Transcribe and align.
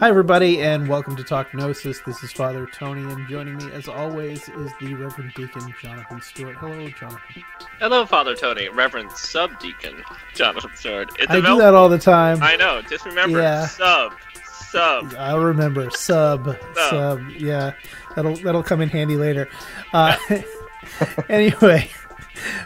Hi, 0.00 0.08
everybody, 0.08 0.60
and 0.62 0.88
welcome 0.88 1.16
to 1.16 1.24
Talk 1.24 1.52
Gnosis. 1.52 2.00
This 2.06 2.22
is 2.22 2.30
Father 2.30 2.66
Tony, 2.72 3.02
and 3.12 3.28
joining 3.28 3.56
me, 3.56 3.70
as 3.72 3.88
always, 3.88 4.48
is 4.48 4.70
the 4.80 4.94
Reverend 4.94 5.32
Deacon 5.34 5.74
Jonathan 5.82 6.20
Stewart. 6.20 6.56
Hello, 6.56 6.88
Jonathan. 6.90 7.42
Hello, 7.80 8.06
Father 8.06 8.36
Tony, 8.36 8.68
Reverend 8.68 9.10
Subdeacon 9.10 10.02
Jonathan 10.34 10.70
Stewart. 10.76 11.10
It's 11.18 11.30
I 11.30 11.36
do 11.40 11.58
that 11.58 11.74
all 11.74 11.88
the 11.88 11.98
time. 11.98 12.42
I 12.42 12.54
know. 12.56 12.80
Just 12.82 13.06
remember, 13.06 13.40
Yeah. 13.40 13.66
sub, 13.66 14.12
sub. 14.70 15.14
I'll 15.18 15.40
remember 15.40 15.90
sub, 15.90 16.56
sub. 16.88 17.20
Yeah, 17.30 17.72
that'll 18.14 18.36
that'll 18.36 18.62
come 18.62 18.80
in 18.80 18.88
handy 18.88 19.16
later. 19.16 19.48
Uh, 19.92 20.16
anyway, 21.28 21.90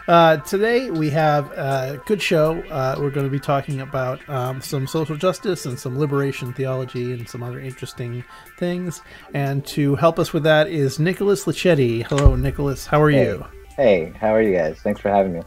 uh, 0.07 0.37
today 0.37 0.89
we 0.91 1.09
have 1.11 1.51
a 1.51 2.01
good 2.05 2.21
show. 2.21 2.59
Uh, 2.69 2.95
we're 2.99 3.09
going 3.09 3.25
to 3.25 3.31
be 3.31 3.39
talking 3.39 3.81
about 3.81 4.27
um, 4.29 4.61
some 4.61 4.87
social 4.87 5.15
justice 5.15 5.65
and 5.65 5.79
some 5.79 5.97
liberation 5.99 6.53
theology 6.53 7.13
and 7.13 7.27
some 7.27 7.43
other 7.43 7.59
interesting 7.59 8.23
things. 8.57 9.01
And 9.33 9.65
to 9.67 9.95
help 9.95 10.19
us 10.19 10.33
with 10.33 10.43
that 10.43 10.67
is 10.67 10.99
Nicholas 10.99 11.45
Laccetti. 11.45 12.03
Hello, 12.03 12.35
Nicholas. 12.35 12.85
How 12.87 13.01
are 13.01 13.09
Hey. 13.09 13.23
you? 13.25 13.45
Hey, 13.75 14.13
how 14.19 14.33
are 14.35 14.41
you 14.41 14.55
guys? 14.55 14.77
Thanks 14.81 15.01
for 15.01 15.09
having 15.09 15.33
me. 15.33 15.41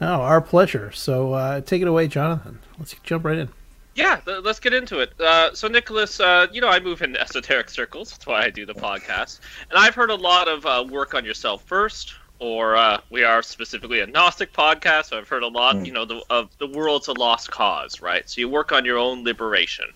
Oh, 0.00 0.06
our 0.20 0.40
pleasure. 0.40 0.92
So 0.92 1.32
uh, 1.32 1.60
take 1.60 1.82
it 1.82 1.88
away, 1.88 2.08
Jonathan. 2.08 2.58
Let's 2.78 2.94
jump 3.02 3.24
right 3.24 3.38
in. 3.38 3.48
Yeah, 3.96 4.16
th- 4.24 4.42
let's 4.42 4.58
get 4.58 4.74
into 4.74 4.98
it. 4.98 5.12
Uh, 5.20 5.54
so, 5.54 5.68
Nicholas, 5.68 6.18
uh, 6.18 6.48
you 6.52 6.60
know, 6.60 6.68
I 6.68 6.80
move 6.80 7.00
in 7.02 7.14
esoteric 7.16 7.70
circles. 7.70 8.10
That's 8.10 8.26
why 8.26 8.42
I 8.42 8.50
do 8.50 8.66
the 8.66 8.74
podcast. 8.74 9.38
And 9.70 9.78
I've 9.78 9.94
heard 9.94 10.10
a 10.10 10.16
lot 10.16 10.48
of 10.48 10.66
uh, 10.66 10.84
work 10.90 11.14
on 11.14 11.24
yourself 11.24 11.62
first, 11.64 12.14
or 12.38 12.76
uh, 12.76 13.00
we 13.10 13.24
are 13.24 13.42
specifically 13.42 14.00
a 14.00 14.06
Gnostic 14.06 14.52
podcast. 14.52 15.06
So 15.06 15.18
I've 15.18 15.28
heard 15.28 15.42
a 15.42 15.48
lot, 15.48 15.76
Mm. 15.76 15.86
you 15.86 15.92
know, 15.92 16.04
the, 16.04 16.22
of 16.30 16.50
the 16.58 16.66
world's 16.66 17.08
a 17.08 17.12
lost 17.12 17.50
cause, 17.50 18.00
right? 18.00 18.28
So 18.28 18.40
you 18.40 18.48
work 18.48 18.72
on 18.72 18.84
your 18.84 18.98
own 18.98 19.24
liberation. 19.24 19.86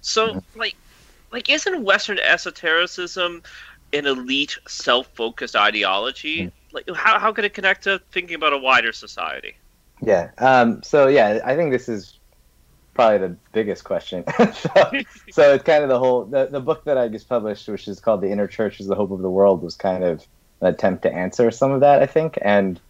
So, 0.00 0.42
like, 0.54 0.76
like, 1.32 1.48
isn't 1.50 1.82
Western 1.84 2.18
esotericism 2.18 3.42
an 3.92 4.06
elite, 4.06 4.56
self-focused 4.68 5.56
ideology? 5.56 6.52
Like, 6.72 6.88
how 6.94 7.18
how 7.18 7.32
could 7.32 7.44
it 7.44 7.54
connect 7.54 7.84
to 7.84 8.00
thinking 8.12 8.36
about 8.36 8.52
a 8.52 8.58
wider 8.58 8.92
society? 8.92 9.56
Yeah. 10.00 10.30
Um, 10.38 10.82
so 10.82 11.08
yeah, 11.08 11.40
I 11.44 11.56
think 11.56 11.72
this 11.72 11.88
is 11.88 12.18
probably 12.94 13.18
the 13.18 13.36
biggest 13.52 13.84
question. 13.84 14.24
so, 14.54 14.70
so 15.30 15.54
it's 15.54 15.64
kind 15.64 15.82
of 15.82 15.88
the 15.88 15.98
whole 15.98 16.24
the, 16.24 16.46
the 16.46 16.60
book 16.60 16.84
that 16.84 16.96
I 16.96 17.08
just 17.08 17.28
published, 17.28 17.68
which 17.68 17.88
is 17.88 18.00
called 18.00 18.20
"The 18.20 18.30
Inner 18.30 18.46
Church 18.46 18.80
is 18.80 18.86
the 18.86 18.94
Hope 18.94 19.10
of 19.10 19.20
the 19.20 19.30
World," 19.30 19.62
was 19.62 19.76
kind 19.76 20.04
of 20.04 20.26
an 20.60 20.68
attempt 20.68 21.02
to 21.02 21.12
answer 21.12 21.50
some 21.50 21.72
of 21.72 21.80
that, 21.80 22.02
I 22.02 22.06
think, 22.06 22.38
and 22.42 22.80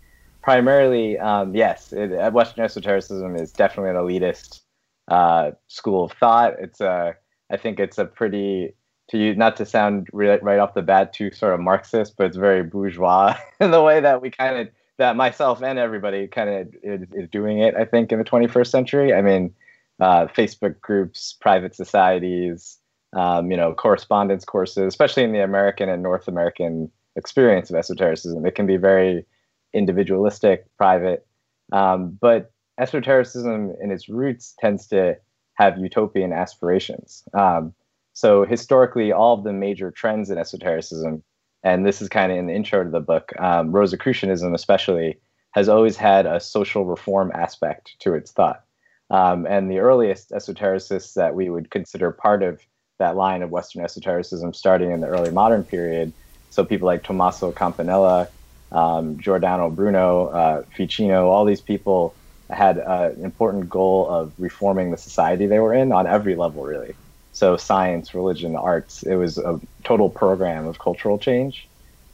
primarily, 0.42 1.18
um, 1.18 1.54
yes, 1.54 1.92
it, 1.92 2.12
uh, 2.12 2.30
Western 2.30 2.64
esotericism 2.64 3.36
is 3.36 3.52
definitely 3.52 3.90
an 3.90 3.96
elitist 3.96 4.60
uh, 5.08 5.52
school 5.68 6.04
of 6.04 6.12
thought. 6.12 6.54
It's 6.58 6.80
a, 6.80 7.14
I 7.50 7.56
think 7.56 7.80
it's 7.80 7.98
a 7.98 8.04
pretty 8.04 8.74
to 9.10 9.18
use 9.18 9.36
not 9.36 9.56
to 9.56 9.66
sound 9.66 10.08
re- 10.12 10.38
right 10.40 10.60
off 10.60 10.74
the 10.74 10.82
bat 10.82 11.12
too 11.12 11.32
sort 11.32 11.52
of 11.52 11.60
Marxist, 11.60 12.16
but 12.16 12.26
it's 12.26 12.36
very 12.36 12.62
bourgeois 12.62 13.36
in 13.60 13.72
the 13.72 13.82
way 13.82 14.00
that 14.00 14.22
we 14.22 14.30
kind 14.30 14.56
of 14.56 14.68
that 14.98 15.16
myself 15.16 15.62
and 15.62 15.78
everybody 15.78 16.28
kind 16.28 16.48
of 16.48 16.68
is, 16.82 17.08
is 17.12 17.28
doing 17.30 17.58
it. 17.58 17.74
I 17.74 17.84
think 17.84 18.12
in 18.12 18.18
the 18.18 18.24
21st 18.24 18.66
century. 18.68 19.14
I 19.14 19.22
mean, 19.22 19.52
uh, 19.98 20.26
Facebook 20.26 20.80
groups, 20.80 21.36
private 21.40 21.74
societies, 21.74 22.78
um, 23.14 23.50
you 23.50 23.56
know, 23.56 23.74
correspondence 23.74 24.44
courses, 24.44 24.84
especially 24.84 25.24
in 25.24 25.32
the 25.32 25.42
American 25.42 25.88
and 25.88 26.02
North 26.02 26.28
American 26.28 26.90
experience 27.16 27.70
of 27.70 27.76
esotericism. 27.76 28.46
It 28.46 28.54
can 28.54 28.66
be 28.66 28.76
very 28.76 29.26
individualistic, 29.72 30.64
private, 30.76 31.26
um, 31.72 32.18
but 32.20 32.52
esotericism 32.78 33.74
in 33.80 33.90
its 33.90 34.08
roots 34.08 34.54
tends 34.58 34.86
to 34.88 35.16
have 35.54 35.78
utopian 35.78 36.32
aspirations. 36.32 37.22
Um, 37.34 37.74
so 38.12 38.44
historically, 38.44 39.12
all 39.12 39.38
of 39.38 39.44
the 39.44 39.52
major 39.52 39.90
trends 39.90 40.30
in 40.30 40.38
esotericism, 40.38 41.22
and 41.62 41.86
this 41.86 42.02
is 42.02 42.08
kind 42.08 42.32
of 42.32 42.38
in 42.38 42.46
the 42.46 42.54
intro 42.54 42.82
to 42.82 42.90
the 42.90 43.00
book, 43.00 43.32
um, 43.38 43.70
Rosicrucianism 43.72 44.54
especially, 44.54 45.20
has 45.52 45.68
always 45.68 45.96
had 45.96 46.26
a 46.26 46.40
social 46.40 46.84
reform 46.84 47.30
aspect 47.34 47.96
to 48.00 48.14
its 48.14 48.32
thought. 48.32 48.64
Um, 49.10 49.46
and 49.46 49.70
the 49.70 49.80
earliest 49.80 50.30
esotericists 50.30 51.14
that 51.14 51.34
we 51.34 51.50
would 51.50 51.70
consider 51.70 52.12
part 52.12 52.42
of 52.42 52.60
that 52.98 53.16
line 53.16 53.42
of 53.42 53.50
Western 53.50 53.84
esotericism 53.84 54.52
starting 54.52 54.92
in 54.92 55.00
the 55.00 55.08
early 55.08 55.32
modern 55.32 55.64
period, 55.64 56.12
so 56.50 56.64
people 56.64 56.86
like 56.86 57.02
Tommaso 57.02 57.52
Campanella, 57.52 58.28
um, 58.72 59.18
Giordano 59.18 59.70
Bruno, 59.70 60.26
uh, 60.26 60.62
Ficino, 60.76 61.28
all 61.28 61.44
these 61.44 61.60
people 61.60 62.14
had 62.50 62.78
uh, 62.78 63.10
an 63.16 63.24
important 63.24 63.68
goal 63.68 64.08
of 64.08 64.32
reforming 64.38 64.90
the 64.90 64.96
society 64.96 65.46
they 65.46 65.60
were 65.60 65.72
in 65.72 65.92
on 65.92 66.06
every 66.06 66.34
level, 66.34 66.64
really. 66.64 66.94
So 67.32 67.56
science, 67.56 68.14
religion, 68.14 68.56
arts, 68.56 69.02
it 69.02 69.14
was 69.14 69.38
a 69.38 69.60
total 69.84 70.10
program 70.10 70.66
of 70.66 70.78
cultural 70.78 71.18
change. 71.18 71.68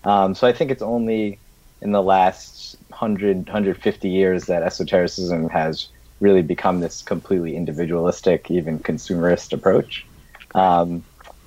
Um, 0.05 0.35
so 0.35 0.47
I 0.47 0.53
think 0.53 0.71
it's 0.71 0.83
only 0.83 1.41
in 1.83 1.93
the 1.93 2.03
last 2.03 2.77
100, 2.89 3.47
150 3.47 4.09
years 4.09 4.47
that 4.47 4.63
esotericism 4.63 5.49
has 5.49 5.89
really 6.21 6.43
become 6.43 6.81
this 6.81 7.03
completely 7.03 7.57
individualistic, 7.57 8.51
even 8.51 8.79
consumerist 8.79 9.53
approach. 9.53 10.07
Um, 10.55 11.05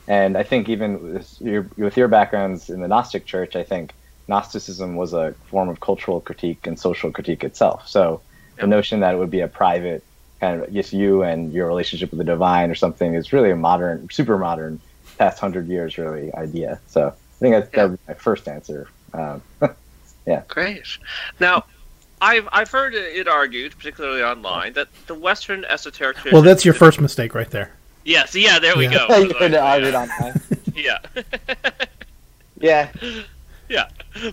and 0.09 0.35
I 0.35 0.41
think 0.41 0.67
even 0.67 1.13
with 1.13 1.39
your, 1.39 1.69
with 1.77 1.95
your 1.95 2.07
backgrounds 2.07 2.71
in 2.71 2.81
the 2.81 2.87
Gnostic 2.87 3.27
Church, 3.27 3.55
I 3.55 3.63
think 3.63 3.93
Gnosticism 4.27 4.95
was 4.95 5.13
a 5.13 5.33
form 5.45 5.69
of 5.69 5.79
cultural 5.79 6.19
critique 6.19 6.65
and 6.65 6.79
social 6.79 7.11
critique 7.11 7.43
itself. 7.43 7.87
So 7.87 8.21
the 8.59 8.65
notion 8.65 9.01
that 9.01 9.13
it 9.13 9.17
would 9.17 9.29
be 9.29 9.41
a 9.41 9.47
private 9.47 10.03
kind 10.39 10.63
of 10.63 10.73
just 10.73 10.93
you 10.93 11.21
and 11.21 11.53
your 11.53 11.67
relationship 11.67 12.09
with 12.09 12.17
the 12.17 12.23
divine 12.23 12.71
or 12.71 12.75
something 12.75 13.13
is 13.13 13.31
really 13.31 13.51
a 13.51 13.55
modern, 13.55 14.09
super 14.09 14.39
modern, 14.39 14.81
past 15.19 15.37
hundred 15.37 15.67
years 15.67 15.99
really 15.99 16.33
idea. 16.33 16.79
So 16.87 17.09
I 17.09 17.39
think 17.39 17.53
that's, 17.53 17.69
that 17.75 17.89
would 17.91 17.99
be 17.99 18.03
my 18.07 18.13
first 18.15 18.47
answer. 18.47 18.89
Um, 19.13 19.43
yeah. 20.25 20.41
Great. 20.47 20.87
Now, 21.39 21.65
I've 22.19 22.49
I've 22.51 22.71
heard 22.71 22.95
it 22.95 23.27
argued, 23.27 23.77
particularly 23.77 24.23
online, 24.23 24.73
that 24.73 24.87
the 25.05 25.15
Western 25.15 25.65
esoteric 25.65 26.17
tradition. 26.17 26.35
Well, 26.35 26.41
that's 26.41 26.65
your 26.65 26.73
first 26.73 26.99
mistake 26.99 27.35
right 27.35 27.49
there. 27.49 27.73
Yes. 28.09 28.35
Yeah. 28.35 28.59
There 28.59 28.75
we 28.75 28.85
Yeah. 28.87 29.07
go. 29.07 29.17
you 29.27 29.33
could 29.33 29.53
argue 29.55 29.93
on 29.93 30.07
that. 30.07 30.41
Yeah. 30.75 30.99
Yeah, 32.61 32.91
yeah. 33.69 33.87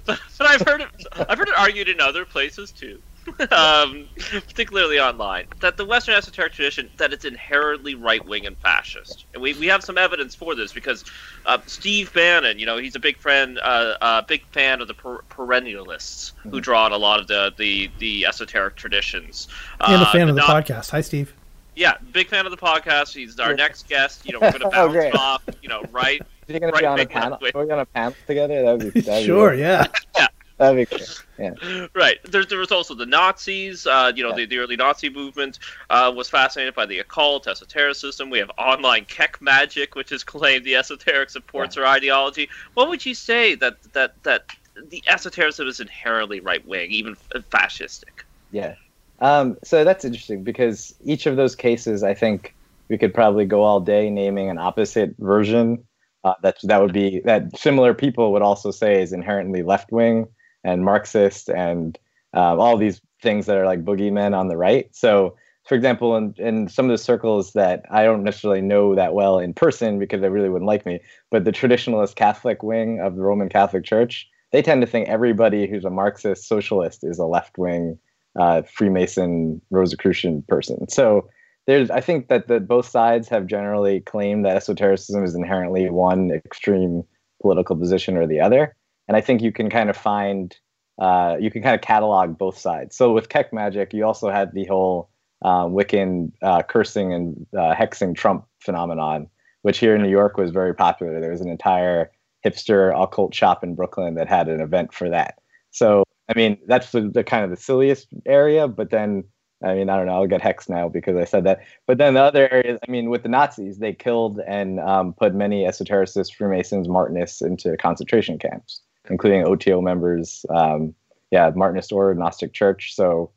But, 0.04 0.18
but 0.36 0.46
I've 0.48 0.62
heard 0.62 0.80
it. 0.80 0.88
I've 1.28 1.38
heard 1.38 1.48
it 1.48 1.54
argued 1.56 1.88
in 1.88 2.00
other 2.00 2.24
places 2.24 2.72
too. 2.72 3.00
Um, 3.52 4.06
particularly 4.30 4.98
online, 5.00 5.46
that 5.60 5.76
the 5.76 5.84
Western 5.84 6.14
esoteric 6.14 6.52
tradition 6.52 6.88
that 6.96 7.12
it's 7.12 7.24
inherently 7.24 7.94
right 7.96 8.24
wing 8.24 8.46
and 8.46 8.56
fascist, 8.58 9.24
and 9.32 9.42
we, 9.42 9.52
we 9.54 9.66
have 9.66 9.82
some 9.84 9.98
evidence 9.98 10.34
for 10.34 10.54
this 10.56 10.72
because 10.72 11.04
uh, 11.44 11.58
Steve 11.66 12.12
Bannon, 12.12 12.58
you 12.60 12.66
know, 12.66 12.76
he's 12.78 12.94
a 12.96 13.00
big 13.00 13.16
friend, 13.18 13.58
uh, 13.60 13.94
uh, 14.00 14.22
big 14.22 14.44
fan 14.52 14.80
of 14.80 14.86
the 14.88 14.94
per- 14.94 15.22
perennialists 15.30 16.32
who 16.44 16.58
Mhm. 16.58 16.62
draw 16.62 16.84
on 16.84 16.92
a 16.92 16.96
lot 16.98 17.18
of 17.20 17.26
the 17.28 17.52
the, 17.56 17.90
the 17.98 18.26
esoteric 18.26 18.74
traditions. 18.76 19.48
And 19.80 20.02
a 20.02 20.06
Uh, 20.06 20.12
fan 20.12 20.28
of 20.28 20.34
the 20.36 20.42
not- 20.42 20.64
podcast. 20.66 20.90
Hi, 20.90 21.00
Steve. 21.00 21.32
Yeah, 21.76 21.98
big 22.12 22.28
fan 22.28 22.46
of 22.46 22.50
the 22.50 22.56
podcast. 22.56 23.14
He's 23.14 23.38
our 23.38 23.50
Yeah. 23.50 23.56
next 23.56 23.88
guest. 23.88 24.26
You 24.26 24.32
know, 24.32 24.40
we're 24.40 24.50
going 24.58 24.60
to 24.62 24.66
Oh, 24.68 24.70
bounce 24.70 24.92
great. 24.92 25.14
off. 25.14 25.42
You 25.62 25.68
know, 25.68 25.82
right? 25.92 26.20
you're 26.48 26.58
gonna 26.60 26.72
Right, 26.72 26.80
be 26.82 26.86
on 26.86 27.00
a 27.00 27.06
panel. 27.06 27.38
way. 27.42 27.50
Are 27.54 27.64
we 27.64 27.70
on 27.72 27.78
a 27.80 27.86
panel 27.86 28.14
together? 28.26 28.62
That 28.62 28.78
would 28.78 28.94
be 28.94 29.00
that'd 29.00 29.26
Sure, 29.26 29.50
great. 29.50 29.60
yeah. 29.60 29.86
That'd 30.58 30.88
be 30.88 30.96
great. 30.96 31.20
Yeah. 31.38 31.86
Right. 31.94 32.16
There's 32.24 32.46
there 32.46 32.58
was 32.58 32.72
also 32.72 32.94
the 32.94 33.04
Nazis. 33.04 33.86
Uh, 33.86 34.10
you 34.16 34.22
know, 34.22 34.34
the, 34.34 34.46
the 34.46 34.56
early 34.56 34.74
Nazi 34.76 35.10
movement 35.10 35.58
uh, 35.90 36.10
was 36.16 36.30
fascinated 36.30 36.74
by 36.74 36.86
the 36.86 36.98
occult, 37.00 37.46
esotericism. 37.46 38.30
We 38.30 38.38
have 38.38 38.50
online 38.56 39.04
Kek 39.04 39.36
magic, 39.42 39.94
which 39.96 40.08
has 40.10 40.24
claimed 40.24 40.64
the 40.64 40.76
esoteric 40.76 41.28
supports 41.28 41.76
our 41.76 41.84
ideology. 41.84 42.48
What 42.72 42.88
would 42.88 43.04
you 43.04 43.12
say 43.12 43.54
that 43.56 43.82
that 43.92 44.22
that 44.22 44.46
the 44.88 45.02
esotericism 45.08 45.68
is 45.68 45.80
inherently 45.80 46.40
right 46.40 46.66
wing, 46.66 46.90
even 46.90 47.16
fascistic? 47.50 48.22
Yeah. 48.50 48.76
Um, 49.20 49.56
so 49.64 49.84
that's 49.84 50.04
interesting 50.04 50.44
because 50.44 50.94
each 51.04 51.26
of 51.26 51.36
those 51.36 51.54
cases, 51.54 52.02
I 52.02 52.14
think 52.14 52.54
we 52.88 52.98
could 52.98 53.14
probably 53.14 53.46
go 53.46 53.62
all 53.62 53.80
day 53.80 54.10
naming 54.10 54.50
an 54.50 54.58
opposite 54.58 55.14
version. 55.18 55.84
Uh, 56.24 56.34
that 56.42 56.56
that 56.64 56.80
would 56.80 56.92
be 56.92 57.20
that 57.24 57.56
similar 57.56 57.94
people 57.94 58.32
would 58.32 58.42
also 58.42 58.70
say 58.72 59.00
is 59.00 59.12
inherently 59.12 59.62
left 59.62 59.92
wing 59.92 60.26
and 60.64 60.84
Marxist 60.84 61.48
and 61.48 61.98
uh, 62.34 62.56
all 62.56 62.76
these 62.76 63.00
things 63.22 63.46
that 63.46 63.56
are 63.56 63.64
like 63.64 63.84
boogeymen 63.84 64.36
on 64.36 64.48
the 64.48 64.56
right. 64.56 64.88
So, 64.94 65.36
for 65.64 65.76
example, 65.76 66.16
in, 66.16 66.34
in 66.36 66.68
some 66.68 66.86
of 66.86 66.90
the 66.90 67.02
circles 67.02 67.52
that 67.52 67.84
I 67.90 68.02
don't 68.02 68.24
necessarily 68.24 68.60
know 68.60 68.94
that 68.96 69.14
well 69.14 69.38
in 69.38 69.54
person 69.54 70.00
because 70.00 70.20
they 70.20 70.28
really 70.28 70.48
wouldn't 70.48 70.66
like 70.66 70.84
me, 70.84 71.00
but 71.30 71.44
the 71.44 71.52
traditionalist 71.52 72.16
Catholic 72.16 72.62
wing 72.62 73.00
of 73.00 73.14
the 73.14 73.22
Roman 73.22 73.48
Catholic 73.48 73.84
Church, 73.84 74.28
they 74.50 74.62
tend 74.62 74.80
to 74.80 74.86
think 74.86 75.08
everybody 75.08 75.68
who's 75.68 75.84
a 75.84 75.90
Marxist 75.90 76.48
socialist 76.48 77.04
is 77.04 77.18
a 77.18 77.24
left 77.24 77.56
wing 77.56 77.98
uh, 78.38 78.62
Freemason 78.62 79.60
Rosicrucian 79.70 80.42
person. 80.48 80.88
So 80.88 81.28
there's, 81.66 81.90
I 81.90 82.00
think 82.00 82.28
that 82.28 82.48
the, 82.48 82.60
both 82.60 82.88
sides 82.88 83.28
have 83.28 83.46
generally 83.46 84.00
claimed 84.00 84.44
that 84.44 84.56
esotericism 84.56 85.24
is 85.24 85.34
inherently 85.34 85.90
one 85.90 86.30
extreme 86.30 87.02
political 87.42 87.76
position 87.76 88.16
or 88.16 88.26
the 88.26 88.40
other, 88.40 88.76
and 89.08 89.16
I 89.16 89.20
think 89.20 89.42
you 89.42 89.52
can 89.52 89.68
kind 89.70 89.90
of 89.90 89.96
find, 89.96 90.56
uh, 90.98 91.36
you 91.40 91.50
can 91.50 91.62
kind 91.62 91.74
of 91.74 91.80
catalog 91.80 92.38
both 92.38 92.58
sides. 92.58 92.96
So 92.96 93.12
with 93.12 93.28
Kek 93.28 93.52
magic, 93.52 93.92
you 93.92 94.04
also 94.04 94.30
had 94.30 94.52
the 94.52 94.64
whole 94.66 95.10
uh, 95.42 95.64
Wiccan 95.64 96.32
uh, 96.42 96.62
cursing 96.62 97.12
and 97.12 97.46
uh, 97.56 97.74
hexing 97.74 98.14
Trump 98.14 98.46
phenomenon, 98.60 99.28
which 99.62 99.78
here 99.78 99.94
in 99.94 100.02
New 100.02 100.08
York 100.08 100.36
was 100.36 100.50
very 100.50 100.74
popular. 100.74 101.20
There 101.20 101.30
was 101.30 101.40
an 101.40 101.50
entire 101.50 102.10
hipster 102.44 102.92
occult 103.00 103.34
shop 103.34 103.64
in 103.64 103.74
Brooklyn 103.74 104.14
that 104.14 104.28
had 104.28 104.48
an 104.48 104.60
event 104.60 104.94
for 104.94 105.10
that. 105.10 105.38
So 105.72 106.04
I 106.28 106.34
mean, 106.34 106.58
that's 106.66 106.92
the, 106.92 107.02
the 107.02 107.24
kind 107.24 107.44
of 107.44 107.50
the 107.50 107.56
silliest 107.56 108.08
area, 108.26 108.66
but 108.68 108.90
then 108.90 109.24
I 109.64 109.74
mean, 109.74 109.88
I 109.88 109.96
don't 109.96 110.06
know. 110.06 110.12
I'll 110.12 110.26
get 110.26 110.42
hex 110.42 110.68
now 110.68 110.88
because 110.88 111.16
I 111.16 111.24
said 111.24 111.44
that. 111.44 111.60
But 111.86 111.98
then 111.98 112.14
the 112.14 112.20
other 112.20 112.48
areas, 112.52 112.78
I 112.86 112.90
mean, 112.90 113.08
with 113.08 113.22
the 113.22 113.28
Nazis, 113.28 113.78
they 113.78 113.94
killed 113.94 114.40
and 114.46 114.78
um, 114.80 115.14
put 115.14 115.34
many 115.34 115.64
esotericists, 115.64 116.34
Freemasons, 116.34 116.88
Martinists 116.88 117.40
into 117.40 117.76
concentration 117.78 118.38
camps, 118.38 118.82
including 119.08 119.44
OTO 119.44 119.80
members. 119.80 120.44
Um, 120.50 120.94
yeah, 121.30 121.50
Martinist 121.52 121.90
or 121.90 122.14
Gnostic 122.14 122.52
Church. 122.52 122.94
So, 122.94 123.30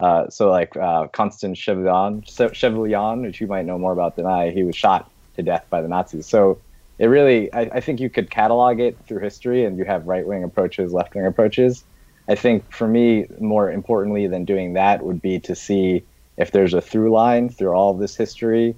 uh, 0.00 0.30
so 0.30 0.50
like 0.50 0.76
uh, 0.76 1.08
Constant 1.08 1.56
Chevillon, 1.56 3.22
which 3.22 3.40
you 3.40 3.46
might 3.46 3.66
know 3.66 3.78
more 3.78 3.92
about 3.92 4.16
than 4.16 4.26
I, 4.26 4.50
he 4.50 4.62
was 4.62 4.74
shot 4.74 5.10
to 5.36 5.42
death 5.42 5.66
by 5.68 5.82
the 5.82 5.88
Nazis. 5.88 6.26
So 6.26 6.58
it 6.98 7.06
really, 7.06 7.52
I, 7.52 7.60
I 7.60 7.80
think 7.80 8.00
you 8.00 8.08
could 8.08 8.30
catalog 8.30 8.80
it 8.80 8.96
through 9.06 9.20
history, 9.20 9.66
and 9.66 9.76
you 9.76 9.84
have 9.84 10.06
right 10.06 10.26
wing 10.26 10.42
approaches, 10.42 10.94
left 10.94 11.14
wing 11.14 11.26
approaches 11.26 11.84
I 12.28 12.34
think 12.34 12.70
for 12.72 12.88
me, 12.88 13.26
more 13.38 13.70
importantly 13.70 14.26
than 14.26 14.44
doing 14.44 14.74
that 14.74 15.04
would 15.04 15.22
be 15.22 15.38
to 15.40 15.54
see 15.54 16.02
if 16.36 16.50
there's 16.50 16.74
a 16.74 16.80
through 16.80 17.10
line 17.10 17.48
through 17.48 17.72
all 17.72 17.92
of 17.92 17.98
this 17.98 18.16
history 18.16 18.74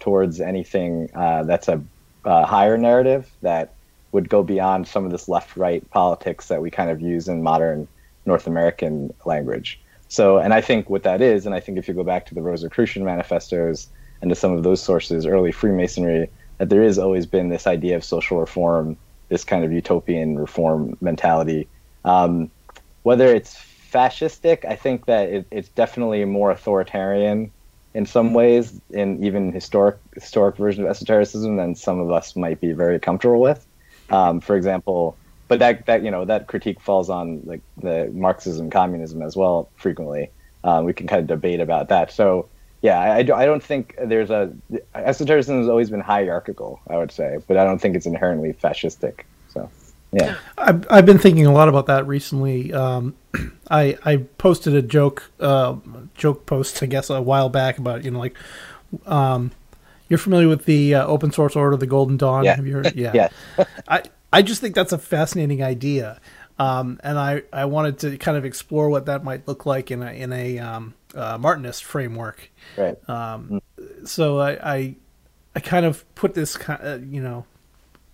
towards 0.00 0.40
anything 0.40 1.08
uh, 1.14 1.42
that's 1.44 1.68
a, 1.68 1.82
a, 2.24 2.44
higher 2.44 2.76
narrative 2.76 3.30
that 3.42 3.74
would 4.12 4.28
go 4.28 4.42
beyond 4.42 4.86
some 4.86 5.04
of 5.04 5.10
this 5.10 5.28
left 5.28 5.56
right 5.56 5.88
politics 5.90 6.48
that 6.48 6.62
we 6.62 6.70
kind 6.70 6.90
of 6.90 7.00
use 7.00 7.28
in 7.28 7.42
modern 7.42 7.88
North 8.26 8.46
American 8.46 9.12
language. 9.24 9.80
So, 10.08 10.38
and 10.38 10.54
I 10.54 10.60
think 10.60 10.88
what 10.88 11.02
that 11.02 11.20
is, 11.20 11.46
and 11.46 11.54
I 11.54 11.60
think 11.60 11.78
if 11.78 11.88
you 11.88 11.94
go 11.94 12.04
back 12.04 12.26
to 12.26 12.34
the 12.34 12.42
Rosicrucian 12.42 13.04
manifestos 13.04 13.88
and 14.22 14.30
to 14.30 14.34
some 14.34 14.52
of 14.52 14.62
those 14.62 14.82
sources, 14.82 15.26
early 15.26 15.52
Freemasonry, 15.52 16.30
that 16.58 16.70
there 16.70 16.82
has 16.82 16.98
always 16.98 17.26
been 17.26 17.48
this 17.48 17.66
idea 17.66 17.96
of 17.96 18.04
social 18.04 18.38
reform, 18.38 18.96
this 19.28 19.44
kind 19.44 19.64
of 19.64 19.72
utopian 19.72 20.38
reform 20.38 20.96
mentality. 21.00 21.68
Um, 22.04 22.50
whether 23.02 23.26
it's 23.26 23.54
fascistic, 23.92 24.64
I 24.64 24.76
think 24.76 25.06
that 25.06 25.28
it, 25.28 25.46
it's 25.50 25.68
definitely 25.70 26.24
more 26.24 26.50
authoritarian 26.50 27.50
in 27.94 28.06
some 28.06 28.34
ways, 28.34 28.80
in 28.90 29.24
even 29.24 29.52
historic 29.52 29.98
historic 30.14 30.56
version 30.56 30.84
of 30.84 30.90
esotericism 30.90 31.56
than 31.56 31.74
some 31.74 32.00
of 32.00 32.12
us 32.12 32.36
might 32.36 32.60
be 32.60 32.72
very 32.72 33.00
comfortable 33.00 33.40
with. 33.40 33.66
Um, 34.10 34.40
for 34.40 34.56
example, 34.56 35.16
but 35.48 35.58
that 35.58 35.86
that 35.86 36.04
you 36.04 36.10
know 36.10 36.24
that 36.24 36.46
critique 36.46 36.80
falls 36.80 37.08
on 37.10 37.42
like 37.44 37.62
the 37.78 38.10
Marxism, 38.12 38.70
communism 38.70 39.22
as 39.22 39.36
well 39.36 39.70
frequently. 39.76 40.30
Um, 40.64 40.84
we 40.84 40.92
can 40.92 41.06
kind 41.06 41.20
of 41.20 41.26
debate 41.26 41.60
about 41.60 41.88
that. 41.88 42.12
So 42.12 42.50
yeah, 42.82 43.00
I, 43.00 43.18
I 43.18 43.22
don't 43.22 43.62
think 43.62 43.96
there's 44.00 44.30
a 44.30 44.52
esotericism 44.94 45.58
has 45.58 45.68
always 45.68 45.90
been 45.90 46.00
hierarchical. 46.00 46.80
I 46.88 46.96
would 46.98 47.10
say, 47.10 47.38
but 47.48 47.56
I 47.56 47.64
don't 47.64 47.80
think 47.80 47.96
it's 47.96 48.06
inherently 48.06 48.52
fascistic. 48.52 49.20
So 49.48 49.70
yeah, 50.12 50.36
I've, 50.56 50.86
I've 50.90 51.06
been 51.06 51.18
thinking 51.18 51.46
a 51.46 51.52
lot 51.52 51.68
about 51.68 51.86
that 51.86 52.06
recently. 52.06 52.72
Um, 52.72 53.14
I 53.70 53.98
I 54.04 54.16
posted 54.38 54.74
a 54.74 54.82
joke 54.82 55.30
uh, 55.40 55.76
joke 56.14 56.46
post 56.46 56.82
I 56.82 56.86
guess 56.86 57.10
a 57.10 57.20
while 57.20 57.48
back 57.48 57.78
about 57.78 58.04
you 58.04 58.10
know 58.10 58.18
like 58.18 58.36
um, 59.06 59.50
you're 60.08 60.18
familiar 60.18 60.48
with 60.48 60.64
the 60.64 60.94
uh, 60.94 61.06
open 61.06 61.32
source 61.32 61.56
order 61.56 61.76
the 61.76 61.86
Golden 61.86 62.16
Dawn. 62.16 62.44
Yeah. 62.44 62.56
Have 62.56 62.66
you 62.66 62.74
heard? 62.74 62.92
Yeah. 62.96 63.12
yeah. 63.14 63.64
I 63.88 64.02
I 64.32 64.42
just 64.42 64.60
think 64.60 64.74
that's 64.74 64.92
a 64.92 64.98
fascinating 64.98 65.62
idea, 65.62 66.20
um, 66.58 66.98
and 67.04 67.18
I 67.18 67.42
I 67.52 67.66
wanted 67.66 67.98
to 68.00 68.16
kind 68.18 68.36
of 68.36 68.44
explore 68.44 68.88
what 68.88 69.06
that 69.06 69.24
might 69.24 69.46
look 69.46 69.66
like 69.66 69.90
in 69.90 70.02
a 70.02 70.10
in 70.10 70.32
a 70.32 70.58
um, 70.58 70.94
uh, 71.14 71.38
Martinist 71.38 71.82
framework. 71.82 72.50
Right. 72.76 72.96
Um, 73.08 73.60
so 74.04 74.38
I, 74.38 74.74
I 74.74 74.96
I 75.54 75.60
kind 75.60 75.84
of 75.84 76.02
put 76.14 76.34
this 76.34 76.56
kind 76.56 77.12
you 77.12 77.22
know 77.22 77.44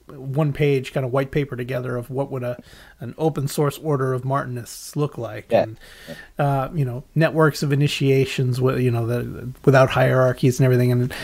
one 0.07 0.53
page 0.53 0.93
kind 0.93 1.07
of 1.07 1.13
white 1.13 1.31
paper 1.31 1.57
together 1.57 1.97
of 1.97 2.11
what 2.11 2.31
would 2.31 2.43
a 2.43 2.63
an 3.01 3.15
open 3.17 3.49
source 3.49 3.79
order 3.79 4.13
of 4.13 4.25
Martinists 4.25 4.97
look 4.97 5.17
like, 5.17 5.47
Yeah. 5.51 5.63
and 5.63 5.79
uh, 6.39 6.69
you 6.75 6.85
know 6.85 7.05
networks 7.15 7.63
of 7.63 7.73
initiations 7.73 8.61
with 8.61 8.81
you 8.81 8.91
know 8.91 9.07
the, 9.07 9.49
without 9.65 9.91
hierarchies 9.91 10.59
and 10.61 10.65
everything. 10.65 10.93
And 10.93 11.15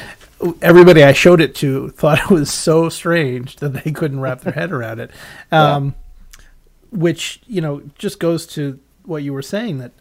everybody 0.63 1.05
I 1.05 1.13
showed 1.13 1.41
it 1.41 1.55
to 1.57 1.91
thought 1.91 2.19
it 2.21 2.31
was 2.31 2.51
so 2.53 2.89
strange 2.89 3.57
that 3.57 3.71
they 3.71 3.93
couldn't 3.93 4.21
wrap 4.21 4.41
their 4.41 4.55
head 4.55 4.73
around 4.73 5.01
it, 5.01 5.11
um, 5.53 5.95
which 6.91 7.41
you 7.47 7.61
know 7.61 7.83
just 7.99 8.19
goes 8.19 8.47
to 8.49 8.79
what 9.05 9.23
you 9.23 9.33
were 9.33 9.43
saying 9.43 9.79
that 9.79 9.93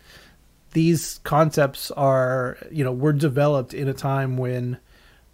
these 0.71 1.19
concepts 1.23 1.91
are 1.91 2.57
you 2.71 2.83
know 2.83 2.91
were 2.93 3.13
developed 3.13 3.73
in 3.73 3.87
a 3.87 3.93
time 3.93 4.37
when 4.37 4.77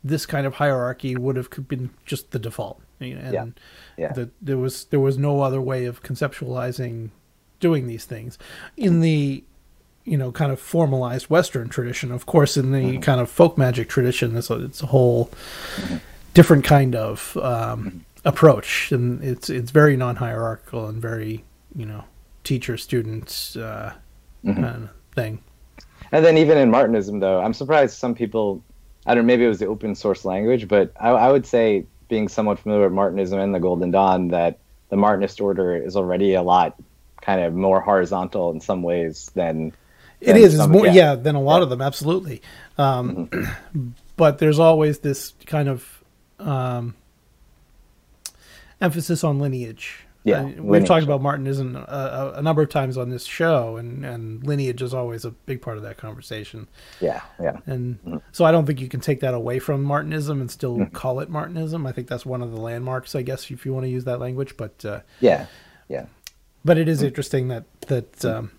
this 0.03 0.25
kind 0.25 0.45
of 0.47 0.55
hierarchy 0.55 1.15
would 1.15 1.35
have 1.35 1.49
been 1.67 1.89
just 2.05 2.31
the 2.31 2.39
default 2.39 2.81
and 2.99 3.33
Yeah. 3.33 3.45
Yeah. 3.97 4.13
The, 4.13 4.29
there 4.41 4.57
was 4.57 4.85
there 4.85 4.99
was 4.99 5.17
no 5.17 5.41
other 5.41 5.61
way 5.61 5.85
of 5.85 6.01
conceptualizing 6.03 7.09
doing 7.59 7.87
these 7.87 8.05
things 8.05 8.37
in 8.77 8.99
the 9.01 9.43
you 10.03 10.17
know 10.17 10.31
kind 10.31 10.51
of 10.51 10.59
formalized 10.59 11.29
western 11.29 11.67
tradition 11.69 12.11
of 12.11 12.25
course 12.25 12.57
in 12.57 12.71
the 12.71 12.79
Mm-hmm. 12.79 12.99
kind 13.01 13.19
of 13.21 13.29
folk 13.29 13.57
magic 13.57 13.89
tradition 13.89 14.35
it's 14.37 14.49
a, 14.49 14.63
it's 14.65 14.83
a 14.83 14.87
whole 14.87 15.29
different 16.33 16.63
kind 16.65 16.95
of 16.95 17.37
um, 17.41 18.05
approach 18.23 18.91
and 18.91 19.23
it's 19.23 19.49
it's 19.49 19.71
very 19.71 19.95
non-hierarchical 19.97 20.87
and 20.87 21.01
very 21.01 21.43
you 21.75 21.85
know 21.85 22.03
teacher 22.43 22.77
student 22.77 23.55
uh, 23.57 23.91
Mm-hmm. 24.45 24.61
kind 24.61 24.83
of 24.83 24.89
thing 25.15 25.39
And 26.11 26.23
then 26.23 26.37
even 26.37 26.57
in 26.59 26.69
Martinism, 26.69 27.19
though, 27.19 27.41
I'm 27.41 27.53
surprised 27.53 27.97
some 27.97 28.13
people. 28.13 28.61
I 29.07 29.15
don't. 29.15 29.23
know, 29.23 29.27
Maybe 29.33 29.43
it 29.43 29.47
was 29.47 29.57
the 29.57 29.65
open 29.65 29.95
source 29.95 30.23
language, 30.23 30.67
but 30.67 30.91
I, 30.99 31.09
I 31.09 31.31
would 31.31 31.47
say, 31.47 31.85
being 32.07 32.27
somewhat 32.27 32.59
familiar 32.59 32.83
with 32.89 32.93
Martinism 32.93 33.39
and 33.39 33.53
the 33.53 33.59
Golden 33.59 33.91
Dawn, 33.91 34.29
that 34.29 34.59
the 34.89 34.95
Martinist 34.95 35.41
order 35.41 35.75
is 35.75 35.95
already 35.95 36.33
a 36.33 36.41
lot 36.43 36.75
kind 37.21 37.41
of 37.41 37.53
more 37.53 37.81
horizontal 37.81 38.51
in 38.51 38.61
some 38.61 38.83
ways 38.83 39.31
than. 39.35 39.73
It 40.21 40.27
than 40.27 40.37
is. 40.37 40.53
It's 40.53 40.57
some- 40.57 40.71
more, 40.71 40.87
yeah. 40.87 41.15
than 41.15 41.35
a 41.35 41.41
lot 41.41 41.61
of 41.61 41.69
them, 41.69 41.81
absolutely. 41.81 42.41
Um, 42.77 43.27
Mm-hmm. 43.27 43.87
but 44.17 44.37
there's 44.37 44.59
always 44.59 44.99
this 44.99 45.33
kind 45.45 45.67
of 45.67 46.03
um, 46.39 46.95
emphasis 48.79 49.23
on 49.23 49.39
lineage. 49.39 50.04
Yeah, 50.25 50.41
Uh, 50.41 50.45
we've 50.45 50.59
lineage. 50.63 50.87
talked 50.87 51.03
about 51.03 51.21
Martinism 51.21 51.75
a, 51.77 52.33
a, 52.35 52.39
a 52.39 52.41
number 52.41 52.61
of 52.63 52.69
times 52.69 52.97
on 52.97 53.09
this 53.11 53.23
show, 53.25 53.77
and, 53.77 54.03
and 54.03 54.43
lineage 54.45 54.81
is 54.81 54.91
always 54.93 55.23
a 55.23 55.29
big 55.31 55.61
part 55.61 55.77
of 55.77 55.83
that 55.83 55.97
conversation. 55.97 56.67
Yeah, 56.99 57.21
yeah, 57.39 57.57
And 57.67 57.99
Mm-hmm. 58.03 58.17
so 58.31 58.43
I 58.43 58.51
don't 58.51 58.65
think 58.65 58.81
you 58.81 58.87
can 58.89 58.99
take 59.01 59.19
that 59.21 59.33
away 59.35 59.59
from 59.59 59.85
Martinism 59.85 60.41
and 60.41 60.49
still 60.49 60.87
call 60.93 61.19
it 61.19 61.29
Martinism. 61.31 61.87
I 61.87 61.91
think 61.91 62.07
that's 62.07 62.25
one 62.25 62.41
of 62.41 62.51
the 62.51 62.59
landmarks, 62.59 63.13
I 63.15 63.21
guess, 63.21 63.49
if 63.51 63.65
you 63.65 63.73
want 63.73 63.85
to 63.85 63.89
use 63.89 64.03
that 64.05 64.19
language. 64.19 64.57
But 64.57 64.83
uh, 64.83 65.01
yeah, 65.21 65.45
yeah. 65.89 66.07
but 66.65 66.77
it 66.79 66.87
is 66.89 67.03
interesting 67.03 67.47
that 67.49 67.65
that 67.81 68.25
um, 68.25 68.49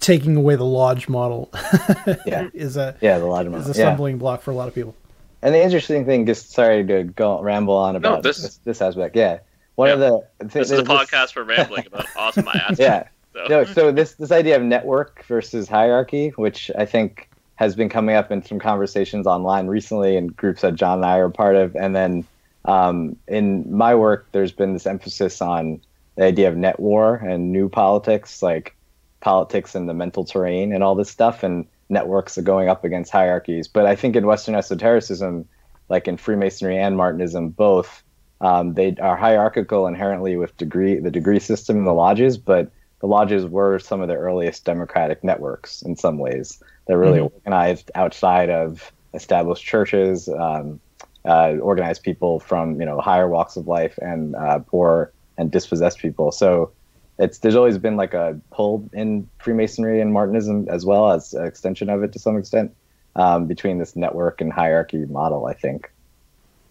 taking 0.00 0.36
away 0.36 0.56
the 0.56 0.64
lodge 0.66 1.08
model 1.08 1.50
Yeah. 2.26 2.48
is 2.52 2.76
a 2.76 2.94
Yeah, 3.00 3.18
the 3.18 3.24
Lodge 3.26 3.46
model. 3.46 3.60
is 3.60 3.66
a 3.66 3.68
model, 3.70 3.80
yeah. 3.80 3.86
stumbling 3.88 4.18
block 4.18 4.42
for 4.42 4.50
a 4.50 4.54
lot 4.54 4.68
of 4.68 4.74
people. 4.74 4.94
And 5.40 5.54
the 5.54 5.62
interesting 5.62 6.04
thing, 6.04 6.26
just 6.26 6.52
sorry 6.52 6.84
to 6.86 7.04
go 7.04 7.40
ramble 7.42 7.74
on 7.76 7.96
about 7.96 8.22
this- 8.22 8.42
this, 8.42 8.56
this 8.58 8.82
aspect. 8.82 9.14
Yeah, 9.16 9.38
one 9.76 9.90
of 9.90 10.00
the 10.00 10.22
th- 10.40 10.52
This 10.52 10.70
is 10.70 10.78
a 10.78 10.82
this- 10.82 10.88
podcast 10.88 11.32
for 11.32 11.44
rambling 11.44 11.86
about 11.86 12.06
awesome 12.16 12.48
ass. 12.48 12.78
Yeah, 12.78 13.08
So, 13.32 13.46
no, 13.48 13.64
so 13.64 13.92
this 13.92 14.14
this 14.14 14.30
idea 14.30 14.56
of 14.56 14.62
network 14.62 15.24
versus 15.26 15.68
hierarchy, 15.68 16.30
which 16.30 16.70
I 16.78 16.84
think 16.86 17.28
has 17.56 17.74
been 17.76 17.88
coming 17.88 18.16
up 18.16 18.30
in 18.32 18.42
some 18.44 18.58
conversations 18.58 19.26
online 19.26 19.66
recently 19.68 20.16
in 20.16 20.28
groups 20.28 20.62
that 20.62 20.74
John 20.74 20.98
and 20.98 21.06
I 21.06 21.18
are 21.18 21.30
part 21.30 21.56
of, 21.56 21.74
and 21.76 21.94
then 21.94 22.24
um, 22.66 23.16
in 23.28 23.76
my 23.76 23.94
work, 23.94 24.26
there's 24.32 24.52
been 24.52 24.72
this 24.72 24.86
emphasis 24.86 25.42
on 25.42 25.80
the 26.16 26.24
idea 26.24 26.48
of 26.48 26.56
net 26.56 26.78
war 26.80 27.16
and 27.16 27.50
new 27.52 27.68
politics, 27.68 28.42
like 28.42 28.74
politics 29.20 29.74
and 29.74 29.88
the 29.88 29.94
mental 29.94 30.24
terrain 30.24 30.72
and 30.72 30.84
all 30.84 30.94
this 30.94 31.10
stuff, 31.10 31.42
and 31.42 31.66
networks 31.88 32.38
are 32.38 32.42
going 32.42 32.68
up 32.68 32.84
against 32.84 33.10
hierarchies. 33.10 33.66
But 33.66 33.86
I 33.86 33.96
think 33.96 34.14
in 34.16 34.24
Western 34.26 34.54
esotericism, 34.54 35.46
like 35.88 36.06
in 36.06 36.16
Freemasonry 36.16 36.78
and 36.78 36.96
Martinism, 36.96 37.54
both 37.56 38.02
um, 38.40 38.74
they 38.74 38.94
are 38.96 39.16
hierarchical 39.16 39.86
inherently 39.86 40.36
with 40.36 40.56
degree 40.56 40.98
the 40.98 41.10
degree 41.10 41.38
system 41.38 41.78
in 41.78 41.84
the 41.84 41.94
lodges, 41.94 42.36
but 42.36 42.70
the 43.00 43.06
lodges 43.06 43.46
were 43.46 43.78
some 43.78 44.00
of 44.00 44.08
the 44.08 44.14
earliest 44.14 44.64
democratic 44.64 45.22
networks 45.22 45.82
in 45.82 45.96
some 45.96 46.18
ways. 46.18 46.62
They're 46.86 46.98
really 46.98 47.20
organized 47.20 47.90
outside 47.94 48.50
of 48.50 48.92
established 49.14 49.64
churches, 49.64 50.28
um, 50.28 50.80
uh, 51.24 51.56
organized 51.60 52.02
people 52.02 52.40
from 52.40 52.80
you 52.80 52.86
know 52.86 53.00
higher 53.00 53.28
walks 53.28 53.56
of 53.56 53.66
life 53.66 53.98
and 54.02 54.34
uh, 54.36 54.58
poor 54.58 55.12
and 55.38 55.50
dispossessed 55.50 55.98
people. 55.98 56.32
So 56.32 56.72
it's 57.18 57.38
there's 57.38 57.56
always 57.56 57.78
been 57.78 57.96
like 57.96 58.14
a 58.14 58.38
pull 58.50 58.88
in 58.92 59.28
Freemasonry 59.38 60.00
and 60.00 60.12
Martinism 60.12 60.68
as 60.68 60.84
well 60.84 61.12
as 61.12 61.32
an 61.32 61.46
extension 61.46 61.88
of 61.88 62.02
it 62.02 62.12
to 62.12 62.18
some 62.18 62.36
extent 62.36 62.74
um, 63.16 63.46
between 63.46 63.78
this 63.78 63.96
network 63.96 64.40
and 64.40 64.52
hierarchy 64.52 65.04
model. 65.06 65.46
I 65.46 65.54
think. 65.54 65.90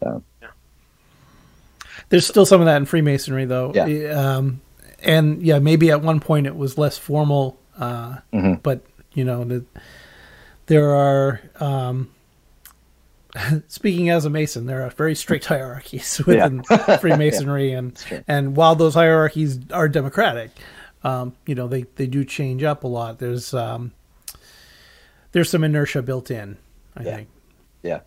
So 0.01 0.23
There's 2.09 2.25
still 2.27 2.45
some 2.45 2.61
of 2.61 2.65
that 2.65 2.77
in 2.77 2.85
Freemasonry, 2.85 3.45
though. 3.45 3.71
Yeah. 3.73 3.85
Um, 4.11 4.61
and 5.01 5.41
yeah, 5.41 5.59
maybe 5.59 5.91
at 5.91 6.01
one 6.01 6.19
point 6.19 6.47
it 6.47 6.55
was 6.55 6.77
less 6.77 6.97
formal, 6.97 7.59
uh, 7.77 8.17
Mhm. 8.33 8.61
but 8.63 8.85
you 9.13 9.23
know, 9.25 9.43
the, 9.43 9.65
there 10.67 10.89
are 10.91 11.41
um, 11.59 12.09
speaking 13.67 14.09
as 14.09 14.25
a 14.25 14.29
Mason, 14.29 14.65
there 14.65 14.83
are 14.83 14.89
very 14.91 15.15
strict 15.15 15.45
hierarchies 15.45 16.21
within 16.27 16.63
yeah. 16.69 16.97
Freemasonry, 17.01 17.71
yeah, 17.71 17.77
and 17.79 18.23
and 18.27 18.55
while 18.55 18.75
those 18.75 18.93
hierarchies 18.93 19.59
are 19.71 19.89
democratic, 19.89 20.51
um, 21.03 21.33
you 21.45 21.55
know 21.55 21.67
they 21.67 21.83
they 21.95 22.07
do 22.07 22.23
change 22.23 22.63
up 22.63 22.83
a 22.83 22.87
lot. 22.87 23.19
There's 23.19 23.53
um, 23.53 23.91
there's 25.31 25.49
some 25.49 25.63
inertia 25.63 26.01
built 26.01 26.31
in. 26.31 26.57
I 26.95 27.03
yeah. 27.03 27.15
think. 27.15 27.29
Yeah. 27.81 27.99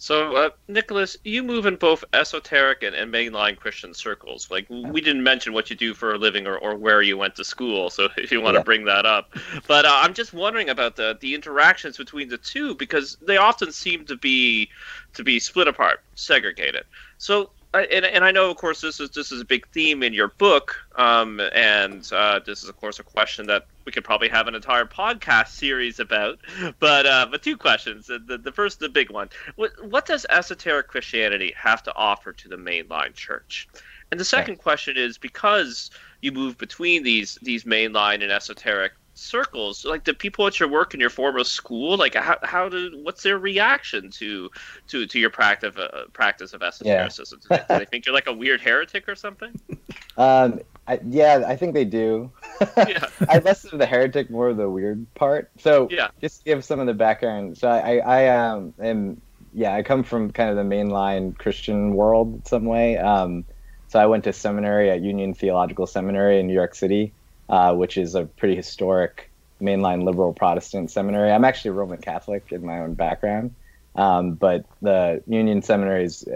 So, 0.00 0.36
uh, 0.36 0.50
Nicholas, 0.68 1.16
you 1.24 1.42
move 1.42 1.66
in 1.66 1.74
both 1.74 2.04
esoteric 2.12 2.84
and, 2.84 2.94
and, 2.94 3.12
mainline 3.12 3.58
Christian 3.58 3.92
circles. 3.92 4.48
Like, 4.48 4.64
we 4.70 5.00
didn't 5.00 5.24
mention 5.24 5.52
what 5.52 5.70
you 5.70 5.76
do 5.76 5.92
for 5.92 6.14
a 6.14 6.18
living 6.18 6.46
or, 6.46 6.56
or 6.56 6.76
where 6.76 7.02
you 7.02 7.18
went 7.18 7.34
to 7.34 7.44
school, 7.44 7.90
so 7.90 8.08
if 8.16 8.30
you 8.30 8.40
want 8.40 8.54
yeah. 8.54 8.60
to 8.60 8.64
bring 8.64 8.84
that 8.84 9.06
up. 9.06 9.34
But 9.66 9.86
uh, 9.86 9.98
I'm 10.00 10.14
just 10.14 10.32
wondering 10.32 10.70
about 10.70 10.94
the, 10.94 11.18
the 11.20 11.34
interactions 11.34 11.96
between 11.96 12.28
the 12.28 12.38
two 12.38 12.76
because 12.76 13.16
they 13.20 13.38
often 13.38 13.72
seem 13.72 14.04
to 14.06 14.16
be 14.16 14.70
to 15.14 15.24
be 15.24 15.40
split 15.40 15.66
apart, 15.66 16.04
segregated. 16.14 16.84
So, 17.18 17.50
and, 17.74 18.04
and 18.04 18.24
I 18.24 18.30
know, 18.30 18.50
of 18.50 18.56
course, 18.56 18.80
this 18.80 18.98
is 18.98 19.10
this 19.10 19.30
is 19.30 19.40
a 19.42 19.44
big 19.44 19.66
theme 19.68 20.02
in 20.02 20.14
your 20.14 20.28
book, 20.28 20.76
um, 20.96 21.40
and 21.52 22.10
uh, 22.12 22.40
this 22.44 22.62
is, 22.62 22.68
of 22.68 22.76
course, 22.76 22.98
a 22.98 23.02
question 23.02 23.46
that 23.46 23.66
we 23.84 23.92
could 23.92 24.04
probably 24.04 24.28
have 24.28 24.48
an 24.48 24.54
entire 24.54 24.86
podcast 24.86 25.48
series 25.48 26.00
about. 26.00 26.38
But 26.80 27.06
uh, 27.06 27.26
but 27.30 27.42
two 27.42 27.56
questions. 27.56 28.06
The, 28.06 28.40
the 28.42 28.52
first, 28.52 28.80
the 28.80 28.88
big 28.88 29.10
one: 29.10 29.28
what, 29.56 29.72
what 29.84 30.06
does 30.06 30.24
esoteric 30.30 30.88
Christianity 30.88 31.52
have 31.56 31.82
to 31.82 31.94
offer 31.94 32.32
to 32.32 32.48
the 32.48 32.56
mainline 32.56 33.14
church? 33.14 33.68
And 34.10 34.18
the 34.18 34.24
second 34.24 34.56
question 34.56 34.96
is 34.96 35.18
because 35.18 35.90
you 36.22 36.32
move 36.32 36.56
between 36.56 37.02
these 37.02 37.38
these 37.42 37.64
mainline 37.64 38.22
and 38.22 38.32
esoteric 38.32 38.92
circles. 39.18 39.84
Like 39.84 40.04
the 40.04 40.14
people 40.14 40.46
at 40.46 40.58
your 40.60 40.68
work 40.68 40.94
in 40.94 41.00
your 41.00 41.10
former 41.10 41.44
school 41.44 41.96
like 41.96 42.14
how, 42.14 42.38
how 42.42 42.68
did 42.68 42.94
what's 43.04 43.22
their 43.22 43.38
reaction 43.38 44.10
to 44.12 44.50
to 44.88 45.06
to 45.06 45.18
your 45.18 45.30
practice 45.30 45.76
uh, 45.76 46.04
practice 46.12 46.52
of 46.52 46.62
esotericism 46.62 47.40
yeah. 47.50 47.56
do, 47.56 47.64
they, 47.68 47.74
do, 47.74 47.78
they, 47.80 47.84
think 47.84 48.06
you're 48.06 48.14
like 48.14 48.26
a 48.26 48.32
weird 48.32 48.60
heretic 48.60 49.08
or 49.08 49.14
something? 49.14 49.58
Um 50.16 50.60
I, 50.88 50.98
yeah 51.06 51.44
i 51.46 51.54
think 51.54 51.74
they 51.74 51.84
do. 51.84 52.32
Yeah. 52.76 53.06
i 53.28 53.38
less 53.38 53.64
of 53.64 53.78
the 53.78 53.86
heretic 53.86 54.30
more 54.30 54.48
of 54.48 54.56
the 54.56 54.68
weird 54.68 55.06
part. 55.14 55.48
So 55.58 55.86
yeah. 55.92 56.08
just 56.20 56.44
give 56.44 56.64
some 56.64 56.80
of 56.80 56.86
the 56.86 56.94
background 56.94 57.56
so 57.56 57.68
i 57.68 57.98
i 57.98 58.28
um 58.28 58.74
am 58.80 59.20
yeah 59.54 59.74
i 59.74 59.84
come 59.84 60.02
from 60.02 60.32
kind 60.32 60.50
of 60.50 60.56
the 60.56 60.62
mainline 60.62 61.38
christian 61.38 61.94
world 61.94 62.48
some 62.48 62.64
way. 62.64 62.98
Um 62.98 63.44
so 63.86 64.00
i 64.00 64.06
went 64.06 64.24
to 64.24 64.32
seminary 64.32 64.90
at 64.90 65.02
union 65.02 65.34
theological 65.34 65.86
seminary 65.86 66.40
in 66.40 66.48
new 66.48 66.54
york 66.54 66.74
city 66.74 67.12
uh, 67.48 67.74
which 67.74 67.96
is 67.96 68.14
a 68.14 68.24
pretty 68.24 68.56
historic 68.56 69.30
mainline 69.60 70.04
liberal 70.04 70.32
Protestant 70.32 70.90
seminary. 70.90 71.30
I'm 71.30 71.44
actually 71.44 71.70
a 71.70 71.74
Roman 71.74 71.98
Catholic 71.98 72.52
in 72.52 72.64
my 72.64 72.80
own 72.80 72.94
background, 72.94 73.54
um, 73.96 74.34
but 74.34 74.64
the 74.82 75.22
Union 75.26 75.62
Seminary 75.62 76.04
is 76.04 76.26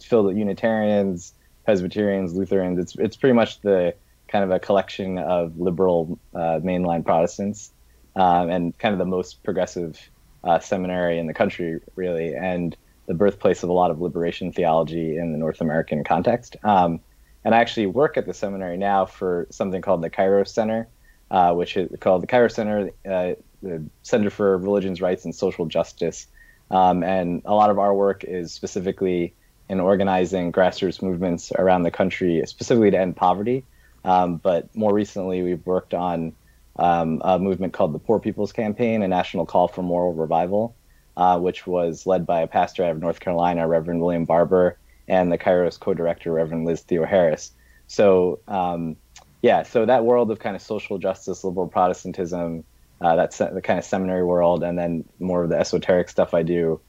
filled 0.00 0.26
with 0.26 0.36
Unitarians, 0.36 1.34
Presbyterians, 1.64 2.34
Lutherans. 2.34 2.78
It's 2.78 2.96
it's 2.96 3.16
pretty 3.16 3.34
much 3.34 3.60
the 3.60 3.94
kind 4.28 4.44
of 4.44 4.50
a 4.50 4.60
collection 4.60 5.18
of 5.18 5.58
liberal 5.58 6.18
uh, 6.34 6.60
mainline 6.62 7.04
Protestants 7.04 7.72
um, 8.14 8.48
and 8.48 8.78
kind 8.78 8.92
of 8.92 8.98
the 8.98 9.04
most 9.04 9.42
progressive 9.42 9.98
uh, 10.44 10.58
seminary 10.58 11.18
in 11.18 11.26
the 11.26 11.34
country, 11.34 11.80
really, 11.96 12.34
and 12.34 12.76
the 13.06 13.14
birthplace 13.14 13.62
of 13.62 13.68
a 13.68 13.72
lot 13.72 13.90
of 13.90 14.00
liberation 14.00 14.52
theology 14.52 15.16
in 15.16 15.32
the 15.32 15.38
North 15.38 15.60
American 15.60 16.04
context. 16.04 16.56
Um, 16.62 17.00
and 17.44 17.54
I 17.54 17.58
actually 17.58 17.86
work 17.86 18.16
at 18.16 18.26
the 18.26 18.34
seminary 18.34 18.76
now 18.76 19.06
for 19.06 19.46
something 19.50 19.80
called 19.80 20.02
the 20.02 20.10
Kairos 20.10 20.48
Center, 20.48 20.88
uh, 21.30 21.54
which 21.54 21.76
is 21.76 21.90
called 22.00 22.22
the 22.22 22.26
Kairos 22.26 22.52
Center, 22.52 22.90
uh, 23.08 23.34
the 23.62 23.82
Center 24.02 24.30
for 24.30 24.58
Religions, 24.58 25.00
Rights, 25.00 25.24
and 25.24 25.34
Social 25.34 25.66
Justice. 25.66 26.26
Um, 26.70 27.02
and 27.02 27.42
a 27.44 27.54
lot 27.54 27.70
of 27.70 27.78
our 27.78 27.94
work 27.94 28.24
is 28.24 28.52
specifically 28.52 29.34
in 29.68 29.80
organizing 29.80 30.52
grassroots 30.52 31.02
movements 31.02 31.52
around 31.52 31.84
the 31.84 31.90
country, 31.90 32.42
specifically 32.46 32.90
to 32.90 32.98
end 32.98 33.16
poverty. 33.16 33.64
Um, 34.04 34.36
but 34.36 34.74
more 34.74 34.92
recently, 34.92 35.42
we've 35.42 35.64
worked 35.64 35.94
on 35.94 36.32
um, 36.76 37.20
a 37.24 37.38
movement 37.38 37.72
called 37.72 37.92
the 37.92 37.98
Poor 37.98 38.18
People's 38.18 38.52
Campaign, 38.52 39.02
a 39.02 39.08
national 39.08 39.46
call 39.46 39.68
for 39.68 39.82
moral 39.82 40.12
revival, 40.12 40.74
uh, 41.16 41.38
which 41.38 41.66
was 41.66 42.06
led 42.06 42.26
by 42.26 42.40
a 42.40 42.46
pastor 42.46 42.84
out 42.84 42.92
of 42.92 43.00
North 43.00 43.20
Carolina, 43.20 43.66
Reverend 43.66 44.00
William 44.00 44.24
Barber, 44.24 44.78
and 45.10 45.30
the 45.30 45.36
Kairos 45.36 45.78
co-director, 45.78 46.32
Reverend 46.32 46.64
Liz 46.64 46.84
Theoharis. 46.84 47.50
So 47.88 48.38
um, 48.46 48.96
yeah, 49.42 49.64
so 49.64 49.84
that 49.84 50.04
world 50.04 50.30
of 50.30 50.38
kind 50.38 50.54
of 50.54 50.62
social 50.62 50.98
justice, 50.98 51.42
liberal 51.44 51.66
Protestantism, 51.66 52.64
uh, 53.00 53.16
that's 53.16 53.38
the 53.38 53.60
kind 53.62 53.78
of 53.78 53.84
seminary 53.84 54.24
world, 54.24 54.62
and 54.62 54.78
then 54.78 55.04
more 55.18 55.42
of 55.42 55.50
the 55.50 55.58
esoteric 55.58 56.08
stuff 56.08 56.32
I 56.34 56.42
do. 56.42 56.80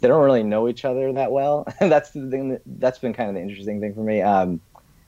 They 0.00 0.08
don't 0.08 0.22
really 0.22 0.42
know 0.42 0.68
each 0.68 0.84
other 0.84 1.12
that 1.12 1.32
well. 1.32 1.66
that's 1.80 2.10
the 2.10 2.28
thing. 2.30 2.50
That, 2.50 2.62
that's 2.66 2.98
been 2.98 3.12
kind 3.12 3.28
of 3.28 3.34
the 3.34 3.40
interesting 3.40 3.80
thing 3.80 3.94
for 3.94 4.02
me. 4.02 4.20
Um, 4.20 4.60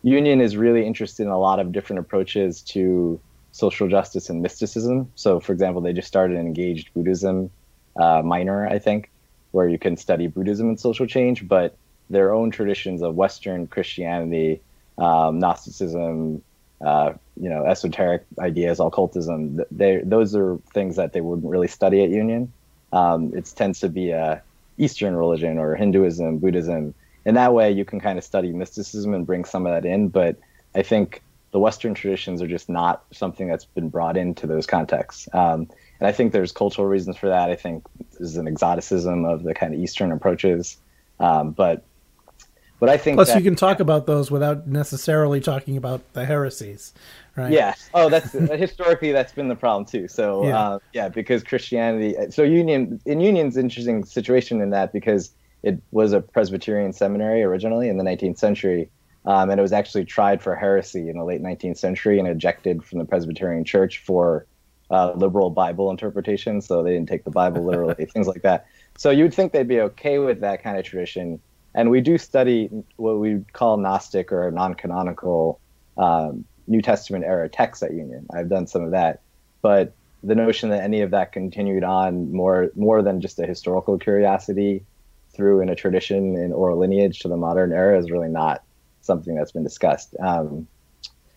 Union 0.02 0.40
is 0.40 0.56
really 0.56 0.86
interested 0.86 1.22
in 1.22 1.28
a 1.28 1.38
lot 1.38 1.60
of 1.60 1.72
different 1.72 2.00
approaches 2.00 2.62
to 2.62 3.20
social 3.52 3.88
justice 3.88 4.30
and 4.30 4.42
mysticism. 4.42 5.10
So, 5.14 5.40
for 5.40 5.52
example, 5.52 5.82
they 5.82 5.92
just 5.92 6.08
started 6.08 6.36
an 6.36 6.46
engaged 6.46 6.92
Buddhism 6.94 7.50
uh, 7.96 8.22
minor, 8.22 8.66
I 8.66 8.78
think, 8.78 9.10
where 9.50 9.68
you 9.68 9.78
can 9.78 9.96
study 9.96 10.26
Buddhism 10.26 10.68
and 10.68 10.80
social 10.80 11.06
change, 11.06 11.46
but 11.46 11.76
their 12.12 12.32
own 12.32 12.50
traditions 12.50 13.02
of 13.02 13.16
Western 13.16 13.66
Christianity, 13.66 14.60
um, 14.98 15.38
Gnosticism, 15.38 16.42
uh, 16.80 17.14
you 17.36 17.48
know, 17.48 17.64
esoteric 17.64 18.24
ideas, 18.38 18.80
occultism. 18.80 19.60
They 19.70 19.98
those 20.04 20.36
are 20.36 20.58
things 20.74 20.96
that 20.96 21.12
they 21.12 21.20
wouldn't 21.20 21.48
really 21.48 21.68
study 21.68 22.02
at 22.04 22.10
Union. 22.10 22.52
Um, 22.92 23.32
it 23.34 23.50
tends 23.56 23.80
to 23.80 23.88
be 23.88 24.10
a 24.10 24.42
Eastern 24.78 25.16
religion 25.16 25.58
or 25.58 25.74
Hinduism, 25.74 26.38
Buddhism. 26.38 26.94
In 27.24 27.34
that 27.34 27.54
way, 27.54 27.70
you 27.70 27.84
can 27.84 28.00
kind 28.00 28.18
of 28.18 28.24
study 28.24 28.52
mysticism 28.52 29.14
and 29.14 29.26
bring 29.26 29.44
some 29.44 29.66
of 29.66 29.72
that 29.72 29.88
in. 29.88 30.08
But 30.08 30.36
I 30.74 30.82
think 30.82 31.22
the 31.52 31.58
Western 31.58 31.94
traditions 31.94 32.42
are 32.42 32.48
just 32.48 32.68
not 32.68 33.04
something 33.12 33.48
that's 33.48 33.64
been 33.64 33.88
brought 33.88 34.16
into 34.16 34.46
those 34.46 34.66
contexts. 34.66 35.28
Um, 35.32 35.68
and 36.00 36.08
I 36.08 36.12
think 36.12 36.32
there's 36.32 36.50
cultural 36.50 36.88
reasons 36.88 37.16
for 37.16 37.28
that. 37.28 37.48
I 37.50 37.54
think 37.54 37.84
there's 38.18 38.36
an 38.36 38.48
exoticism 38.48 39.24
of 39.24 39.44
the 39.44 39.54
kind 39.54 39.72
of 39.72 39.80
Eastern 39.80 40.10
approaches. 40.12 40.76
Um, 41.20 41.52
but 41.52 41.84
but 42.82 42.88
I 42.88 42.96
think 42.96 43.14
plus 43.14 43.28
that, 43.28 43.38
you 43.38 43.44
can 43.44 43.54
talk 43.54 43.78
about 43.78 44.08
those 44.08 44.28
without 44.28 44.66
necessarily 44.66 45.40
talking 45.40 45.76
about 45.76 46.14
the 46.14 46.24
heresies, 46.24 46.92
right? 47.36 47.52
Yeah. 47.52 47.74
Oh, 47.94 48.08
that's 48.08 48.32
historically 48.32 49.12
that's 49.12 49.32
been 49.32 49.46
the 49.46 49.54
problem 49.54 49.84
too. 49.84 50.08
So 50.08 50.44
yeah. 50.44 50.58
Uh, 50.58 50.78
yeah, 50.92 51.08
because 51.08 51.44
Christianity. 51.44 52.16
So 52.30 52.42
Union 52.42 53.00
in 53.06 53.20
Union's 53.20 53.56
interesting 53.56 54.04
situation 54.04 54.60
in 54.60 54.70
that 54.70 54.92
because 54.92 55.30
it 55.62 55.80
was 55.92 56.12
a 56.12 56.20
Presbyterian 56.20 56.92
seminary 56.92 57.44
originally 57.44 57.88
in 57.88 57.98
the 57.98 58.04
19th 58.04 58.38
century. 58.38 58.90
Um, 59.26 59.50
and 59.50 59.60
it 59.60 59.62
was 59.62 59.72
actually 59.72 60.04
tried 60.04 60.42
for 60.42 60.56
heresy 60.56 61.08
in 61.08 61.18
the 61.18 61.24
late 61.24 61.40
19th 61.40 61.78
century 61.78 62.18
and 62.18 62.26
ejected 62.26 62.82
from 62.82 62.98
the 62.98 63.04
Presbyterian 63.04 63.64
Church 63.64 64.02
for 64.04 64.44
uh, 64.90 65.12
liberal 65.12 65.50
Bible 65.50 65.88
interpretation. 65.88 66.60
So 66.60 66.82
they 66.82 66.94
didn't 66.94 67.08
take 67.08 67.22
the 67.22 67.30
Bible 67.30 67.64
literally, 67.64 68.06
things 68.12 68.26
like 68.26 68.42
that. 68.42 68.66
So 68.98 69.10
you 69.10 69.22
would 69.22 69.34
think 69.34 69.52
they'd 69.52 69.68
be 69.68 69.80
okay 69.82 70.18
with 70.18 70.40
that 70.40 70.64
kind 70.64 70.76
of 70.76 70.84
tradition 70.84 71.40
and 71.74 71.90
we 71.90 72.00
do 72.00 72.18
study 72.18 72.68
what 72.96 73.18
we 73.18 73.44
call 73.52 73.76
Gnostic 73.76 74.32
or 74.32 74.50
non-canonical 74.50 75.60
um, 75.96 76.44
New 76.66 76.82
Testament 76.82 77.24
era 77.24 77.48
texts 77.48 77.82
at 77.82 77.92
Union. 77.92 78.26
I've 78.32 78.48
done 78.48 78.66
some 78.66 78.82
of 78.82 78.90
that, 78.92 79.20
but 79.62 79.94
the 80.22 80.34
notion 80.34 80.70
that 80.70 80.82
any 80.82 81.00
of 81.00 81.10
that 81.10 81.32
continued 81.32 81.82
on 81.84 82.32
more 82.32 82.70
more 82.76 83.02
than 83.02 83.20
just 83.20 83.38
a 83.38 83.46
historical 83.46 83.98
curiosity 83.98 84.84
through 85.34 85.60
in 85.60 85.68
a 85.68 85.74
tradition 85.74 86.36
in 86.36 86.52
oral 86.52 86.78
lineage 86.78 87.20
to 87.20 87.28
the 87.28 87.36
modern 87.36 87.72
era 87.72 87.98
is 87.98 88.10
really 88.10 88.28
not 88.28 88.62
something 89.00 89.34
that's 89.34 89.52
been 89.52 89.64
discussed. 89.64 90.14
Um, 90.20 90.68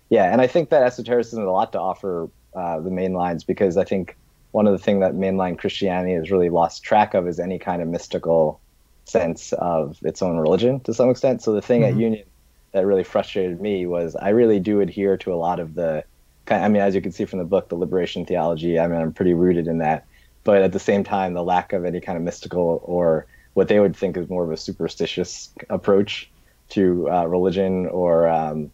yeah, 0.09 0.31
and 0.31 0.41
I 0.41 0.47
think 0.47 0.69
that 0.69 0.83
esotericism 0.83 1.39
has 1.39 1.47
a 1.47 1.51
lot 1.51 1.71
to 1.71 1.79
offer 1.79 2.29
uh, 2.55 2.79
the 2.79 2.91
main 2.91 3.13
lines 3.13 3.43
because 3.43 3.77
I 3.77 3.83
think 3.83 4.15
one 4.51 4.67
of 4.67 4.73
the 4.73 4.79
things 4.79 5.01
that 5.01 5.13
mainline 5.13 5.57
Christianity 5.57 6.13
has 6.13 6.31
really 6.31 6.49
lost 6.49 6.83
track 6.83 7.13
of 7.13 7.27
is 7.27 7.39
any 7.39 7.57
kind 7.57 7.81
of 7.81 7.87
mystical 7.87 8.59
sense 9.05 9.53
of 9.53 9.97
its 10.03 10.21
own 10.21 10.37
religion 10.37 10.79
to 10.81 10.93
some 10.93 11.09
extent. 11.09 11.41
So 11.41 11.53
the 11.53 11.61
thing 11.61 11.81
mm-hmm. 11.81 11.95
at 11.95 12.01
Union 12.01 12.25
that 12.71 12.85
really 12.85 13.03
frustrated 13.03 13.61
me 13.61 13.85
was 13.85 14.15
I 14.15 14.29
really 14.29 14.59
do 14.59 14.81
adhere 14.81 15.15
to 15.17 15.33
a 15.33 15.35
lot 15.35 15.59
of 15.59 15.75
the. 15.75 16.03
I 16.47 16.67
mean, 16.67 16.81
as 16.81 16.93
you 16.93 17.01
can 17.01 17.11
see 17.11 17.25
from 17.25 17.39
the 17.39 17.45
book, 17.45 17.69
the 17.69 17.75
liberation 17.75 18.25
theology. 18.25 18.77
I 18.77 18.87
mean, 18.87 19.01
I'm 19.01 19.13
pretty 19.13 19.33
rooted 19.33 19.67
in 19.67 19.79
that, 19.79 20.05
but 20.43 20.61
at 20.61 20.73
the 20.73 20.79
same 20.79 21.03
time, 21.03 21.33
the 21.33 21.43
lack 21.43 21.73
of 21.73 21.85
any 21.85 21.99
kind 22.01 22.17
of 22.17 22.23
mystical 22.23 22.81
or 22.83 23.25
what 23.55 23.67
they 23.67 23.79
would 23.79 23.95
think 23.95 24.15
is 24.15 24.29
more 24.29 24.43
of 24.43 24.51
a 24.51 24.57
superstitious 24.57 25.49
approach 25.69 26.29
to 26.69 27.09
uh, 27.09 27.25
religion 27.25 27.87
or 27.87 28.27
um, 28.27 28.71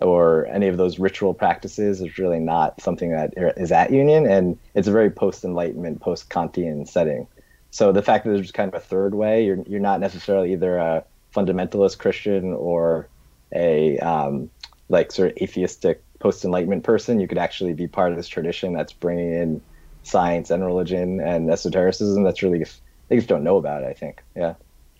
or 0.00 0.46
any 0.46 0.68
of 0.68 0.76
those 0.76 0.98
ritual 0.98 1.34
practices 1.34 2.00
is 2.00 2.18
really 2.18 2.38
not 2.38 2.80
something 2.80 3.10
that 3.10 3.34
is 3.56 3.72
at 3.72 3.90
Union, 3.90 4.26
and 4.26 4.58
it's 4.74 4.88
a 4.88 4.92
very 4.92 5.10
post 5.10 5.44
Enlightenment, 5.44 6.00
post 6.00 6.30
Kantian 6.30 6.88
setting. 6.88 7.26
So 7.70 7.92
the 7.92 8.02
fact 8.02 8.24
that 8.24 8.32
there's 8.32 8.52
kind 8.52 8.72
of 8.72 8.74
a 8.74 8.84
third 8.84 9.14
way, 9.14 9.44
you're 9.44 9.62
you're 9.66 9.80
not 9.80 10.00
necessarily 10.00 10.52
either 10.52 10.76
a 10.76 11.04
fundamentalist 11.34 11.98
Christian 11.98 12.52
or 12.52 13.08
a 13.54 13.98
um, 13.98 14.50
like 14.88 15.12
sort 15.12 15.32
of 15.32 15.38
atheistic 15.38 16.02
post 16.18 16.44
enlightenment 16.44 16.84
person. 16.84 17.20
You 17.20 17.28
could 17.28 17.38
actually 17.38 17.74
be 17.74 17.86
part 17.86 18.10
of 18.10 18.16
this 18.16 18.28
tradition 18.28 18.72
that's 18.72 18.92
bringing 18.92 19.32
in 19.32 19.62
science 20.02 20.50
and 20.50 20.64
religion 20.64 21.20
and 21.20 21.50
esotericism. 21.50 22.22
That's 22.24 22.42
really 22.42 22.64
they 23.08 23.16
just 23.16 23.28
don't 23.28 23.44
know 23.44 23.56
about 23.56 23.82
it. 23.82 23.86
I 23.86 23.94
think. 23.94 24.22
Yeah. 24.34 24.54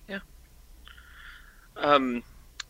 Yeah. 0.08 0.20
Um. 1.76 2.22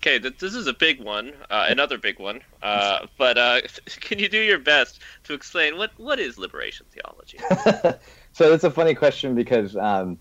Okay, 0.03 0.17
this 0.17 0.55
is 0.55 0.67
a 0.67 0.73
big 0.73 1.03
one, 1.03 1.35
uh, 1.51 1.67
another 1.69 1.99
big 1.99 2.19
one. 2.19 2.41
Uh, 2.63 3.07
but 3.19 3.37
uh, 3.37 3.61
can 4.01 4.19
you 4.19 4.31
do 4.31 4.39
your 4.39 4.59
best 4.59 4.99
to 5.25 5.35
explain 5.35 5.77
what, 5.77 5.91
what 5.99 6.19
is 6.19 6.39
liberation 6.39 6.87
theology? 6.91 7.39
so 8.33 8.53
it's 8.53 8.65
a 8.65 8.71
funny 8.71 8.95
question 8.95 9.35
because 9.35 9.77
um, 9.77 10.19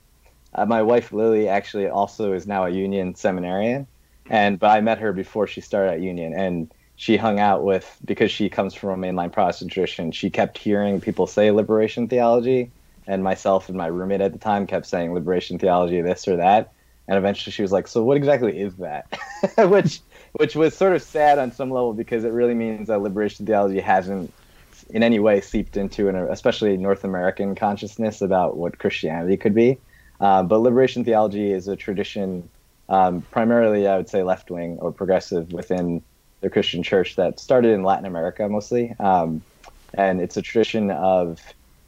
uh, 0.53 0.65
my 0.65 0.81
wife 0.81 1.13
Lily 1.13 1.47
actually 1.47 1.87
also 1.87 2.33
is 2.33 2.47
now 2.47 2.65
a 2.65 2.69
Union 2.69 3.15
seminarian, 3.15 3.87
and 4.29 4.59
but 4.59 4.69
I 4.69 4.81
met 4.81 4.99
her 4.99 5.13
before 5.13 5.47
she 5.47 5.61
started 5.61 5.93
at 5.93 6.01
Union, 6.01 6.33
and 6.33 6.71
she 6.95 7.17
hung 7.17 7.39
out 7.39 7.63
with 7.63 7.97
because 8.05 8.31
she 8.31 8.49
comes 8.49 8.73
from 8.73 9.03
a 9.03 9.07
mainline 9.07 9.31
Protestant 9.31 9.71
tradition. 9.71 10.11
She 10.11 10.29
kept 10.29 10.57
hearing 10.57 10.99
people 11.01 11.27
say 11.27 11.51
liberation 11.51 12.07
theology, 12.07 12.71
and 13.07 13.23
myself 13.23 13.69
and 13.69 13.77
my 13.77 13.87
roommate 13.87 14.21
at 14.21 14.33
the 14.33 14.39
time 14.39 14.67
kept 14.67 14.85
saying 14.85 15.13
liberation 15.13 15.59
theology, 15.59 16.01
this 16.01 16.27
or 16.27 16.37
that. 16.37 16.73
And 17.07 17.17
eventually, 17.17 17.51
she 17.51 17.61
was 17.61 17.71
like, 17.71 17.87
"So 17.87 18.03
what 18.03 18.17
exactly 18.17 18.59
is 18.59 18.75
that?" 18.75 19.07
which 19.57 20.01
which 20.33 20.55
was 20.55 20.75
sort 20.75 20.93
of 20.93 21.01
sad 21.01 21.39
on 21.39 21.51
some 21.51 21.71
level 21.71 21.93
because 21.93 22.23
it 22.23 22.31
really 22.33 22.53
means 22.53 22.87
that 22.87 23.01
liberation 23.01 23.45
theology 23.45 23.79
hasn't 23.79 24.33
in 24.89 25.03
any 25.03 25.19
way 25.19 25.41
seeped 25.41 25.77
into 25.77 26.09
an 26.09 26.15
especially 26.15 26.77
North 26.77 27.03
American 27.03 27.55
consciousness 27.55 28.21
about 28.21 28.57
what 28.57 28.79
Christianity 28.79 29.37
could 29.37 29.53
be. 29.53 29.77
Uh, 30.19 30.43
but 30.43 30.59
liberation 30.59 31.03
theology 31.03 31.51
is 31.51 31.67
a 31.67 31.75
tradition, 31.75 32.49
um, 32.89 33.21
primarily 33.31 33.87
I 33.87 33.97
would 33.97 34.09
say 34.09 34.23
left 34.23 34.51
wing 34.51 34.77
or 34.79 34.91
progressive 34.91 35.53
within 35.53 36.01
the 36.41 36.49
Christian 36.49 36.83
church 36.83 37.15
that 37.15 37.39
started 37.39 37.71
in 37.71 37.83
Latin 37.83 38.05
America 38.05 38.47
mostly, 38.49 38.95
um, 38.99 39.41
and 39.93 40.21
it's 40.21 40.37
a 40.37 40.41
tradition 40.41 40.91
of 40.91 41.39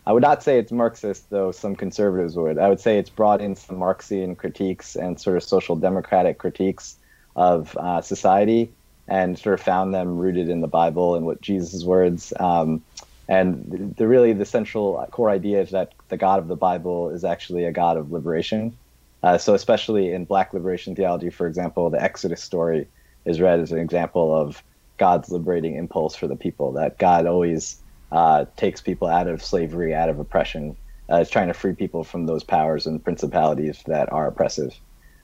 I 0.05 0.13
would 0.13 0.24
not 0.24 0.41
say 0.41 0.58
it's 0.58 0.72
Marxist, 0.72 1.29
though 1.29 1.51
some 1.51 1.75
conservatives 1.75 2.36
would. 2.36 2.58
I 2.58 2.70
would 2.70 2.79
say 2.79 2.98
it's 2.98 3.10
brought 3.10 3.39
in 3.39 3.55
some 3.55 3.77
Marxian 3.77 4.36
critiques 4.36 4.96
and 4.96 5.20
sort 5.20 5.38
of 5.38 5.43
social 5.43 5.75
democratic 5.75 6.39
critiques 6.39 6.96
of 7.36 7.77
uh, 7.77 8.01
society 8.01 8.72
and 9.12 9.38
sort 9.38 9.53
of 9.53 9.62
found 9.62 9.94
them 9.94 10.08
rooted 10.08 10.48
in 10.48 10.62
the 10.62 10.70
Bible 10.70 11.15
and 11.15 11.25
what 11.25 11.41
Jesus' 11.41 11.84
words. 11.84 12.32
Um, 12.39 12.82
and 13.27 13.94
the 13.98 14.08
really 14.08 14.32
the 14.32 14.46
central 14.46 15.06
core 15.12 15.30
idea 15.30 15.62
is 15.62 15.72
that 15.72 15.89
the 16.08 16.15
God 16.15 16.39
of 16.39 16.48
the 16.48 16.56
Bible 16.56 17.10
is 17.10 17.25
actually 17.25 17.65
a 17.65 17.74
God 17.74 17.98
of 17.98 18.10
liberation. 18.10 18.77
Uh, 19.22 19.38
so 19.38 19.53
especially 19.53 20.13
in 20.13 20.24
Black 20.24 20.53
liberation 20.53 20.96
theology, 20.96 21.30
for 21.30 21.46
example, 21.46 21.89
the 21.89 22.01
Exodus 22.01 22.41
story 22.41 22.88
is 23.25 23.41
read 23.41 23.60
as 23.60 23.74
an 23.74 23.80
example 23.80 24.34
of 24.34 24.63
God's 24.98 25.30
liberating 25.30 25.75
impulse 25.75 26.15
for 26.15 26.27
the 26.27 26.38
people. 26.38 26.72
That 26.74 26.98
God 26.98 27.25
always 27.25 27.82
uh, 28.13 28.46
takes 28.56 28.80
people 28.80 29.10
out 29.10 29.27
of 29.27 29.44
slavery, 29.44 29.94
out 29.94 30.10
of 30.10 30.20
oppression. 30.20 30.77
Uh, 31.12 31.18
is 31.18 31.30
trying 31.30 31.50
to 31.50 31.53
free 31.53 31.74
people 31.74 32.06
from 32.06 32.25
those 32.25 32.46
powers 32.46 32.88
and 32.88 33.03
principalities 33.03 33.84
that 33.88 34.10
are 34.13 34.27
oppressive, 34.27 34.72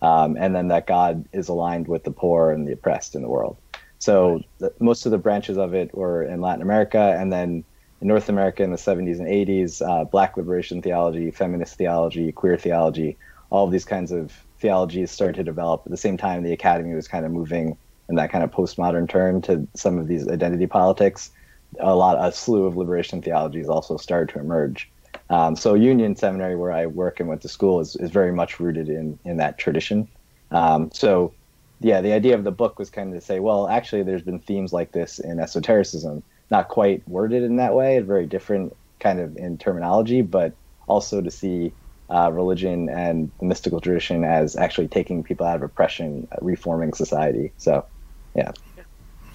um, 0.01 0.35
and 0.37 0.53
then 0.53 0.67
that 0.67 0.85
God 0.85 1.23
is 1.31 1.47
aligned 1.47 1.87
with 1.87 2.03
the 2.03 2.11
poor 2.11 2.51
and 2.51 2.67
the 2.67 2.73
oppressed 2.73 3.15
in 3.15 3.21
the 3.21 3.29
world. 3.29 3.57
So 3.99 4.41
the, 4.59 4.73
most 4.79 5.05
of 5.05 5.11
the 5.11 5.17
branches 5.17 5.57
of 5.57 5.73
it 5.73 5.93
were 5.95 6.23
in 6.23 6.41
Latin 6.41 6.61
America, 6.61 7.15
and 7.19 7.31
then 7.31 7.63
in 8.01 8.07
North 8.07 8.29
America 8.29 8.63
in 8.63 8.71
the 8.71 8.77
70s 8.77 9.19
and 9.19 9.27
80s, 9.27 9.81
uh, 9.87 10.03
Black 10.05 10.37
liberation 10.37 10.81
theology, 10.81 11.31
feminist 11.31 11.75
theology, 11.77 12.31
queer 12.31 12.57
theology, 12.57 13.17
all 13.49 13.65
of 13.65 13.71
these 13.71 13.85
kinds 13.85 14.11
of 14.11 14.31
theologies 14.59 15.11
started 15.11 15.35
to 15.37 15.43
develop. 15.43 15.83
At 15.85 15.91
the 15.91 15.97
same 15.97 16.17
time, 16.17 16.43
the 16.43 16.53
academy 16.53 16.93
was 16.93 17.07
kind 17.07 17.25
of 17.25 17.31
moving 17.31 17.77
in 18.09 18.15
that 18.15 18.31
kind 18.31 18.43
of 18.43 18.51
postmodern 18.51 19.09
turn 19.09 19.41
to 19.43 19.67
some 19.73 19.97
of 19.97 20.07
these 20.07 20.27
identity 20.27 20.67
politics 20.67 21.31
a 21.79 21.95
lot 21.95 22.17
a 22.19 22.31
slew 22.31 22.65
of 22.65 22.77
liberation 22.77 23.21
theologies 23.21 23.67
also 23.67 23.97
started 23.97 24.33
to 24.33 24.39
emerge. 24.39 24.89
Um, 25.29 25.55
so 25.55 25.73
Union 25.73 26.15
Seminary, 26.15 26.55
where 26.55 26.71
I 26.71 26.85
work 26.85 27.19
and 27.19 27.27
went 27.27 27.41
to 27.41 27.49
school, 27.49 27.79
is, 27.79 27.95
is 27.97 28.11
very 28.11 28.31
much 28.31 28.59
rooted 28.59 28.89
in 28.89 29.19
in 29.25 29.37
that 29.37 29.57
tradition. 29.57 30.07
Um, 30.51 30.89
so 30.93 31.33
yeah, 31.79 32.01
the 32.01 32.13
idea 32.13 32.35
of 32.35 32.43
the 32.43 32.51
book 32.51 32.79
was 32.79 32.89
kind 32.89 33.13
of 33.13 33.19
to 33.19 33.25
say, 33.25 33.39
well, 33.39 33.67
actually, 33.67 34.03
there's 34.03 34.21
been 34.21 34.39
themes 34.39 34.73
like 34.73 34.91
this 34.91 35.19
in 35.19 35.39
esotericism, 35.39 36.23
not 36.49 36.69
quite 36.69 37.07
worded 37.07 37.43
in 37.43 37.57
that 37.57 37.73
way, 37.73 37.99
very 37.99 38.25
different 38.25 38.75
kind 38.99 39.19
of 39.19 39.37
in 39.37 39.57
terminology, 39.57 40.21
but 40.21 40.53
also 40.87 41.21
to 41.21 41.29
see 41.29 41.71
uh, 42.09 42.31
religion 42.31 42.89
and 42.89 43.29
the 43.39 43.45
mystical 43.45 43.79
tradition 43.79 44.23
as 44.23 44.55
actually 44.55 44.87
taking 44.87 45.23
people 45.23 45.45
out 45.45 45.57
of 45.57 45.63
oppression, 45.63 46.27
uh, 46.31 46.37
reforming 46.41 46.93
society. 46.93 47.51
So, 47.57 47.85
yeah. 48.33 48.51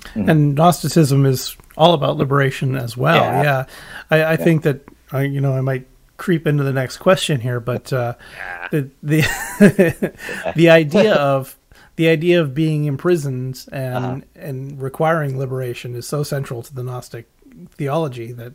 Mm-hmm. 0.01 0.29
And 0.29 0.55
Gnosticism 0.57 1.27
is 1.27 1.57
all 1.77 1.95
about 1.95 2.17
liberation 2.17 2.77
as 2.77 2.97
well. 2.97 3.23
Yeah, 3.23 3.43
yeah. 3.43 3.65
I, 4.11 4.17
I 4.17 4.31
yeah. 4.33 4.37
think 4.37 4.63
that 4.63 4.81
I, 5.13 5.23
you 5.23 5.41
know, 5.41 5.53
I 5.53 5.61
might 5.61 5.87
creep 6.17 6.47
into 6.47 6.65
the 6.65 6.73
next 6.73 6.97
question 6.99 7.41
here, 7.41 7.61
but 7.61 7.93
uh, 7.93 8.15
yeah. 8.37 8.69
the 8.71 8.91
the 9.03 10.13
the 10.57 10.71
idea 10.71 11.15
of 11.15 11.57
the 11.97 12.09
idea 12.09 12.41
of 12.41 12.55
being 12.55 12.85
imprisoned 12.85 13.67
and 13.71 13.97
uh-huh. 13.97 14.21
and 14.35 14.81
requiring 14.81 15.39
liberation 15.39 15.95
is 15.95 16.07
so 16.07 16.23
central 16.23 16.63
to 16.63 16.75
the 16.75 16.83
Gnostic 16.83 17.27
theology 17.73 18.33
that 18.33 18.55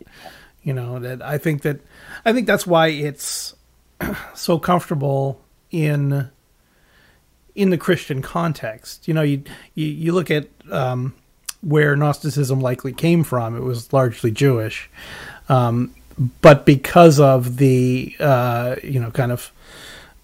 you 0.63 0.73
know 0.73 1.00
that 1.00 1.21
I 1.21 1.38
think 1.38 1.62
that 1.62 1.80
I 2.26 2.34
think 2.34 2.47
that's 2.47 2.65
why 2.65 2.88
it's 2.88 3.56
so 4.36 4.58
comfortable 4.60 5.41
in 5.71 6.30
in 7.56 7.69
the 7.69 7.78
Christian 7.78 8.21
context. 8.21 9.08
You 9.08 9.13
know, 9.13 9.21
you 9.21 9.43
you, 9.76 9.88
you 9.88 10.12
look 10.13 10.32
at 10.32 10.47
um, 10.71 11.13
where 11.62 11.95
Gnosticism 11.95 12.60
likely 12.60 12.93
came 12.93 13.23
from. 13.23 13.56
It 13.56 13.63
was 13.63 13.91
largely 13.93 14.32
Jewish, 14.32 14.89
um, 15.50 15.93
but 16.41 16.65
because 16.65 17.19
of 17.19 17.58
the 17.58 18.15
uh, 18.19 18.76
you 18.84 19.00
know 19.00 19.12
kind 19.12 19.32
of 19.32 19.52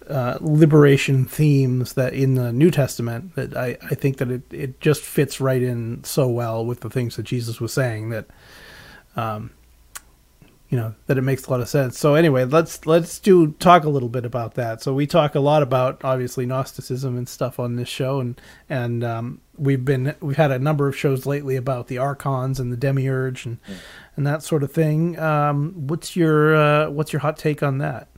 uh, 0.08 0.38
liberation 0.40 1.24
themes 1.24 1.94
that 1.94 2.12
in 2.12 2.34
the 2.34 2.52
New 2.52 2.70
Testament, 2.70 3.34
that 3.36 3.56
I, 3.56 3.76
I 3.90 3.94
think 3.94 4.18
that 4.18 4.30
it, 4.30 4.42
it 4.52 4.80
just 4.80 5.02
fits 5.02 5.40
right 5.40 5.62
in 5.62 6.04
so 6.04 6.28
well 6.28 6.64
with 6.64 6.80
the 6.80 6.90
things 6.90 7.16
that 7.16 7.24
Jesus 7.24 7.60
was 7.60 7.72
saying 7.72 8.10
that 8.10 8.26
um, 9.16 9.50
you 10.74 10.80
know 10.80 10.94
that 11.06 11.18
it 11.18 11.22
makes 11.22 11.46
a 11.46 11.50
lot 11.50 11.60
of 11.60 11.68
sense. 11.68 11.98
So 11.98 12.14
anyway, 12.16 12.44
let's 12.44 12.84
let's 12.84 13.18
do 13.18 13.52
talk 13.52 13.84
a 13.84 13.88
little 13.88 14.08
bit 14.08 14.24
about 14.24 14.54
that. 14.54 14.82
So 14.82 14.92
we 14.92 15.06
talk 15.06 15.34
a 15.34 15.40
lot 15.40 15.62
about 15.62 16.04
obviously 16.04 16.46
Gnosticism 16.46 17.16
and 17.16 17.28
stuff 17.28 17.60
on 17.60 17.76
this 17.76 17.88
show, 17.88 18.18
and 18.18 18.40
and 18.68 19.04
um, 19.04 19.40
we've 19.56 19.84
been 19.84 20.14
we've 20.20 20.36
had 20.36 20.50
a 20.50 20.58
number 20.58 20.88
of 20.88 20.96
shows 20.96 21.26
lately 21.26 21.56
about 21.56 21.86
the 21.86 21.98
archons 21.98 22.58
and 22.58 22.72
the 22.72 22.76
demiurge 22.76 23.46
and 23.46 23.58
and 24.16 24.26
that 24.26 24.42
sort 24.42 24.62
of 24.62 24.72
thing. 24.72 25.18
Um, 25.18 25.86
what's 25.86 26.16
your 26.16 26.56
uh, 26.56 26.90
what's 26.90 27.12
your 27.12 27.20
hot 27.20 27.36
take 27.36 27.62
on 27.62 27.78
that? 27.78 28.08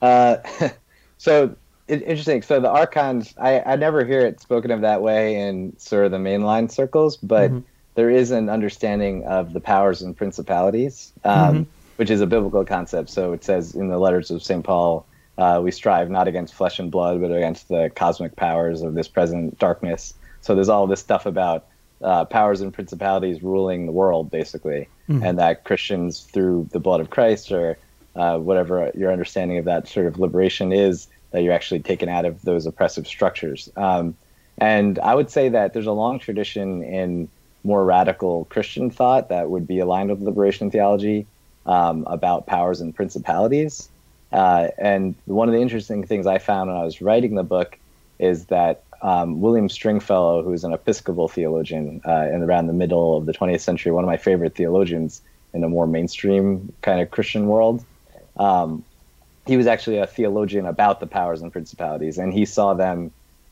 Uh, 0.00 0.36
so 1.18 1.54
interesting. 1.86 2.42
So 2.42 2.60
the 2.60 2.70
archons, 2.70 3.34
I, 3.38 3.60
I 3.60 3.76
never 3.76 4.04
hear 4.04 4.20
it 4.20 4.40
spoken 4.40 4.70
of 4.70 4.80
that 4.80 5.02
way 5.02 5.36
in 5.36 5.78
sort 5.78 6.06
of 6.06 6.10
the 6.10 6.18
mainline 6.18 6.70
circles, 6.70 7.16
but 7.16 7.50
mm-hmm. 7.50 7.60
there 7.94 8.10
is 8.10 8.30
an 8.30 8.48
understanding 8.48 9.24
of 9.24 9.52
the 9.52 9.60
powers 9.60 10.02
and 10.02 10.16
principalities. 10.16 11.12
Um, 11.24 11.54
mm-hmm 11.54 11.70
which 11.98 12.10
is 12.10 12.20
a 12.20 12.26
biblical 12.28 12.64
concept. 12.64 13.10
So 13.10 13.32
it 13.32 13.42
says 13.42 13.74
in 13.74 13.88
the 13.88 13.98
letters 13.98 14.30
of 14.30 14.40
St. 14.40 14.62
Paul, 14.62 15.04
uh, 15.36 15.60
we 15.62 15.72
strive 15.72 16.08
not 16.08 16.28
against 16.28 16.54
flesh 16.54 16.78
and 16.78 16.92
blood, 16.92 17.20
but 17.20 17.32
against 17.32 17.66
the 17.66 17.90
cosmic 17.96 18.36
powers 18.36 18.82
of 18.82 18.94
this 18.94 19.08
present 19.08 19.58
darkness. 19.58 20.14
So 20.40 20.54
there's 20.54 20.68
all 20.68 20.86
this 20.86 21.00
stuff 21.00 21.26
about 21.26 21.66
uh, 22.00 22.24
powers 22.24 22.60
and 22.60 22.72
principalities 22.72 23.42
ruling 23.42 23.86
the 23.86 23.92
world, 23.92 24.30
basically, 24.30 24.88
mm-hmm. 25.08 25.24
and 25.24 25.40
that 25.40 25.64
Christians, 25.64 26.20
through 26.20 26.68
the 26.70 26.78
blood 26.78 27.00
of 27.00 27.10
Christ 27.10 27.50
or 27.50 27.76
uh, 28.18 28.38
whatever 28.38 28.90
your 28.94 29.12
understanding 29.12 29.58
of 29.58 29.64
that 29.64 29.88
sort 29.88 30.06
of 30.06 30.18
liberation 30.18 30.72
is, 30.72 31.06
that 31.30 31.42
you're 31.42 31.52
actually 31.52 31.80
taken 31.80 32.08
out 32.08 32.24
of 32.24 32.42
those 32.42 32.66
oppressive 32.66 33.06
structures. 33.06 33.70
Um, 33.76 34.16
and 34.58 34.98
I 34.98 35.14
would 35.14 35.30
say 35.30 35.48
that 35.50 35.72
there's 35.72 35.86
a 35.86 35.92
long 35.92 36.18
tradition 36.18 36.82
in 36.82 37.28
more 37.64 37.84
radical 37.84 38.46
Christian 38.46 38.90
thought 38.90 39.28
that 39.28 39.50
would 39.50 39.66
be 39.66 39.78
aligned 39.78 40.10
with 40.10 40.20
liberation 40.20 40.70
theology 40.70 41.26
um, 41.64 42.04
about 42.08 42.46
powers 42.46 42.80
and 42.80 42.94
principalities. 42.94 43.88
Uh, 44.32 44.68
and 44.78 45.14
one 45.26 45.48
of 45.48 45.54
the 45.54 45.60
interesting 45.60 46.04
things 46.04 46.26
I 46.26 46.38
found 46.38 46.70
when 46.70 46.78
I 46.78 46.84
was 46.84 47.00
writing 47.00 47.34
the 47.34 47.44
book 47.44 47.78
is 48.18 48.46
that 48.46 48.82
um, 49.00 49.40
William 49.40 49.68
Stringfellow, 49.68 50.42
who's 50.42 50.64
an 50.64 50.72
Episcopal 50.72 51.28
theologian 51.28 52.00
uh, 52.04 52.28
in 52.32 52.42
around 52.42 52.66
the 52.66 52.72
middle 52.72 53.16
of 53.16 53.26
the 53.26 53.32
20th 53.32 53.60
century, 53.60 53.92
one 53.92 54.02
of 54.02 54.08
my 54.08 54.16
favorite 54.16 54.56
theologians 54.56 55.22
in 55.54 55.62
a 55.62 55.68
more 55.68 55.86
mainstream 55.86 56.72
kind 56.82 57.00
of 57.00 57.10
Christian 57.10 57.46
world, 57.46 57.84
um, 58.38 58.84
he 59.46 59.56
was 59.56 59.66
actually 59.66 59.98
a 59.98 60.06
theologian 60.06 60.66
about 60.66 61.00
the 61.00 61.06
powers 61.06 61.42
and 61.42 61.52
principalities, 61.52 62.18
and 62.18 62.32
he 62.32 62.44
saw 62.44 62.74
them 62.74 63.10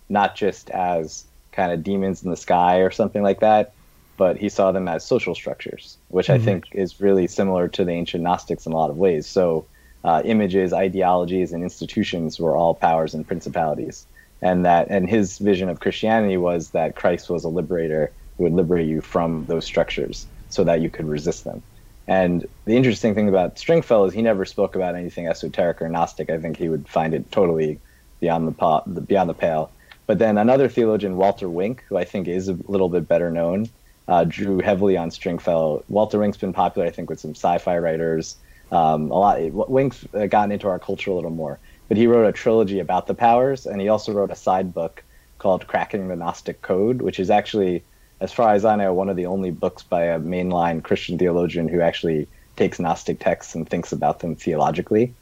not 0.09 0.37
just 0.37 0.71
as 0.71 1.25
kind 1.53 1.73
of 1.73 1.83
demons 1.83 2.23
in 2.23 2.31
the 2.31 2.37
sky 2.37 2.79
or 2.79 2.91
something 2.91 3.23
like 3.23 3.41
that, 3.41 3.73
but 4.17 4.37
he 4.37 4.49
saw 4.49 4.73
them 4.73 4.89
as 4.89 5.05
social 5.05 5.35
structures, 5.35 5.97
which 6.09 6.29
mm-hmm. 6.29 6.41
I 6.41 6.45
think 6.45 6.65
is 6.73 7.01
really 7.01 7.27
similar 7.27 7.69
to 7.69 7.85
the 7.85 7.93
ancient 7.93 8.23
Gnostics 8.23 8.67
in 8.67 8.73
a 8.73 8.77
lot 8.77 8.91
of 8.91 8.97
ways. 8.97 9.27
So, 9.27 9.67
uh, 10.05 10.23
images, 10.25 10.73
ideologies, 10.73 11.53
and 11.53 11.63
institutions 11.63 12.39
were 12.39 12.55
all 12.55 12.75
powers 12.75 13.15
and 13.15 13.27
principalities, 13.27 14.07
and 14.41 14.65
that 14.65 14.89
and 14.91 15.09
his 15.09 15.39
vision 15.39 15.69
of 15.69 15.81
Christianity 15.81 16.37
was 16.37 16.71
that 16.71 16.95
Christ 16.95 17.29
was 17.29 17.45
a 17.45 17.49
liberator 17.49 18.13
who 18.37 18.45
would 18.45 18.53
liberate 18.53 18.87
you 18.87 19.01
from 19.01 19.47
those 19.47 19.65
structures, 19.65 20.27
so 20.51 20.63
that 20.65 20.81
you 20.81 20.91
could 20.91 21.09
resist 21.09 21.45
them. 21.45 21.63
And 22.09 22.47
the 22.65 22.77
interesting 22.77 23.15
thing 23.15 23.29
about 23.29 23.59
Stringfellow 23.59 24.07
is 24.07 24.15
he 24.15 24.23
never 24.23 24.45
spoke 24.45 24.77
about 24.77 24.95
anything 24.95 25.27
esoteric 25.27 25.83
or 25.83 25.89
Gnostic. 25.89 26.31
I 26.31 26.39
think 26.39 26.57
he 26.57 26.69
would 26.69 26.89
find 26.89 27.15
it 27.15 27.33
totally 27.33 27.81
beyond 28.21 28.47
the, 28.47 29.01
beyond 29.01 29.29
the 29.29 29.35
pale. 29.35 29.73
But 30.07 30.19
then 30.19 30.39
another 30.39 30.69
theologian, 30.69 31.17
Walter 31.17 31.49
Wink, 31.49 31.83
who 31.89 31.97
I 31.97 32.05
think 32.05 32.29
is 32.29 32.49
a 32.49 32.57
little 32.69 32.89
bit 32.89 33.09
better 33.09 33.31
known, 33.31 33.69
uh, 34.07 34.25
drew 34.25 34.61
heavily 34.61 34.97
on 34.97 35.11
Stringfellow. 35.11 35.85
Walter 35.89 36.21
Wink's 36.21 36.37
been 36.37 36.53
popular, 36.53 36.87
I 36.87 36.91
think, 36.91 37.11
with 37.11 37.19
some 37.19 37.33
sci-fi 37.33 37.79
writers. 37.79 38.37
Um, 38.71 39.11
a 39.11 39.15
lot. 39.15 39.41
Wink's 39.69 40.05
uh, 40.15 40.27
gotten 40.27 40.53
into 40.53 40.69
our 40.69 40.79
culture 40.79 41.11
a 41.11 41.15
little 41.15 41.31
more, 41.31 41.59
but 41.89 41.97
he 41.97 42.07
wrote 42.07 42.27
a 42.27 42.33
trilogy 42.33 42.81
about 42.81 43.07
the 43.07 43.15
powers, 43.15 43.67
and 43.67 43.81
he 43.81 43.89
also 43.89 44.13
wrote 44.13 44.31
a 44.31 44.37
side 44.37 44.75
book 44.75 45.05
called 45.39 45.67
"Cracking 45.67 46.09
the 46.09 46.17
Gnostic 46.17 46.63
Code," 46.63 47.03
which 47.03 47.21
is 47.21 47.31
actually, 47.31 47.85
as 48.21 48.33
far 48.33 48.55
as 48.55 48.65
I 48.65 48.77
know, 48.77 48.93
one 48.93 49.09
of 49.09 49.17
the 49.17 49.27
only 49.27 49.51
books 49.51 49.83
by 49.83 50.05
a 50.05 50.19
mainline 50.19 50.83
Christian 50.83 51.19
theologian 51.19 51.69
who 51.69 51.81
actually 51.81 52.29
takes 52.57 52.81
Gnostic 52.81 53.21
texts 53.21 53.55
and 53.55 53.69
thinks 53.69 53.93
about 53.93 54.21
them 54.21 54.35
theologically. 54.35 55.13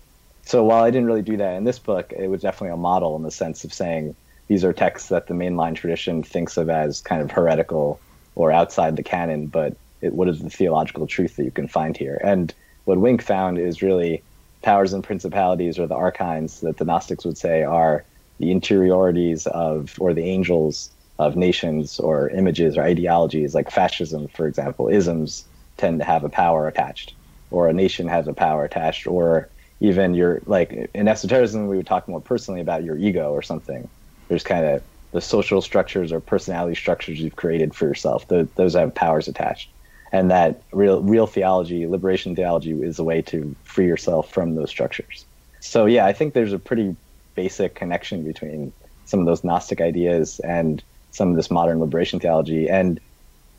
So 0.45 0.63
while 0.63 0.85
I 0.85 0.91
didn't 0.91 1.07
really 1.07 1.23
do 1.23 1.37
that 1.39 1.57
in 1.57 1.65
this 1.65 1.79
book, 1.79 2.13
it 2.17 2.29
was 2.29 2.43
definitely 2.43 2.75
a 2.75 2.77
model 2.77 3.17
in 3.17 3.23
the 3.23 3.31
sense 3.31 3.65
of 3.65 3.73
saying 3.73 4.15
these 4.47 4.65
are 4.65 4.73
texts 4.73 5.09
that 5.09 5.27
the 5.27 5.35
mainline 5.35 5.75
tradition 5.75 6.23
thinks 6.23 6.57
of 6.57 6.69
as 6.69 7.01
kind 7.01 7.23
of 7.23 7.31
heretical 7.31 7.99
or 8.35 8.53
outside 8.53 8.97
the 8.97 9.03
canon, 9.03 9.47
but 9.47 9.77
it, 10.01 10.13
what 10.13 10.29
is 10.29 10.41
the 10.41 10.51
theological 10.51 11.07
truth 11.07 11.37
that 11.37 11.45
you 11.45 11.51
can 11.51 11.67
find 11.67 11.97
here? 11.97 12.21
And 12.23 12.55
what 12.85 12.99
Wink 12.99 13.23
found 13.23 13.59
is 13.59 13.83
really 13.83 14.23
powers 14.63 14.93
and 14.93 15.03
principalities 15.03 15.79
or 15.79 15.87
the 15.87 15.95
archons 15.95 16.61
that 16.61 16.77
the 16.77 16.85
Gnostics 16.85 17.25
would 17.25 17.39
say 17.39 17.63
are 17.63 18.05
the 18.39 18.51
interiorities 18.51 19.47
of 19.47 19.95
or 19.99 20.13
the 20.13 20.25
angels 20.25 20.91
of 21.19 21.37
nations 21.37 21.99
or 22.01 22.31
images 22.31 22.77
or 22.77 22.83
ideologies 22.83 23.55
like 23.55 23.71
fascism, 23.71 24.27
for 24.35 24.47
example, 24.47 24.89
isms 24.89 25.47
tend 25.77 26.01
to 26.01 26.05
have 26.05 26.25
a 26.25 26.29
power 26.29 26.67
attached, 26.67 27.15
or 27.51 27.69
a 27.69 27.73
nation 27.73 28.09
has 28.09 28.27
a 28.27 28.35
power 28.35 28.65
attached, 28.65 29.07
or 29.07 29.51
even 29.81 30.15
your 30.15 30.43
like 30.47 30.91
in 30.95 31.09
esotericism 31.09 31.67
we 31.67 31.77
would 31.77 31.87
talk 31.87 32.09
more 32.09 32.21
personally 32.21 32.61
about 32.61 32.85
your 32.85 32.99
ego 32.99 33.31
or 33.31 33.43
something. 33.43 33.89
There's 34.29 34.43
kind 34.43 34.67
of 34.67 34.83
the 35.13 35.21
social 35.21 35.61
structures 35.61 36.13
or 36.13 36.21
personality 36.21 36.75
structures 36.75 37.21
you've 37.21 37.37
created 37.37 37.75
for 37.75 37.87
yourself. 37.87 38.27
The, 38.29 38.49
those 38.57 38.75
have 38.75 38.95
powers 38.95 39.29
attached, 39.29 39.73
and 40.13 40.31
that 40.31 40.63
real 40.73 41.03
real 41.03 41.27
theology, 41.27 41.87
liberation 41.87 42.35
theology, 42.35 42.73
is 42.73 42.99
a 42.99 43.05
way 43.05 43.23
to 43.23 43.57
free 43.65 43.87
yourself 43.87 44.33
from 44.33 44.57
those 44.57 44.71
structures. 44.71 45.27
So 45.61 45.87
yeah, 45.87 46.07
I 46.07 46.13
think 46.13 46.35
there's 46.35 46.53
a 46.53 46.59
pretty 46.59 46.97
basic 47.37 47.75
connection 47.75 48.25
between 48.25 48.73
some 49.05 49.21
of 49.21 49.27
those 49.27 49.45
Gnostic 49.45 49.81
ideas 49.81 50.41
and 50.45 50.83
some 51.15 51.31
of 51.31 51.37
this 51.37 51.51
modern 51.51 51.81
liberation 51.81 52.21
theology. 52.21 52.69
And 52.69 53.01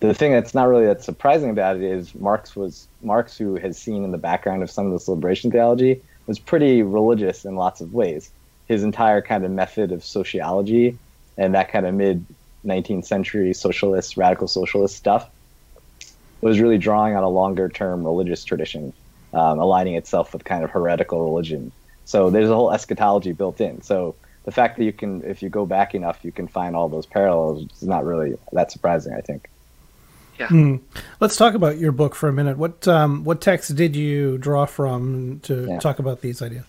the 0.02 0.14
thing 0.14 0.34
that's 0.34 0.54
not 0.54 0.68
really 0.68 0.86
that 0.86 1.04
surprising 1.04 1.50
about 1.50 1.78
it 1.78 1.84
is 1.84 2.14
Marx 2.14 2.56
was 2.56 2.88
Marx, 3.02 3.38
who 3.38 3.56
has 3.56 3.78
seen 3.78 4.04
in 4.04 4.12
the 4.12 4.18
background 4.18 4.62
of 4.62 4.70
some 4.70 4.86
of 4.86 4.92
this 4.92 5.08
liberation 5.08 5.52
theology, 5.52 6.02
was 6.28 6.38
pretty 6.38 6.84
religious 6.84 7.46
in 7.46 7.56
lots 7.56 7.82
of 7.82 7.94
ways. 7.94 8.30
His 8.68 8.84
entire 8.84 9.22
kind 9.22 9.46
of 9.46 9.52
method 9.52 9.92
of 9.92 10.04
sociology 10.04 10.98
and 11.38 11.56
that 11.56 11.72
kind 11.72 11.86
of 11.86 11.94
mid 11.94 12.26
19th 12.66 13.06
century 13.06 13.54
socialist, 13.54 14.18
radical 14.18 14.48
socialist 14.48 14.96
stuff 14.96 15.30
was 16.42 16.60
really 16.60 16.78
drawing 16.78 17.16
on 17.16 17.24
a 17.24 17.30
longer 17.30 17.70
term 17.70 18.04
religious 18.04 18.44
tradition, 18.44 18.92
um, 19.34 19.60
aligning 19.60 19.96
itself 19.96 20.34
with 20.34 20.44
kind 20.44 20.64
of 20.64 20.72
heretical 20.72 21.24
religion. 21.24 21.72
So 22.06 22.30
there's 22.30 22.50
a 22.50 22.56
whole 22.56 22.72
eschatology 22.72 23.32
built 23.32 23.62
in. 23.62 23.82
So 23.82 24.16
the 24.46 24.52
fact 24.52 24.78
that 24.78 24.84
you 24.84 24.94
can, 24.94 25.24
if 25.24 25.42
you 25.42 25.50
go 25.50 25.66
back 25.66 25.94
enough, 25.96 26.20
you 26.24 26.32
can 26.32 26.48
find 26.48 26.76
all 26.76 26.88
those 26.88 27.06
parallels 27.06 27.66
is 27.82 27.88
not 27.88 28.06
really 28.06 28.36
that 28.54 28.72
surprising, 28.72 29.14
I 29.14 29.22
think. 29.22 29.50
Yeah. 30.40 30.48
Hmm. 30.48 30.76
Let's 31.20 31.36
talk 31.36 31.54
about 31.54 31.78
your 31.78 31.92
book 31.92 32.14
for 32.14 32.30
a 32.30 32.34
minute. 32.34 32.58
What 32.58 32.88
um, 32.88 33.24
what 33.24 33.42
text 33.42 33.76
did 33.76 33.96
you 33.96 34.38
draw 34.38 34.66
from 34.66 35.40
to 35.42 35.66
yeah. 35.66 35.80
talk 35.80 36.00
about 36.00 36.22
these 36.22 36.42
ideas? 36.42 36.66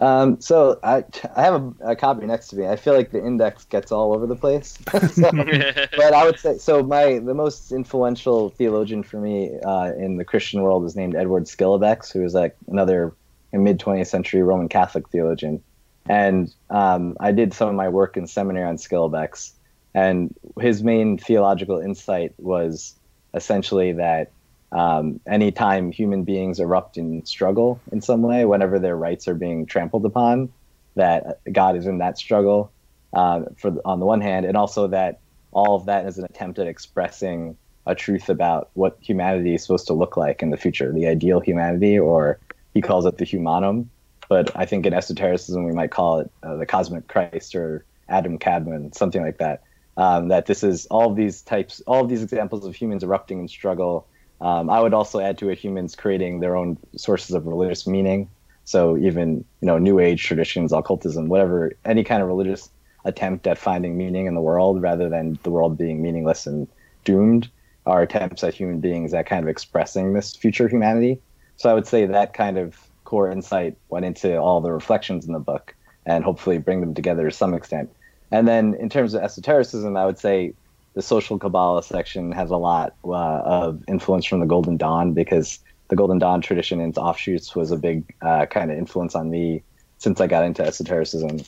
Um, 0.00 0.40
so 0.40 0.80
I 0.82 1.04
I 1.36 1.42
have 1.42 1.54
a, 1.54 1.90
a, 1.90 1.96
copy 1.96 2.26
next 2.26 2.48
to 2.48 2.56
me. 2.56 2.66
I 2.66 2.74
feel 2.74 2.94
like 2.94 3.12
the 3.12 3.24
index 3.24 3.64
gets 3.66 3.92
all 3.92 4.12
over 4.12 4.26
the 4.26 4.34
place, 4.34 4.76
so, 5.12 5.30
but 5.32 6.12
I 6.12 6.24
would 6.24 6.38
say 6.40 6.58
so. 6.58 6.82
My 6.82 7.20
the 7.20 7.32
most 7.32 7.70
influential 7.70 8.50
theologian 8.50 9.04
for 9.04 9.20
me 9.20 9.52
uh, 9.64 9.92
in 9.96 10.16
the 10.16 10.24
Christian 10.24 10.62
world 10.62 10.84
is 10.84 10.96
named 10.96 11.14
Edward 11.14 11.44
Schillebeeckx, 11.44 12.12
who 12.12 12.24
is 12.24 12.34
like 12.34 12.56
another 12.66 13.14
mid 13.52 13.78
20th 13.78 14.08
century 14.08 14.42
Roman 14.42 14.68
Catholic 14.68 15.08
theologian, 15.10 15.62
and 16.08 16.52
um, 16.70 17.16
I 17.20 17.32
did 17.32 17.54
some 17.54 17.68
of 17.68 17.74
my 17.74 17.88
work 17.88 18.16
in 18.16 18.26
seminary 18.26 18.66
on 18.66 18.76
Schillebeeckx, 18.76 19.52
and 19.94 20.34
his 20.60 20.82
main 20.82 21.18
theological 21.18 21.78
insight 21.78 22.34
was 22.38 22.94
essentially 23.32 23.92
that 23.92 24.30
um, 24.72 25.20
anytime 25.26 25.92
human 25.92 26.24
beings 26.24 26.58
erupt 26.58 26.96
in 26.96 27.24
struggle 27.24 27.80
in 27.92 28.00
some 28.00 28.22
way, 28.22 28.44
whenever 28.44 28.78
their 28.78 28.96
rights 28.96 29.28
are 29.28 29.34
being 29.34 29.66
trampled 29.66 30.04
upon, 30.04 30.52
that 30.96 31.40
God 31.52 31.76
is 31.76 31.86
in 31.86 31.98
that 31.98 32.18
struggle 32.18 32.72
uh, 33.12 33.42
for 33.56 33.76
on 33.84 34.00
the 34.00 34.06
one 34.06 34.20
hand, 34.20 34.46
and 34.46 34.56
also 34.56 34.88
that 34.88 35.20
all 35.52 35.76
of 35.76 35.86
that 35.86 36.06
is 36.06 36.18
an 36.18 36.24
attempt 36.24 36.58
at 36.58 36.66
expressing 36.66 37.56
a 37.86 37.94
truth 37.94 38.28
about 38.28 38.70
what 38.74 38.98
humanity 39.00 39.54
is 39.54 39.62
supposed 39.62 39.86
to 39.86 39.92
look 39.92 40.16
like 40.16 40.42
in 40.42 40.50
the 40.50 40.56
future, 40.56 40.92
the 40.92 41.06
ideal 41.06 41.40
humanity, 41.40 41.98
or 41.98 42.38
he 42.72 42.80
calls 42.80 43.06
it 43.06 43.18
the 43.18 43.24
humanum. 43.24 43.90
But 44.34 44.50
I 44.56 44.64
think 44.66 44.86
in 44.86 44.92
esotericism 44.92 45.64
we 45.64 45.72
might 45.72 45.90
call 45.90 46.20
it 46.20 46.30
uh, 46.42 46.56
the 46.56 46.66
cosmic 46.66 47.08
Christ 47.08 47.54
or 47.54 47.84
Adam 48.08 48.38
Kadmon, 48.38 48.94
something 48.94 49.22
like 49.22 49.38
that. 49.38 49.62
Um, 49.96 50.28
that 50.28 50.46
this 50.46 50.64
is 50.64 50.86
all 50.86 51.10
of 51.10 51.16
these 51.16 51.42
types, 51.42 51.80
all 51.86 52.02
of 52.02 52.08
these 52.08 52.22
examples 52.22 52.66
of 52.66 52.74
humans 52.74 53.04
erupting 53.04 53.38
in 53.40 53.48
struggle 53.48 54.08
um, 54.40 54.68
I 54.68 54.80
would 54.80 54.94
also 54.94 55.20
add 55.20 55.38
to 55.38 55.48
it 55.48 55.58
humans 55.58 55.94
creating 55.94 56.40
their 56.40 56.56
own 56.56 56.76
sources 56.96 57.34
of 57.34 57.46
religious 57.46 57.86
meaning. 57.86 58.28
So 58.64 58.96
even 58.98 59.44
you 59.60 59.66
know 59.66 59.78
New 59.78 59.98
Age 59.98 60.22
traditions, 60.22 60.72
occultism, 60.72 61.28
whatever, 61.28 61.72
any 61.84 62.04
kind 62.04 62.22
of 62.22 62.28
religious 62.28 62.70
attempt 63.04 63.46
at 63.46 63.58
finding 63.58 63.96
meaning 63.96 64.26
in 64.26 64.34
the 64.34 64.40
world 64.40 64.80
rather 64.80 65.08
than 65.08 65.38
the 65.42 65.50
world 65.50 65.76
being 65.76 66.02
meaningless 66.02 66.46
and 66.46 66.66
doomed 67.04 67.48
are 67.86 68.02
attempts 68.02 68.42
at 68.42 68.54
human 68.54 68.80
beings 68.80 69.12
at 69.12 69.26
kind 69.26 69.42
of 69.42 69.48
expressing 69.48 70.14
this 70.14 70.34
future 70.34 70.68
humanity. 70.68 71.20
So 71.56 71.70
I 71.70 71.74
would 71.74 71.86
say 71.86 72.06
that 72.06 72.32
kind 72.32 72.58
of 72.58 72.78
core 73.04 73.30
insight 73.30 73.76
went 73.88 74.04
into 74.04 74.36
all 74.36 74.60
the 74.60 74.72
reflections 74.72 75.26
in 75.26 75.32
the 75.32 75.38
book 75.38 75.74
and 76.06 76.24
hopefully 76.24 76.58
bring 76.58 76.80
them 76.80 76.94
together 76.94 77.28
to 77.28 77.34
some 77.34 77.54
extent. 77.54 77.90
And 78.30 78.48
then 78.48 78.74
in 78.74 78.88
terms 78.88 79.14
of 79.14 79.22
esotericism, 79.22 79.96
I 79.96 80.06
would 80.06 80.18
say 80.18 80.54
the 80.94 81.02
social 81.02 81.38
Kabbalah 81.38 81.82
section 81.82 82.32
has 82.32 82.50
a 82.50 82.56
lot 82.56 82.94
uh, 83.04 83.10
of 83.10 83.82
influence 83.88 84.24
from 84.24 84.40
the 84.40 84.46
Golden 84.46 84.76
Dawn 84.76 85.12
because 85.12 85.58
the 85.88 85.96
Golden 85.96 86.18
Dawn 86.18 86.40
tradition 86.40 86.80
and 86.80 86.90
its 86.90 86.98
offshoots 86.98 87.54
was 87.54 87.70
a 87.70 87.76
big 87.76 88.14
uh, 88.22 88.46
kind 88.46 88.70
of 88.70 88.78
influence 88.78 89.14
on 89.14 89.30
me 89.30 89.62
since 89.98 90.20
I 90.20 90.26
got 90.26 90.44
into 90.44 90.62
esotericism. 90.62 91.40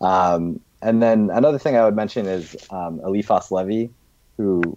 Um, 0.00 0.60
and 0.82 1.02
then 1.02 1.30
another 1.30 1.58
thing 1.58 1.76
I 1.76 1.84
would 1.84 1.96
mention 1.96 2.26
is 2.26 2.56
um, 2.70 3.00
Eliphas 3.00 3.50
Levi, 3.50 3.92
who 4.36 4.76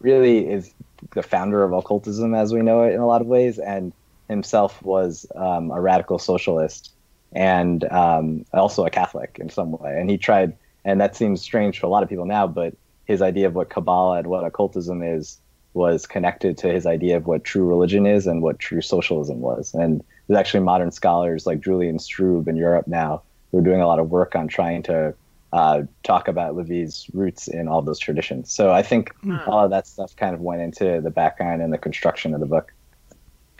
really 0.00 0.50
is 0.50 0.72
the 1.14 1.22
founder 1.22 1.62
of 1.62 1.72
occultism 1.72 2.34
as 2.34 2.52
we 2.52 2.62
know 2.62 2.82
it 2.82 2.94
in 2.94 3.00
a 3.00 3.06
lot 3.06 3.20
of 3.20 3.26
ways, 3.26 3.58
and 3.58 3.92
himself 4.30 4.82
was 4.82 5.26
um, 5.34 5.70
a 5.70 5.80
radical 5.80 6.18
socialist 6.18 6.92
and 7.32 7.84
um, 7.92 8.44
also 8.52 8.86
a 8.86 8.90
Catholic 8.90 9.38
in 9.40 9.50
some 9.50 9.72
way. 9.72 9.98
And 9.98 10.10
he 10.10 10.18
tried, 10.18 10.56
and 10.84 11.00
that 11.00 11.16
seems 11.16 11.42
strange 11.42 11.80
to 11.80 11.86
a 11.86 11.88
lot 11.88 12.02
of 12.02 12.08
people 12.08 12.26
now, 12.26 12.46
but 12.46 12.74
his 13.04 13.22
idea 13.22 13.46
of 13.46 13.54
what 13.54 13.70
Kabbalah 13.70 14.18
and 14.18 14.26
what 14.28 14.44
occultism 14.44 15.02
is 15.02 15.38
was 15.74 16.06
connected 16.06 16.58
to 16.58 16.72
his 16.72 16.86
idea 16.86 17.16
of 17.16 17.26
what 17.26 17.44
true 17.44 17.64
religion 17.64 18.06
is 18.06 18.26
and 18.26 18.42
what 18.42 18.58
true 18.58 18.80
socialism 18.80 19.40
was. 19.40 19.74
And 19.74 20.02
there's 20.26 20.38
actually 20.38 20.60
modern 20.60 20.90
scholars 20.90 21.46
like 21.46 21.60
Julian 21.60 21.98
Strube 21.98 22.48
in 22.48 22.56
Europe 22.56 22.88
now 22.88 23.22
who 23.50 23.58
are 23.58 23.62
doing 23.62 23.80
a 23.80 23.86
lot 23.86 23.98
of 23.98 24.10
work 24.10 24.34
on 24.34 24.48
trying 24.48 24.82
to 24.84 25.14
uh, 25.52 25.82
talk 26.02 26.28
about 26.28 26.56
Levi's 26.56 27.06
roots 27.12 27.48
in 27.48 27.68
all 27.68 27.82
those 27.82 27.98
traditions. 27.98 28.50
So 28.50 28.72
I 28.72 28.82
think 28.82 29.14
hmm. 29.22 29.38
all 29.46 29.64
of 29.64 29.70
that 29.70 29.86
stuff 29.86 30.14
kind 30.14 30.34
of 30.34 30.40
went 30.40 30.62
into 30.62 31.00
the 31.00 31.10
background 31.10 31.62
and 31.62 31.72
the 31.72 31.78
construction 31.78 32.34
of 32.34 32.40
the 32.40 32.46
book. 32.46 32.72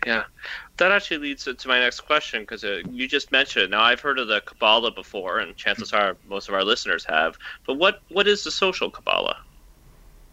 Yeah, 0.06 0.24
that 0.78 0.92
actually 0.92 1.18
leads 1.18 1.44
to 1.44 1.68
my 1.68 1.78
next 1.78 2.00
question 2.00 2.42
because 2.42 2.64
uh, 2.64 2.80
you 2.90 3.06
just 3.06 3.30
mentioned. 3.32 3.70
Now 3.70 3.82
I've 3.82 4.00
heard 4.00 4.18
of 4.18 4.28
the 4.28 4.40
Kabbalah 4.40 4.92
before, 4.92 5.38
and 5.38 5.54
chances 5.56 5.92
are 5.92 6.16
most 6.26 6.48
of 6.48 6.54
our 6.54 6.64
listeners 6.64 7.04
have. 7.04 7.36
But 7.66 7.74
what 7.74 8.00
what 8.10 8.26
is 8.26 8.42
the 8.44 8.50
social 8.50 8.90
Kabbalah? 8.90 9.36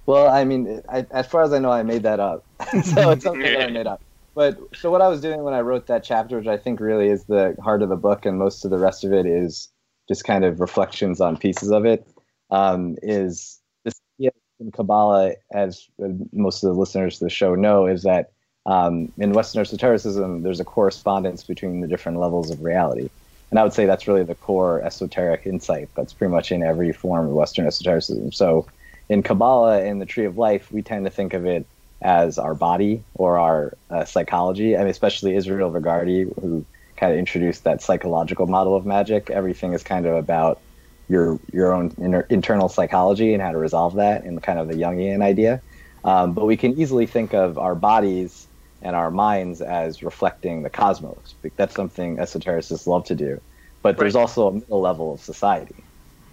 Well, 0.06 0.30
I 0.30 0.46
mean, 0.46 0.82
I, 0.88 1.06
as 1.12 1.28
far 1.28 1.44
as 1.44 1.52
I 1.52 1.60
know, 1.60 1.72
I 1.72 1.84
made 1.84 2.04
that 2.04 2.22
up, 2.22 2.46
so 2.84 3.10
it's 3.10 3.24
something 3.24 3.42
that 3.42 3.68
I 3.68 3.70
made 3.70 3.88
up. 3.88 4.02
But 4.36 4.58
so 4.76 4.90
what 4.90 5.02
I 5.02 5.10
was 5.10 5.20
doing 5.20 5.44
when 5.44 5.54
I 5.54 5.62
wrote 5.62 5.88
that 5.88 6.04
chapter, 6.04 6.38
which 6.38 6.48
I 6.48 6.58
think 6.58 6.80
really 6.80 7.10
is 7.10 7.26
the 7.26 7.56
heart 7.62 7.82
of 7.82 7.90
the 7.90 7.98
book, 7.98 8.26
and 8.26 8.40
most 8.40 8.64
of 8.64 8.72
the 8.72 8.78
rest 8.78 9.04
of 9.04 9.12
it 9.12 9.26
is 9.26 9.70
just 10.08 10.24
kind 10.24 10.46
of 10.46 10.62
reflections 10.62 11.20
on 11.20 11.36
pieces 11.36 11.72
of 11.72 11.86
it, 11.86 12.08
um, 12.52 12.96
is 13.02 13.60
this 13.84 14.00
idea 14.18 14.32
in 14.60 14.72
Kabbalah, 14.72 15.34
as 15.52 15.90
most 16.32 16.64
of 16.64 16.74
the 16.74 16.80
listeners 16.80 17.18
to 17.18 17.26
the 17.26 17.30
show 17.30 17.56
know, 17.56 17.88
is 17.88 18.04
that 18.04 18.32
um, 18.68 19.12
in 19.18 19.32
Western 19.32 19.62
esotericism, 19.62 20.44
there's 20.44 20.60
a 20.60 20.66
correspondence 20.66 21.44
between 21.44 21.80
the 21.80 21.88
different 21.88 22.20
levels 22.20 22.52
of 22.52 22.62
reality. 22.62 23.10
And 23.50 23.60
I 23.60 23.64
would 23.64 23.72
say 23.72 23.86
that's 23.86 24.10
really 24.10 24.24
the 24.24 24.36
core 24.36 24.82
esoteric 24.82 25.46
insight 25.46 25.88
that's 25.96 26.12
pretty 26.12 26.32
much 26.32 26.52
in 26.52 26.62
every 26.62 26.92
form 26.92 27.28
of 27.28 27.32
Western 27.32 27.66
esotericism. 27.66 28.34
So 28.34 28.68
in 29.08 29.24
Kabbalah, 29.24 29.86
in 29.86 30.00
the 30.00 30.06
Tree 30.06 30.26
of 30.26 30.38
Life, 30.38 30.70
we 30.70 30.82
tend 30.82 31.06
to 31.06 31.12
think 31.12 31.34
of 31.34 31.46
it 31.46 31.66
as 32.02 32.38
our 32.38 32.54
body 32.54 33.04
or 33.16 33.40
our 33.40 33.74
uh, 33.90 34.04
psychology. 34.04 34.76
Mean, 34.76 34.88
especially 34.88 35.36
Israel 35.36 35.72
Regardie, 35.72 36.26
who 36.42 36.66
kind 36.98 37.14
of 37.14 37.20
introduced 37.20 37.64
that 37.64 37.82
psychological 37.82 38.48
model 38.48 38.76
of 38.76 38.86
magic. 38.86 39.30
Everything 39.30 39.74
is 39.74 39.82
kind 39.82 40.06
of 40.06 40.16
about 40.16 40.60
your 41.08 41.40
your 41.54 41.74
own 41.74 41.96
inner, 42.02 42.28
internal 42.30 42.68
psychology 42.68 43.34
and 43.34 43.42
how 43.42 43.54
to 43.54 43.58
resolve 43.58 43.96
that 43.96 44.26
in 44.26 44.40
kind 44.42 44.60
of 44.60 44.68
the 44.68 44.74
Jungian 44.74 45.24
idea. 45.24 45.62
Um, 46.04 46.34
but 46.34 46.46
we 46.46 46.58
can 46.58 46.80
easily 46.80 47.06
think 47.06 47.34
of 47.34 47.58
our 47.58 47.76
bodies 47.76 48.47
and 48.82 48.96
our 48.96 49.12
minds 49.12 49.62
as 49.62 50.04
reflecting 50.04 50.64
the 50.64 50.70
cosmos. 50.70 51.36
That's 51.56 51.76
something 51.76 52.18
esotericists 52.18 52.88
love 52.88 53.06
to 53.06 53.16
do. 53.16 53.42
But 53.82 53.98
there's 53.98 54.16
right. 54.16 54.22
also 54.22 54.48
a 54.48 54.52
middle 54.54 54.82
level 54.82 55.14
of 55.14 55.22
society. 55.22 55.84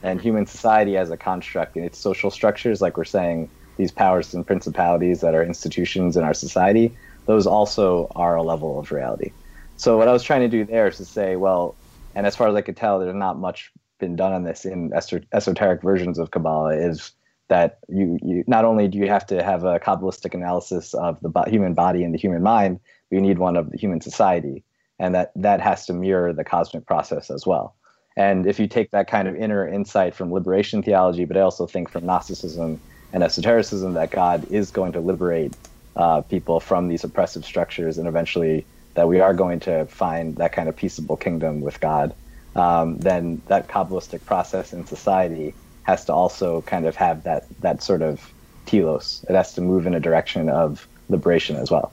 And 0.03 0.21
human 0.21 0.47
society 0.47 0.97
as 0.97 1.11
a 1.11 1.17
construct 1.17 1.77
in 1.77 1.85
its 1.85 1.99
social 1.99 2.31
structures, 2.31 2.81
like 2.83 2.97
we're 2.97 3.05
saying, 3.05 3.49
these 3.77 3.91
powers 3.91 4.35
and 4.35 4.47
principalities 4.47 5.21
that 5.21 5.35
are 5.35 5.43
institutions 5.43 6.17
in 6.17 6.23
our 6.23 6.35
society, 6.35 6.97
those 7.27 7.47
also 7.47 8.09
are 8.15 8.37
a 8.37 8.43
level 8.43 8.79
of 8.79 8.93
reality. 8.93 9.33
So 9.77 9.97
what 9.97 10.07
I 10.07 10.13
was 10.13 10.23
trying 10.23 10.43
to 10.43 10.49
do 10.49 10.65
there 10.65 10.87
is 10.87 10.99
to 10.99 11.05
say, 11.05 11.37
well, 11.37 11.75
and 12.15 12.27
as 12.27 12.37
far 12.37 12.49
as 12.49 12.55
I 12.55 12.61
could 12.61 12.77
tell, 12.77 13.01
there's 13.01 13.15
not 13.15 13.39
much 13.39 13.73
been 13.99 14.15
done 14.15 14.33
on 14.33 14.45
this 14.45 14.65
in 14.65 14.93
esoteric 14.93 15.83
versions 15.83 16.19
of 16.19 16.31
Kabbalah. 16.31 16.77
Is 16.77 17.13
that 17.49 17.79
you, 17.89 18.19
you 18.23 18.45
not 18.47 18.65
only 18.65 18.89
do 18.89 18.99
you 18.99 19.09
have 19.09 19.27
to 19.27 19.43
have 19.43 19.65
a 19.65 19.79
kabbalistic 19.79 20.35
analysis 20.35 20.95
of 20.95 21.21
the 21.21 21.29
bo- 21.29 21.45
human 21.47 21.75
body 21.75 22.03
and 22.03 22.15
the 22.15 22.19
human 22.19 22.43
mind, 22.43 22.81
but 23.11 23.17
you 23.17 23.23
need 23.23 23.39
one 23.39 23.57
of 23.57 23.71
the 23.71 23.79
human 23.79 24.01
society, 24.01 24.65
and 24.99 25.15
that 25.15 25.33
that 25.37 25.61
has 25.61 25.87
to 25.87 25.93
mirror 25.93 26.33
the 26.33 26.45
cosmic 26.45 26.87
process 26.87 27.31
as 27.31 27.47
well. 27.47 27.77
And 28.17 28.47
if 28.47 28.59
you 28.61 28.69
take 28.69 28.91
that 28.93 29.09
kind 29.11 29.29
of 29.29 29.35
inner 29.37 29.67
insight 29.69 30.15
from 30.15 30.33
liberation 30.33 30.83
theology, 30.83 31.25
but 31.25 31.37
I 31.37 31.41
also 31.41 31.67
think 31.67 31.91
from 31.91 32.07
Gnosticism 32.07 32.81
and 33.13 33.23
esotericism 33.23 33.95
that 33.95 34.11
God 34.11 34.47
is 34.51 34.71
going 34.71 34.93
to 34.93 35.01
liberate 35.01 35.53
uh, 35.97 36.23
people 36.23 36.61
from 36.61 36.89
these 36.89 37.05
oppressive 37.05 37.45
structures 37.45 37.99
and 37.99 38.09
eventually 38.09 38.67
that 38.95 39.09
we 39.09 39.21
are 39.21 39.35
going 39.35 39.61
to 39.61 39.87
find 39.87 40.37
that 40.37 40.53
kind 40.53 40.69
of 40.69 40.77
peaceable 40.77 41.17
kingdom 41.17 41.61
with 41.61 41.81
God, 41.81 42.15
um, 42.55 42.99
then 43.01 43.43
that 43.49 43.69
Kabbalistic 43.69 44.25
process 44.25 44.73
in 44.73 44.87
society 44.87 45.57
has 45.85 46.05
to 46.07 46.13
also 46.13 46.63
kind 46.63 46.87
of 46.87 46.97
have 46.97 47.23
that, 47.23 47.47
that 47.61 47.83
sort 47.83 48.03
of 48.03 48.33
telos. 48.67 49.25
It 49.29 49.35
has 49.35 49.55
to 49.55 49.61
move 49.61 49.87
in 49.87 49.95
a 49.95 50.01
direction 50.01 50.49
of 50.49 50.87
liberation 51.09 51.57
as 51.57 51.71
well. 51.71 51.93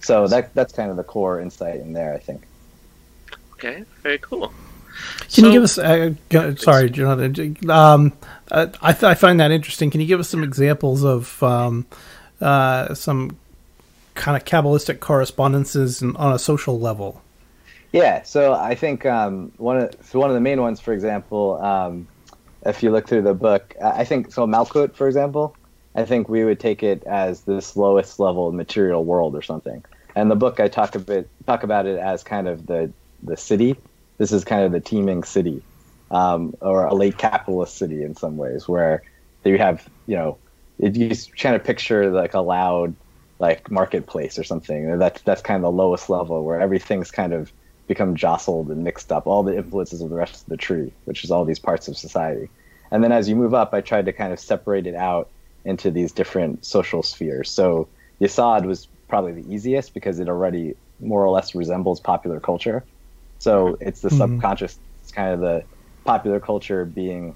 So 0.00 0.26
that 0.28 0.54
that's 0.54 0.72
kind 0.72 0.90
of 0.90 0.96
the 0.96 1.04
core 1.04 1.40
insight 1.40 1.80
in 1.80 1.92
there, 1.92 2.14
I 2.14 2.18
think. 2.18 2.42
Okay, 3.54 3.84
very 4.02 4.18
cool. 4.18 4.48
Can 4.48 5.28
so, 5.28 5.46
you 5.46 5.52
give 5.52 5.62
us? 5.62 5.78
Uh, 5.78 6.14
sorry, 6.56 6.90
Jonathan. 6.90 7.56
Um, 7.70 8.12
uh, 8.50 8.68
I, 8.80 8.92
th- 8.92 9.04
I 9.04 9.14
find 9.14 9.38
that 9.40 9.50
interesting. 9.50 9.90
Can 9.90 10.00
you 10.00 10.06
give 10.06 10.20
us 10.20 10.28
some 10.28 10.42
examples 10.42 11.04
of 11.04 11.42
um, 11.42 11.86
uh, 12.40 12.94
some 12.94 13.36
kind 14.14 14.36
of 14.36 14.44
Kabbalistic 14.44 15.00
correspondences 15.00 16.02
on 16.02 16.32
a 16.32 16.38
social 16.38 16.80
level? 16.80 17.22
Yeah, 17.92 18.22
so 18.22 18.54
I 18.54 18.74
think 18.74 19.04
um, 19.04 19.52
one 19.56 19.78
of 19.78 19.94
so 20.02 20.18
one 20.18 20.30
of 20.30 20.34
the 20.34 20.40
main 20.40 20.60
ones, 20.60 20.80
for 20.80 20.92
example, 20.92 21.60
um, 21.62 22.08
if 22.66 22.82
you 22.82 22.90
look 22.90 23.08
through 23.08 23.22
the 23.22 23.34
book, 23.34 23.74
I 23.82 24.04
think 24.04 24.32
so. 24.32 24.46
Malkut, 24.46 24.94
for 24.94 25.06
example, 25.06 25.56
I 25.94 26.04
think 26.04 26.28
we 26.28 26.44
would 26.44 26.60
take 26.60 26.82
it 26.82 27.04
as 27.04 27.42
this 27.42 27.76
lowest 27.76 28.18
level 28.18 28.52
material 28.52 29.04
world 29.04 29.34
or 29.34 29.42
something. 29.42 29.84
And 30.14 30.30
the 30.30 30.36
book 30.36 30.60
I 30.60 30.68
talk 30.68 30.94
a 30.94 30.98
bit 30.98 31.30
talk 31.46 31.62
about 31.62 31.86
it 31.86 31.98
as 31.98 32.22
kind 32.22 32.48
of 32.48 32.66
the 32.66 32.92
the 33.22 33.36
city. 33.36 33.76
This 34.18 34.32
is 34.32 34.44
kind 34.44 34.64
of 34.64 34.72
the 34.72 34.80
teeming 34.80 35.22
city, 35.24 35.62
um, 36.10 36.54
or 36.60 36.84
a 36.84 36.94
late 36.94 37.16
capitalist 37.16 37.78
city 37.78 38.02
in 38.02 38.14
some 38.14 38.36
ways, 38.36 38.68
where 38.68 39.02
you 39.44 39.58
have 39.58 39.88
you 40.06 40.16
know, 40.16 40.38
if 40.78 40.96
you 40.96 41.14
trying 41.36 41.58
to 41.58 41.64
picture 41.64 42.10
like 42.10 42.34
a 42.34 42.40
loud 42.40 42.96
like 43.40 43.70
marketplace 43.70 44.38
or 44.38 44.44
something. 44.44 44.98
That's 44.98 45.22
that's 45.22 45.42
kind 45.42 45.56
of 45.56 45.62
the 45.62 45.76
lowest 45.76 46.08
level 46.10 46.44
where 46.44 46.60
everything's 46.60 47.10
kind 47.10 47.32
of 47.32 47.50
become 47.90 48.14
jostled 48.14 48.70
and 48.70 48.84
mixed 48.84 49.10
up, 49.10 49.26
all 49.26 49.42
the 49.42 49.56
influences 49.56 50.00
of 50.00 50.10
the 50.10 50.14
rest 50.14 50.42
of 50.42 50.48
the 50.48 50.56
tree, 50.56 50.92
which 51.06 51.24
is 51.24 51.32
all 51.32 51.44
these 51.44 51.58
parts 51.58 51.88
of 51.88 51.96
society. 51.96 52.48
And 52.92 53.02
then 53.02 53.10
as 53.10 53.28
you 53.28 53.34
move 53.34 53.52
up, 53.52 53.74
I 53.74 53.80
tried 53.80 54.06
to 54.06 54.12
kind 54.12 54.32
of 54.32 54.38
separate 54.38 54.86
it 54.86 54.94
out 54.94 55.28
into 55.64 55.90
these 55.90 56.12
different 56.12 56.64
social 56.64 57.02
spheres. 57.02 57.50
So 57.50 57.88
Yesod 58.20 58.64
was 58.64 58.86
probably 59.08 59.32
the 59.32 59.52
easiest 59.52 59.92
because 59.92 60.20
it 60.20 60.28
already 60.28 60.76
more 61.00 61.24
or 61.24 61.30
less 61.30 61.52
resembles 61.52 61.98
popular 61.98 62.38
culture. 62.38 62.84
So 63.40 63.76
it's 63.80 64.02
the 64.02 64.08
mm-hmm. 64.08 64.18
subconscious, 64.18 64.78
it's 65.02 65.10
kind 65.10 65.34
of 65.34 65.40
the 65.40 65.64
popular 66.04 66.38
culture 66.38 66.84
being 66.84 67.34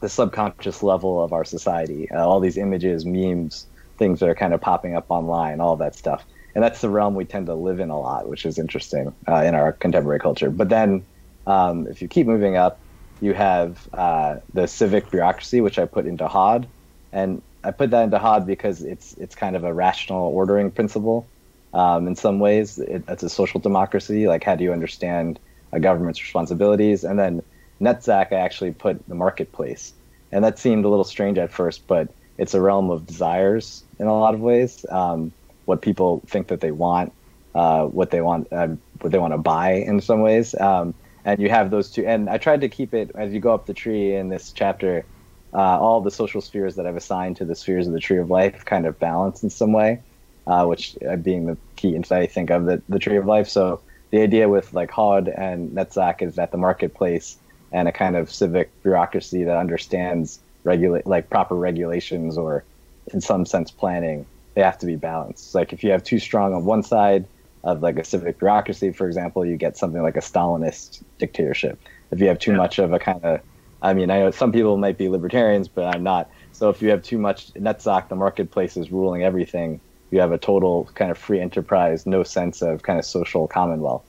the 0.00 0.10
subconscious 0.10 0.82
level 0.82 1.24
of 1.24 1.32
our 1.32 1.46
society. 1.46 2.10
Uh, 2.10 2.28
all 2.28 2.40
these 2.40 2.58
images, 2.58 3.06
memes, 3.06 3.66
things 3.96 4.20
that 4.20 4.28
are 4.28 4.34
kind 4.34 4.52
of 4.52 4.60
popping 4.60 4.94
up 4.94 5.06
online, 5.08 5.58
all 5.58 5.76
that 5.76 5.94
stuff. 5.94 6.22
And 6.56 6.64
that's 6.64 6.80
the 6.80 6.88
realm 6.88 7.14
we 7.14 7.26
tend 7.26 7.48
to 7.48 7.54
live 7.54 7.80
in 7.80 7.90
a 7.90 8.00
lot, 8.00 8.30
which 8.30 8.46
is 8.46 8.58
interesting 8.58 9.14
uh, 9.28 9.42
in 9.42 9.54
our 9.54 9.74
contemporary 9.74 10.20
culture. 10.20 10.48
But 10.48 10.70
then, 10.70 11.06
um, 11.46 11.86
if 11.86 12.00
you 12.00 12.08
keep 12.08 12.26
moving 12.26 12.56
up, 12.56 12.80
you 13.20 13.34
have 13.34 13.86
uh, 13.92 14.36
the 14.54 14.66
civic 14.66 15.10
bureaucracy, 15.10 15.60
which 15.60 15.78
I 15.78 15.84
put 15.84 16.06
into 16.06 16.26
Hod, 16.26 16.70
and 17.12 17.42
I 17.62 17.72
put 17.72 17.90
that 17.90 18.04
into 18.04 18.18
Hod 18.18 18.46
because 18.46 18.82
it's 18.82 19.12
it's 19.18 19.34
kind 19.34 19.54
of 19.54 19.64
a 19.64 19.74
rational 19.74 20.28
ordering 20.28 20.70
principle. 20.70 21.30
Um, 21.74 22.06
in 22.06 22.16
some 22.16 22.38
ways, 22.38 22.78
it, 22.78 23.04
it's 23.06 23.22
a 23.22 23.28
social 23.28 23.60
democracy. 23.60 24.26
Like, 24.26 24.42
how 24.42 24.56
do 24.56 24.64
you 24.64 24.72
understand 24.72 25.38
a 25.72 25.78
government's 25.78 26.22
responsibilities? 26.22 27.04
And 27.04 27.18
then 27.18 27.42
Netzach, 27.82 28.32
I 28.32 28.36
actually 28.36 28.72
put 28.72 29.06
the 29.06 29.14
marketplace, 29.14 29.92
and 30.32 30.42
that 30.42 30.58
seemed 30.58 30.86
a 30.86 30.88
little 30.88 31.04
strange 31.04 31.36
at 31.36 31.52
first, 31.52 31.86
but 31.86 32.14
it's 32.38 32.54
a 32.54 32.62
realm 32.62 32.88
of 32.88 33.04
desires 33.04 33.84
in 33.98 34.06
a 34.06 34.18
lot 34.18 34.32
of 34.32 34.40
ways. 34.40 34.86
Um, 34.88 35.34
what 35.66 35.82
people 35.82 36.22
think 36.26 36.48
that 36.48 36.60
they 36.60 36.70
want, 36.70 37.12
uh, 37.54 37.84
what 37.84 38.10
they 38.10 38.20
want, 38.20 38.50
uh, 38.52 38.68
what 39.00 39.12
they 39.12 39.18
want 39.18 39.34
to 39.34 39.38
buy 39.38 39.72
in 39.72 40.00
some 40.00 40.22
ways. 40.22 40.54
Um, 40.58 40.94
and 41.24 41.40
you 41.40 41.50
have 41.50 41.70
those 41.70 41.90
two. 41.90 42.06
And 42.06 42.30
I 42.30 42.38
tried 42.38 42.62
to 42.62 42.68
keep 42.68 42.94
it 42.94 43.10
as 43.14 43.34
you 43.34 43.40
go 43.40 43.52
up 43.52 43.66
the 43.66 43.74
tree 43.74 44.14
in 44.14 44.28
this 44.28 44.52
chapter. 44.52 45.04
Uh, 45.52 45.78
all 45.78 46.00
the 46.00 46.10
social 46.10 46.40
spheres 46.40 46.76
that 46.76 46.86
I've 46.86 46.96
assigned 46.96 47.36
to 47.36 47.44
the 47.44 47.54
spheres 47.54 47.86
of 47.86 47.92
the 47.92 48.00
tree 48.00 48.18
of 48.18 48.30
life 48.30 48.64
kind 48.64 48.86
of 48.86 48.98
balance 48.98 49.42
in 49.42 49.50
some 49.50 49.72
way, 49.72 50.02
uh, 50.46 50.64
which 50.66 50.96
uh, 51.08 51.16
being 51.16 51.46
the 51.46 51.56
key 51.76 51.94
insight 51.96 52.22
I 52.22 52.26
think 52.26 52.50
of 52.50 52.66
the, 52.66 52.82
the 52.88 52.98
tree 52.98 53.16
of 53.16 53.26
life. 53.26 53.48
So 53.48 53.80
the 54.10 54.22
idea 54.22 54.48
with 54.48 54.72
like 54.72 54.90
Hod 54.90 55.28
and 55.28 55.70
Netzach 55.70 56.22
is 56.22 56.36
that 56.36 56.52
the 56.52 56.58
marketplace 56.58 57.38
and 57.72 57.88
a 57.88 57.92
kind 57.92 58.16
of 58.16 58.30
civic 58.30 58.70
bureaucracy 58.82 59.44
that 59.44 59.56
understands 59.56 60.38
regulate 60.64 61.06
like 61.06 61.30
proper 61.30 61.54
regulations 61.54 62.36
or 62.36 62.64
in 63.12 63.20
some 63.20 63.46
sense 63.46 63.70
planning 63.70 64.26
they 64.56 64.62
have 64.62 64.78
to 64.78 64.86
be 64.86 64.96
balanced 64.96 65.54
like 65.54 65.72
if 65.72 65.84
you 65.84 65.90
have 65.92 66.02
too 66.02 66.18
strong 66.18 66.52
on 66.52 66.64
one 66.64 66.82
side 66.82 67.24
of 67.62 67.82
like 67.82 67.98
a 67.98 68.04
civic 68.04 68.38
bureaucracy 68.38 68.90
for 68.90 69.06
example 69.06 69.46
you 69.46 69.56
get 69.56 69.76
something 69.76 70.02
like 70.02 70.16
a 70.16 70.20
stalinist 70.20 71.02
dictatorship 71.18 71.78
if 72.10 72.20
you 72.20 72.26
have 72.26 72.38
too 72.38 72.52
yeah. 72.52 72.56
much 72.56 72.78
of 72.80 72.92
a 72.92 72.98
kind 72.98 73.22
of 73.24 73.40
i 73.82 73.94
mean 73.94 74.10
i 74.10 74.18
know 74.18 74.30
some 74.32 74.50
people 74.50 74.76
might 74.76 74.98
be 74.98 75.08
libertarians 75.08 75.68
but 75.68 75.94
i'm 75.94 76.02
not 76.02 76.28
so 76.52 76.70
if 76.70 76.82
you 76.82 76.90
have 76.90 77.02
too 77.02 77.18
much 77.18 77.52
netzach 77.54 78.08
the 78.08 78.16
marketplace 78.16 78.76
is 78.76 78.90
ruling 78.90 79.22
everything 79.22 79.78
you 80.10 80.18
have 80.18 80.32
a 80.32 80.38
total 80.38 80.88
kind 80.94 81.10
of 81.10 81.18
free 81.18 81.40
enterprise 81.40 82.06
no 82.06 82.22
sense 82.24 82.62
of 82.62 82.82
kind 82.82 82.98
of 82.98 83.04
social 83.04 83.46
commonwealth 83.46 84.04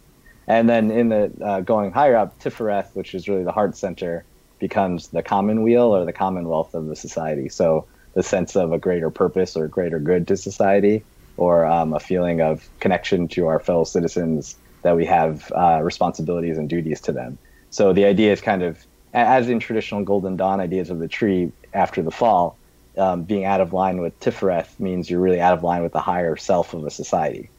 and 0.47 0.69
then 0.69 0.89
in 0.89 1.09
the 1.09 1.31
uh, 1.43 1.59
going 1.59 1.91
higher 1.91 2.15
up 2.15 2.39
tifereth 2.39 2.95
which 2.95 3.13
is 3.13 3.27
really 3.27 3.43
the 3.43 3.51
heart 3.51 3.75
center 3.75 4.23
becomes 4.59 5.09
the 5.09 5.23
commonweal 5.23 5.95
or 5.95 6.05
the 6.05 6.13
commonwealth 6.13 6.73
of 6.73 6.87
the 6.87 6.95
society. 6.95 7.49
So 7.49 7.85
the 8.17 8.23
sense 8.23 8.55
of 8.55 8.71
a 8.71 8.79
greater 8.79 9.11
purpose 9.11 9.55
or 9.55 9.67
greater 9.67 9.99
good 9.99 10.27
to 10.27 10.35
society, 10.35 11.03
or 11.37 11.67
um, 11.67 11.93
a 11.93 11.99
feeling 11.99 12.41
of 12.41 12.67
connection 12.79 13.27
to 13.27 13.45
our 13.45 13.59
fellow 13.59 13.83
citizens 13.83 14.55
that 14.81 14.95
we 14.95 15.05
have 15.05 15.51
uh, 15.51 15.79
responsibilities 15.83 16.57
and 16.57 16.67
duties 16.67 16.99
to 16.99 17.11
them. 17.11 17.37
So 17.69 17.93
the 17.93 18.05
idea 18.05 18.33
is 18.33 18.41
kind 18.41 18.63
of, 18.63 18.83
as 19.13 19.47
in 19.49 19.59
traditional 19.59 20.03
Golden 20.03 20.35
Dawn 20.35 20.59
ideas 20.59 20.89
of 20.89 20.97
the 20.97 21.07
tree 21.07 21.51
after 21.75 22.01
the 22.01 22.09
fall, 22.09 22.57
um, 22.97 23.21
being 23.21 23.45
out 23.45 23.61
of 23.61 23.71
line 23.71 24.01
with 24.01 24.19
Tifereth 24.19 24.79
means 24.79 25.11
you're 25.11 25.21
really 25.21 25.39
out 25.39 25.53
of 25.53 25.63
line 25.63 25.83
with 25.83 25.93
the 25.93 26.01
higher 26.01 26.35
self 26.35 26.73
of 26.73 26.85
a 26.85 26.89
society. 26.89 27.51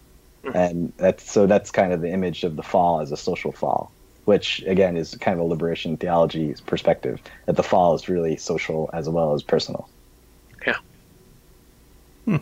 Hmm. 0.45 0.57
And 0.57 0.93
that's 0.97 1.31
so 1.31 1.47
that's 1.47 1.71
kind 1.71 1.93
of 1.93 2.01
the 2.01 2.11
image 2.11 2.43
of 2.43 2.57
the 2.57 2.65
fall 2.65 3.01
as 3.01 3.13
a 3.13 3.17
social 3.17 3.53
fall 3.53 3.93
which 4.25 4.63
again 4.67 4.99
is 4.99 5.15
kind 5.23 5.41
of 5.41 5.41
a 5.41 5.49
liberation 5.49 5.97
theology 5.97 6.55
perspective 6.67 7.19
that 7.47 7.57
the 7.57 7.63
fall 7.63 7.95
is 7.95 8.11
really 8.11 8.37
social 8.37 8.91
as 8.93 9.09
well 9.09 9.33
as 9.33 9.43
personal. 9.43 9.89
Yeah. 10.67 10.77
Hmm. 12.27 12.37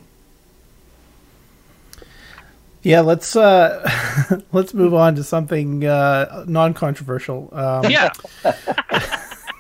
Yeah, 2.87 3.01
let's 3.01 3.35
uh, 3.35 4.41
let's 4.53 4.73
move 4.73 4.95
on 4.95 5.17
to 5.17 5.25
something 5.25 5.85
uh, 5.85 6.45
non-controversial. 6.47 7.49
Um, 7.53 7.91
yeah. 7.91 8.13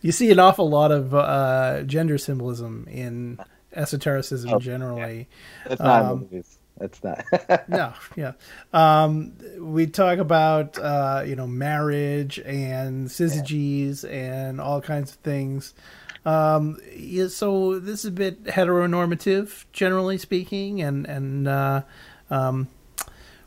you 0.00 0.10
see 0.10 0.32
an 0.32 0.40
awful 0.40 0.68
lot 0.68 0.90
of 0.90 1.14
uh, 1.14 1.84
gender 1.84 2.18
symbolism 2.18 2.88
in 2.90 3.38
esotericism 3.76 4.54
oh, 4.54 4.58
generally. 4.58 5.28
Yeah. 5.64 5.72
It's 5.72 5.80
not 5.80 6.02
um, 6.02 6.18
movies. 6.18 6.58
It's 6.80 7.00
not. 7.04 7.24
no, 7.68 7.92
yeah. 8.16 8.32
Um, 8.72 9.34
we 9.60 9.86
talk 9.86 10.18
about 10.18 10.80
uh, 10.80 11.22
you 11.24 11.36
know 11.36 11.46
marriage 11.46 12.40
and 12.40 13.06
syzygies 13.06 14.02
yeah. 14.02 14.48
and 14.48 14.60
all 14.60 14.80
kinds 14.80 15.12
of 15.12 15.18
things. 15.18 15.74
Um, 16.24 16.78
yeah, 16.94 17.28
so 17.28 17.78
this 17.78 18.00
is 18.00 18.04
a 18.06 18.10
bit 18.10 18.44
heteronormative, 18.44 19.64
generally 19.72 20.18
speaking, 20.18 20.82
and 20.82 21.06
and 21.06 21.48
uh, 21.48 21.82
um, 22.30 22.68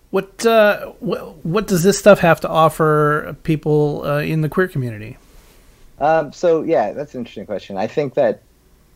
what, 0.09 0.45
uh, 0.45 0.87
what 0.99 1.45
what 1.45 1.67
does 1.67 1.83
this 1.83 1.97
stuff 1.97 2.19
have 2.19 2.39
to 2.41 2.49
offer 2.49 3.35
people 3.43 4.03
uh, 4.05 4.19
in 4.19 4.41
the 4.41 4.49
queer 4.49 4.67
community? 4.67 5.17
Um, 5.99 6.33
so 6.33 6.63
yeah, 6.63 6.91
that's 6.93 7.13
an 7.13 7.19
interesting 7.19 7.45
question. 7.45 7.77
I 7.77 7.87
think 7.87 8.15
that 8.15 8.41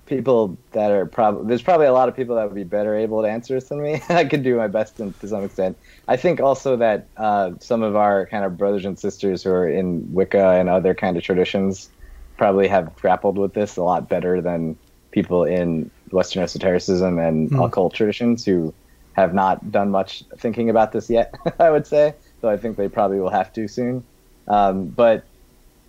people 0.07 0.57
that 0.71 0.91
are 0.91 1.05
probably 1.05 1.47
there's 1.47 1.61
probably 1.61 1.85
a 1.85 1.93
lot 1.93 2.09
of 2.09 2.15
people 2.15 2.35
that 2.35 2.45
would 2.45 2.55
be 2.55 2.63
better 2.63 2.95
able 2.95 3.21
to 3.21 3.27
answer 3.27 3.53
this 3.53 3.69
than 3.69 3.81
me. 3.81 4.01
I 4.09 4.25
could 4.25 4.43
do 4.43 4.55
my 4.57 4.67
best 4.67 4.97
to, 4.97 5.11
to 5.11 5.27
some 5.27 5.43
extent. 5.43 5.77
I 6.07 6.17
think 6.17 6.39
also 6.39 6.77
that 6.77 7.07
uh, 7.17 7.51
some 7.59 7.83
of 7.83 7.95
our 7.95 8.25
kind 8.25 8.43
of 8.43 8.57
brothers 8.57 8.85
and 8.85 8.97
sisters 8.97 9.43
who 9.43 9.51
are 9.51 9.67
in 9.67 10.13
Wicca 10.13 10.51
and 10.51 10.69
other 10.69 10.95
kind 10.95 11.15
of 11.17 11.23
traditions 11.23 11.89
probably 12.38 12.67
have 12.67 12.95
grappled 12.95 13.38
with 13.38 13.54
this 13.54 13.78
a 13.78 13.84
lot 13.84 14.08
better 14.08 14.41
than 14.41 14.78
people 15.12 15.43
in 15.43 15.89
Western 16.12 16.43
esotericism 16.43 17.19
and 17.19 17.50
mm. 17.50 17.65
occult 17.65 17.93
traditions 17.93 18.45
who 18.45 18.73
have 19.13 19.34
not 19.34 19.71
done 19.71 19.89
much 19.89 20.23
thinking 20.38 20.69
about 20.69 20.91
this 20.91 21.10
yet. 21.10 21.34
I 21.60 21.71
would 21.71 21.88
say, 21.88 22.13
so 22.41 22.50
I 22.50 22.58
think 22.58 22.78
they 22.78 22.88
probably 22.88 23.19
will 23.19 23.32
have 23.32 23.52
to 23.54 23.67
soon. 23.67 24.04
Um, 24.47 24.88
but 24.88 25.26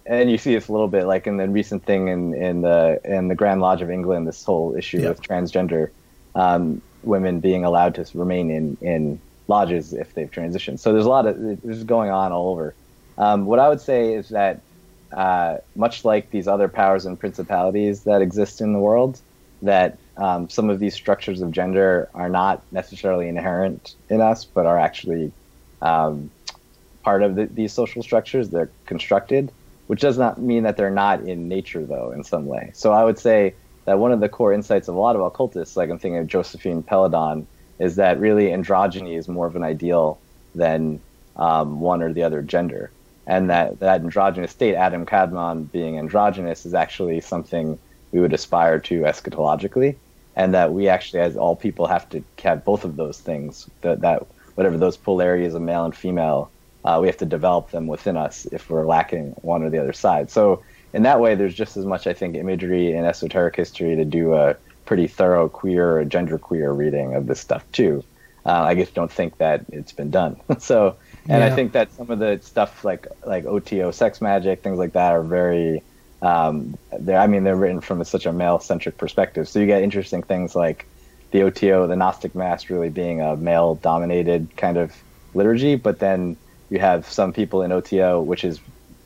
and 0.06 0.30
you 0.30 0.38
see 0.38 0.54
this 0.54 0.68
a 0.68 0.72
little 0.72 0.88
bit 0.88 1.04
like 1.04 1.26
in 1.26 1.36
the 1.36 1.48
recent 1.48 1.84
thing 1.84 2.08
in, 2.08 2.34
in 2.34 2.62
the 2.62 3.00
in 3.04 3.28
the 3.28 3.34
Grand 3.34 3.60
Lodge 3.60 3.82
of 3.82 3.90
England, 3.90 4.26
this 4.26 4.42
whole 4.42 4.74
issue 4.74 5.06
with 5.06 5.22
transgender 5.22 5.90
um, 6.34 6.80
women 7.02 7.40
being 7.40 7.64
allowed 7.64 7.94
to 7.96 8.06
remain 8.14 8.50
in 8.50 8.78
in 8.80 9.20
lodges 9.46 9.92
if 9.92 10.14
they've 10.14 10.30
transitioned. 10.30 10.78
So 10.78 10.92
there's 10.92 11.04
a 11.04 11.10
lot 11.10 11.26
of 11.26 11.38
this 11.38 11.76
is 11.76 11.84
going 11.84 12.10
on 12.10 12.32
all 12.32 12.48
over. 12.48 12.74
Um, 13.18 13.46
what 13.46 13.58
I 13.58 13.68
would 13.68 13.80
say 13.80 14.14
is 14.14 14.30
that 14.30 14.60
uh, 15.12 15.58
much 15.74 16.04
like 16.04 16.30
these 16.30 16.48
other 16.48 16.68
powers 16.68 17.06
and 17.06 17.18
principalities 17.18 18.04
that 18.04 18.22
exist 18.22 18.60
in 18.60 18.72
the 18.72 18.78
world, 18.78 19.20
that 19.62 19.98
um, 20.16 20.48
some 20.48 20.70
of 20.70 20.78
these 20.78 20.94
structures 20.94 21.40
of 21.40 21.50
gender 21.50 22.08
are 22.14 22.28
not 22.28 22.62
necessarily 22.72 23.28
inherent 23.28 23.94
in 24.08 24.20
us, 24.20 24.44
but 24.44 24.66
are 24.66 24.78
actually 24.78 25.32
um, 25.82 26.30
part 27.02 27.22
of 27.22 27.36
the, 27.36 27.46
these 27.46 27.72
social 27.72 28.02
structures. 28.02 28.50
They're 28.50 28.70
constructed 28.86 29.52
which 29.88 30.00
does 30.00 30.18
not 30.18 30.40
mean 30.40 30.62
that 30.62 30.76
they're 30.76 30.90
not 30.90 31.22
in 31.22 31.48
nature, 31.48 31.84
though, 31.84 32.12
in 32.12 32.22
some 32.22 32.46
way. 32.46 32.70
So 32.74 32.92
I 32.92 33.04
would 33.04 33.18
say 33.18 33.54
that 33.86 33.98
one 33.98 34.12
of 34.12 34.20
the 34.20 34.28
core 34.28 34.52
insights 34.52 34.86
of 34.86 34.94
a 34.94 34.98
lot 34.98 35.16
of 35.16 35.22
occultists, 35.22 35.76
like 35.76 35.90
I'm 35.90 35.98
thinking 35.98 36.18
of 36.18 36.26
Joséphin 36.26 36.84
Péladan, 36.84 37.46
is 37.78 37.96
that 37.96 38.20
really 38.20 38.48
androgyny 38.48 39.16
is 39.16 39.28
more 39.28 39.46
of 39.46 39.56
an 39.56 39.62
ideal 39.62 40.18
than 40.54 41.00
um, 41.36 41.80
one 41.80 42.02
or 42.02 42.12
the 42.12 42.22
other 42.22 42.42
gender. 42.42 42.90
And 43.28 43.50
that, 43.50 43.78
that 43.78 44.00
androgynous 44.00 44.50
state, 44.50 44.74
Adam 44.74 45.06
Kadmon 45.06 45.70
being 45.70 45.98
androgynous, 45.98 46.66
is 46.66 46.74
actually 46.74 47.20
something 47.20 47.78
we 48.10 48.18
would 48.18 48.32
aspire 48.32 48.80
to 48.80 49.02
eschatologically. 49.02 49.94
And 50.34 50.54
that 50.54 50.72
we 50.72 50.88
actually, 50.88 51.20
as 51.20 51.36
all 51.36 51.54
people, 51.54 51.86
have 51.86 52.08
to 52.10 52.24
have 52.42 52.64
both 52.64 52.84
of 52.84 52.96
those 52.96 53.20
things, 53.20 53.70
that, 53.82 54.00
that 54.00 54.26
whatever 54.56 54.78
those 54.78 54.96
polarities 54.96 55.54
of 55.54 55.62
male 55.62 55.84
and 55.84 55.94
female 55.94 56.50
uh, 56.84 56.98
we 57.00 57.06
have 57.06 57.16
to 57.18 57.26
develop 57.26 57.70
them 57.70 57.86
within 57.86 58.16
us 58.16 58.46
if 58.46 58.70
we're 58.70 58.86
lacking 58.86 59.32
one 59.42 59.62
or 59.62 59.70
the 59.70 59.78
other 59.78 59.92
side. 59.92 60.30
So 60.30 60.62
in 60.92 61.02
that 61.02 61.20
way, 61.20 61.34
there's 61.34 61.54
just 61.54 61.76
as 61.76 61.84
much, 61.84 62.06
I 62.06 62.14
think, 62.14 62.36
imagery 62.36 62.92
in 62.92 63.04
esoteric 63.04 63.56
history 63.56 63.96
to 63.96 64.04
do 64.04 64.34
a 64.34 64.56
pretty 64.86 65.06
thorough 65.06 65.48
queer 65.48 65.98
or 65.98 66.04
gender 66.04 66.38
queer 66.38 66.72
reading 66.72 67.14
of 67.14 67.26
this 67.26 67.40
stuff 67.40 67.64
too. 67.72 68.02
Uh, 68.46 68.62
I 68.62 68.74
just 68.74 68.94
don't 68.94 69.12
think 69.12 69.36
that 69.38 69.66
it's 69.70 69.92
been 69.92 70.10
done. 70.10 70.40
so, 70.58 70.96
and 71.28 71.40
yeah. 71.40 71.46
I 71.46 71.50
think 71.50 71.72
that 71.72 71.92
some 71.92 72.10
of 72.10 72.18
the 72.18 72.40
stuff 72.42 72.84
like 72.84 73.06
like 73.24 73.44
OTO 73.44 73.90
sex 73.90 74.20
magic, 74.20 74.62
things 74.62 74.78
like 74.78 74.92
that, 74.94 75.12
are 75.12 75.22
very. 75.22 75.82
Um, 76.20 76.76
they're, 76.98 77.20
I 77.20 77.28
mean, 77.28 77.44
they're 77.44 77.54
written 77.54 77.80
from 77.80 78.00
a, 78.00 78.04
such 78.04 78.26
a 78.26 78.32
male 78.32 78.58
centric 78.58 78.96
perspective. 78.96 79.48
So 79.48 79.60
you 79.60 79.66
get 79.66 79.82
interesting 79.82 80.24
things 80.24 80.56
like 80.56 80.84
the 81.30 81.42
OTO, 81.42 81.86
the 81.86 81.94
Gnostic 81.94 82.34
Mass, 82.34 82.70
really 82.70 82.88
being 82.88 83.20
a 83.20 83.36
male 83.36 83.76
dominated 83.76 84.48
kind 84.56 84.78
of 84.78 84.92
liturgy, 85.34 85.76
but 85.76 86.00
then 86.00 86.36
you 86.70 86.78
have 86.78 87.06
some 87.06 87.32
people 87.32 87.62
in 87.62 87.70
OTO, 87.70 88.20
which 88.20 88.44
is, 88.44 88.60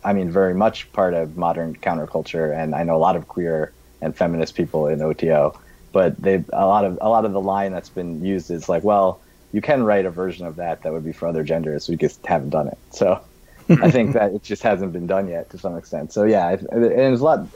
I 0.04 0.12
mean, 0.12 0.30
very 0.30 0.54
much 0.54 0.90
part 0.92 1.14
of 1.14 1.36
modern 1.36 1.76
counterculture, 1.76 2.56
and 2.56 2.74
I 2.74 2.82
know 2.82 2.96
a 2.96 2.98
lot 2.98 3.16
of 3.16 3.28
queer 3.28 3.72
and 4.00 4.16
feminist 4.16 4.54
people 4.54 4.86
in 4.86 5.02
OTO. 5.02 5.58
But 5.92 6.20
they 6.20 6.42
a 6.52 6.66
lot 6.66 6.86
of 6.86 6.98
a 7.02 7.10
lot 7.10 7.26
of 7.26 7.32
the 7.32 7.40
line 7.40 7.72
that's 7.72 7.90
been 7.90 8.24
used 8.24 8.50
is 8.50 8.68
like, 8.68 8.82
well, 8.82 9.20
you 9.52 9.60
can 9.60 9.82
write 9.82 10.06
a 10.06 10.10
version 10.10 10.46
of 10.46 10.56
that 10.56 10.82
that 10.82 10.92
would 10.92 11.04
be 11.04 11.12
for 11.12 11.28
other 11.28 11.44
genders. 11.44 11.88
We 11.88 11.96
just 11.96 12.24
haven't 12.26 12.50
done 12.50 12.68
it. 12.68 12.78
So 12.90 13.20
I 13.68 13.90
think 13.90 14.14
that 14.14 14.32
it 14.32 14.42
just 14.42 14.62
hasn't 14.62 14.92
been 14.92 15.06
done 15.06 15.28
yet 15.28 15.50
to 15.50 15.58
some 15.58 15.76
extent. 15.76 16.12
So 16.12 16.24
yeah, 16.24 16.50
and 16.50 16.84
there's 16.84 17.20
a 17.20 17.24
lot, 17.24 17.46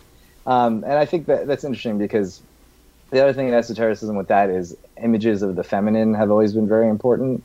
um, 0.47 0.85
and 0.85 0.95
I 0.95 1.05
think 1.07 1.27
that 1.27 1.47
that's 1.47 1.65
interesting 1.65 1.99
because 1.99 2.41
the 3.11 3.23
other 3.23 3.33
thing 3.33 3.49
in 3.49 3.55
esotericism 3.55 4.17
with 4.17 4.29
that 4.29 4.51
is 4.51 4.77
images 5.03 5.43
of 5.43 5.57
the 5.57 5.65
feminine 5.65 6.15
have 6.15 6.31
always 6.31 6.53
been 6.53 6.69
very 6.69 6.89
important. 6.89 7.43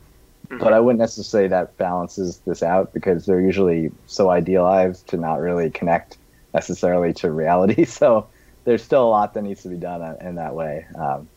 Mm-hmm. 0.48 0.58
But 0.58 0.72
I 0.72 0.80
wouldn't 0.80 0.98
necessarily 0.98 1.46
say 1.46 1.50
that 1.50 1.76
balances 1.78 2.38
this 2.46 2.62
out 2.62 2.92
because 2.92 3.26
they're 3.26 3.40
usually 3.40 3.90
so 4.06 4.30
idealized 4.30 5.06
to 5.08 5.16
not 5.16 5.40
really 5.40 5.70
connect 5.70 6.18
necessarily 6.52 7.12
to 7.14 7.30
reality. 7.30 7.84
So 7.92 8.28
there's 8.64 8.82
still 8.82 9.04
a 9.04 9.08
lot 9.08 9.34
that 9.34 9.42
needs 9.42 9.62
to 9.62 9.68
be 9.68 9.76
done 9.76 10.16
in 10.20 10.36
that 10.36 10.54
way. 10.54 10.86
Um, 10.94 11.28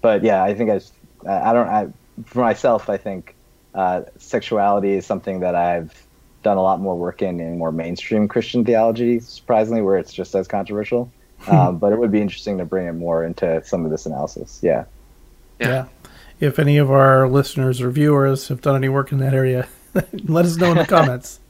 but 0.00 0.22
yeah, 0.22 0.42
I 0.42 0.54
think 0.54 0.70
I, 0.70 0.80
I 1.28 1.52
don't, 1.52 1.68
I, 1.68 1.88
for 2.24 2.40
myself, 2.40 2.88
I 2.88 2.96
think 2.96 3.34
uh, 3.74 4.02
sexuality 4.18 4.94
is 4.94 5.06
something 5.06 5.40
that 5.40 5.54
I've 5.54 6.06
done 6.42 6.56
a 6.56 6.62
lot 6.62 6.80
more 6.80 6.96
work 6.96 7.22
in 7.22 7.40
in 7.40 7.58
more 7.58 7.72
mainstream 7.72 8.28
Christian 8.28 8.64
theology, 8.64 9.20
surprisingly, 9.20 9.82
where 9.82 9.98
it's 9.98 10.12
just 10.12 10.34
as 10.34 10.48
controversial. 10.48 11.12
um, 11.48 11.78
but 11.78 11.92
it 11.92 11.98
would 11.98 12.10
be 12.10 12.20
interesting 12.20 12.56
to 12.58 12.64
bring 12.64 12.86
it 12.86 12.94
more 12.94 13.22
into 13.22 13.62
some 13.64 13.84
of 13.84 13.90
this 13.90 14.06
analysis. 14.06 14.60
Yeah. 14.62 14.84
Yeah. 15.60 15.68
yeah 15.68 15.86
if 16.40 16.58
any 16.58 16.76
of 16.76 16.90
our 16.90 17.28
listeners 17.28 17.80
or 17.80 17.90
viewers 17.90 18.48
have 18.48 18.60
done 18.60 18.76
any 18.76 18.88
work 18.88 19.12
in 19.12 19.18
that 19.18 19.34
area, 19.34 19.68
let 20.24 20.44
us 20.44 20.56
know 20.56 20.72
in 20.72 20.78
the 20.78 20.86
comments. 20.86 21.40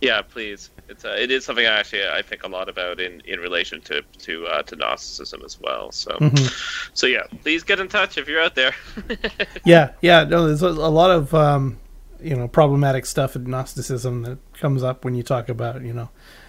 Yeah, 0.00 0.22
please. 0.22 0.70
It's 0.88 1.04
uh, 1.04 1.16
it 1.18 1.30
is 1.30 1.44
something 1.44 1.66
I 1.66 1.78
actually 1.78 2.06
I 2.06 2.22
think 2.22 2.42
a 2.42 2.48
lot 2.48 2.68
about 2.68 3.00
in, 3.00 3.20
in 3.26 3.38
relation 3.38 3.80
to 3.82 4.02
to 4.02 4.46
uh, 4.46 4.62
to 4.62 4.76
Gnosticism 4.76 5.42
as 5.44 5.60
well. 5.60 5.92
So 5.92 6.12
mm-hmm. 6.12 6.90
so 6.94 7.06
yeah, 7.06 7.24
please 7.42 7.62
get 7.62 7.80
in 7.80 7.88
touch 7.88 8.16
if 8.16 8.26
you're 8.26 8.40
out 8.40 8.54
there. 8.54 8.74
yeah, 9.64 9.92
yeah. 10.00 10.24
No, 10.24 10.46
there's 10.46 10.62
a, 10.62 10.68
a 10.68 10.90
lot 10.90 11.10
of 11.10 11.34
um, 11.34 11.78
you 12.20 12.34
know 12.34 12.48
problematic 12.48 13.04
stuff 13.06 13.36
in 13.36 13.44
Gnosticism 13.44 14.22
that 14.22 14.38
comes 14.54 14.82
up 14.82 15.04
when 15.04 15.14
you 15.14 15.22
talk 15.22 15.48
about 15.48 15.82
you 15.82 15.92
know 15.92 16.08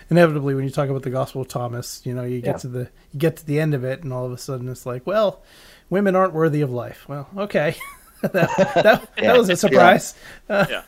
inevitably 0.10 0.56
when 0.56 0.64
you 0.64 0.70
talk 0.70 0.90
about 0.90 1.04
the 1.04 1.10
Gospel 1.10 1.42
of 1.42 1.50
Thomas. 1.50 2.02
You 2.06 2.14
know, 2.14 2.24
you 2.24 2.40
get 2.40 2.56
yeah. 2.56 2.58
to 2.58 2.68
the 2.68 2.90
you 3.12 3.20
get 3.20 3.38
to 3.38 3.46
the 3.46 3.60
end 3.60 3.74
of 3.74 3.84
it, 3.84 4.04
and 4.04 4.14
all 4.14 4.26
of 4.26 4.32
a 4.32 4.38
sudden 4.38 4.70
it's 4.70 4.86
like, 4.86 5.06
well 5.06 5.44
women 5.92 6.16
aren't 6.16 6.34
worthy 6.34 6.62
of 6.62 6.72
life. 6.72 7.08
Well, 7.08 7.30
okay, 7.38 7.76
that, 8.22 8.32
that, 8.32 9.10
yeah. 9.18 9.24
that, 9.24 9.38
was 9.38 9.50
a 9.50 9.56
surprise. 9.56 10.16
Yeah. 10.50 10.84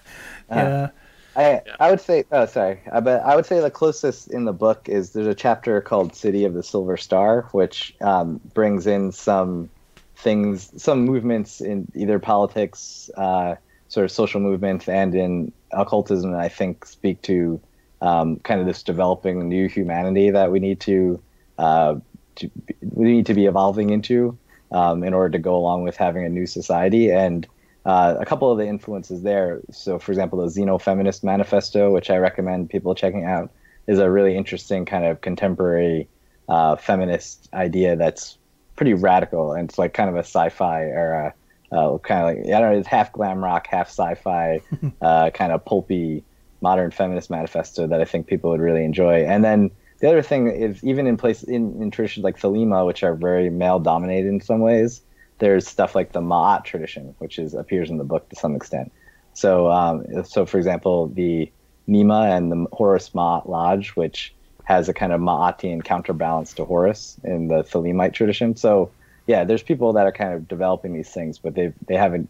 yeah. 0.50 0.90
I 1.36 1.62
I 1.80 1.90
would 1.90 2.02
say 2.02 2.26
oh 2.32 2.46
sorry 2.46 2.80
uh, 2.92 3.02
but 3.02 3.22
I 3.24 3.36
would 3.36 3.46
say 3.46 3.60
the 3.60 3.72
closest 3.72 4.30
in 4.30 4.46
the 4.46 4.54
book 4.54 4.88
is 4.90 5.14
there's 5.14 5.28
a 5.28 5.36
chapter 5.36 5.82
called 5.82 6.16
City 6.16 6.46
of 6.46 6.54
the 6.54 6.64
Silver 6.64 6.98
Star 6.98 7.48
which 7.52 7.96
um, 8.02 8.40
brings 8.54 8.88
in 8.88 9.12
some 9.12 9.70
things 10.16 10.72
some 10.82 11.06
movements 11.06 11.62
in 11.62 11.92
either 11.96 12.20
politics 12.20 13.10
uh, 13.18 13.56
sort 13.90 14.06
of 14.06 14.12
social 14.12 14.42
movements 14.42 14.88
and 14.90 15.14
in 15.14 15.52
occultism 15.72 16.32
that 16.32 16.40
I 16.40 16.50
think 16.50 16.86
speak 16.86 17.22
to 17.24 17.62
um, 18.02 18.38
kind 18.40 18.60
of 18.60 18.68
this 18.68 18.84
developing 18.84 19.48
new 19.48 19.70
humanity 19.70 20.30
that 20.32 20.52
we 20.52 20.60
need 20.60 20.82
to, 20.82 21.22
uh, 21.58 21.96
to 22.36 22.52
we 22.82 23.06
need 23.06 23.26
to 23.28 23.34
be 23.34 23.46
evolving 23.46 23.92
into 23.92 24.38
um, 24.72 25.04
in 25.04 25.14
order 25.14 25.30
to 25.30 25.40
go 25.40 25.56
along 25.56 25.84
with 25.84 25.96
having 25.96 26.26
a 26.26 26.30
new 26.30 26.46
society. 26.46 27.12
And 27.12 27.48
uh, 27.86 28.16
a 28.20 28.26
couple 28.26 28.52
of 28.52 28.58
the 28.58 28.66
influences 28.66 29.24
there. 29.24 29.62
So, 29.72 30.00
for 30.00 30.12
example, 30.12 30.40
the 30.40 30.48
Xenofeminist 30.48 31.24
Manifesto, 31.24 31.92
which 31.92 32.10
I 32.10 32.18
recommend 32.18 32.70
people 32.70 32.96
checking 32.96 33.26
out, 33.26 33.52
is 33.88 34.00
a 34.00 34.10
really 34.10 34.38
interesting 34.38 34.86
kind 34.86 35.06
of 35.06 35.22
contemporary 35.22 36.08
uh, 36.48 36.76
feminist 36.76 37.50
idea 37.54 37.96
that's 37.96 38.38
pretty 38.76 38.94
radical 38.94 39.54
and 39.54 39.70
it's 39.70 39.78
like 39.78 39.94
kind 39.94 40.10
of 40.10 40.16
a 40.16 40.20
sci-fi 40.20 40.84
era, 40.84 41.34
uh, 41.72 41.98
kind 42.00 42.22
of 42.22 42.26
like 42.28 42.56
I 42.56 42.60
don't 42.60 42.74
know, 42.74 42.80
it's 42.80 42.88
half 42.88 43.12
glam 43.12 43.44
rock, 43.44 43.68
half 43.68 43.88
sci-fi, 43.88 44.62
uh, 45.02 45.30
kind 45.32 45.52
of 45.52 45.64
pulpy 45.66 46.24
modern 46.62 46.92
feminist 46.92 47.30
manifesto 47.30 47.88
that 47.88 48.02
I 48.02 48.06
think 48.06 48.28
people 48.28 48.50
would 48.52 48.62
really 48.62 48.86
enjoy. 48.86 49.26
And 49.26 49.44
then 49.44 49.70
the 50.00 50.08
other 50.08 50.22
thing 50.22 50.48
is 50.48 50.84
even 50.84 51.08
in 51.08 51.18
place 51.18 51.44
in, 51.44 51.82
in 51.82 51.92
traditions 51.92 52.24
like 52.24 52.40
Thelema, 52.40 52.86
which 52.86 53.04
are 53.04 53.16
very 53.16 53.50
male 53.50 53.80
dominated 53.80 54.30
in 54.30 54.42
some 54.42 54.60
ways, 54.60 55.02
there's 55.40 55.68
stuff 55.68 55.96
like 55.96 56.12
the 56.12 56.22
Ma'at 56.22 56.64
tradition, 56.64 57.16
which 57.18 57.40
is 57.40 57.54
appears 57.54 57.90
in 57.90 57.98
the 57.98 58.04
book 58.04 58.30
to 58.30 58.36
some 58.36 58.56
extent. 58.56 58.92
So, 59.34 59.72
um, 59.72 60.24
so 60.24 60.46
for 60.46 60.58
example, 60.58 61.08
the 61.08 61.52
Nema 61.88 62.36
and 62.36 62.52
the 62.52 62.68
Horus 62.72 63.10
Ma'at 63.10 63.48
Lodge, 63.50 63.90
which 63.90 64.34
has 64.64 64.88
a 64.88 64.94
kind 64.94 65.12
of 65.12 65.20
Ma'atian 65.20 65.84
counterbalance 65.84 66.54
to 66.54 66.66
Horus 66.66 67.18
in 67.24 67.48
the 67.48 67.64
Thelemite 67.64 68.14
tradition. 68.14 68.56
So, 68.56 68.92
yeah, 69.28 69.44
there's 69.44 69.64
people 69.64 69.94
that 69.94 70.06
are 70.06 70.12
kind 70.12 70.34
of 70.34 70.48
developing 70.48 70.94
these 70.94 71.10
things, 71.10 71.40
but 71.40 71.56
they 71.56 71.74
they 71.88 71.96
haven't 71.96 72.30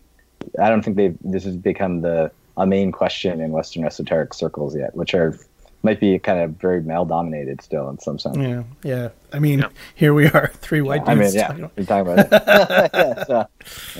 I 0.59 0.69
don't 0.69 0.83
think 0.83 0.97
they 0.97 1.15
this 1.21 1.43
has 1.43 1.57
become 1.57 2.01
the 2.01 2.31
a 2.57 2.67
main 2.67 2.91
question 2.91 3.41
in 3.41 3.51
Western 3.51 3.83
esoteric 3.83 4.33
circles 4.33 4.75
yet, 4.75 4.95
which 4.95 5.13
are 5.13 5.37
might 5.83 5.99
be 5.99 6.17
kind 6.17 6.39
of 6.39 6.51
very 6.51 6.81
male 6.81 7.05
dominated 7.05 7.61
still 7.61 7.89
in 7.89 7.99
some 7.99 8.17
sense. 8.17 8.37
Yeah, 8.37 8.63
yeah. 8.83 9.09
I 9.31 9.39
mean, 9.39 9.59
yeah. 9.59 9.69
here 9.95 10.13
we 10.13 10.27
are, 10.27 10.47
three 10.55 10.81
white 10.81 11.03
yeah, 11.05 11.13
dudes. 11.15 11.35
I 11.35 11.49
mean, 11.49 11.59
yeah, 11.59 11.67
we're 11.75 11.85
talking 11.85 12.13
about 12.13 12.25
it. 12.25 12.91
yeah, 12.93 13.23
so, 13.25 13.47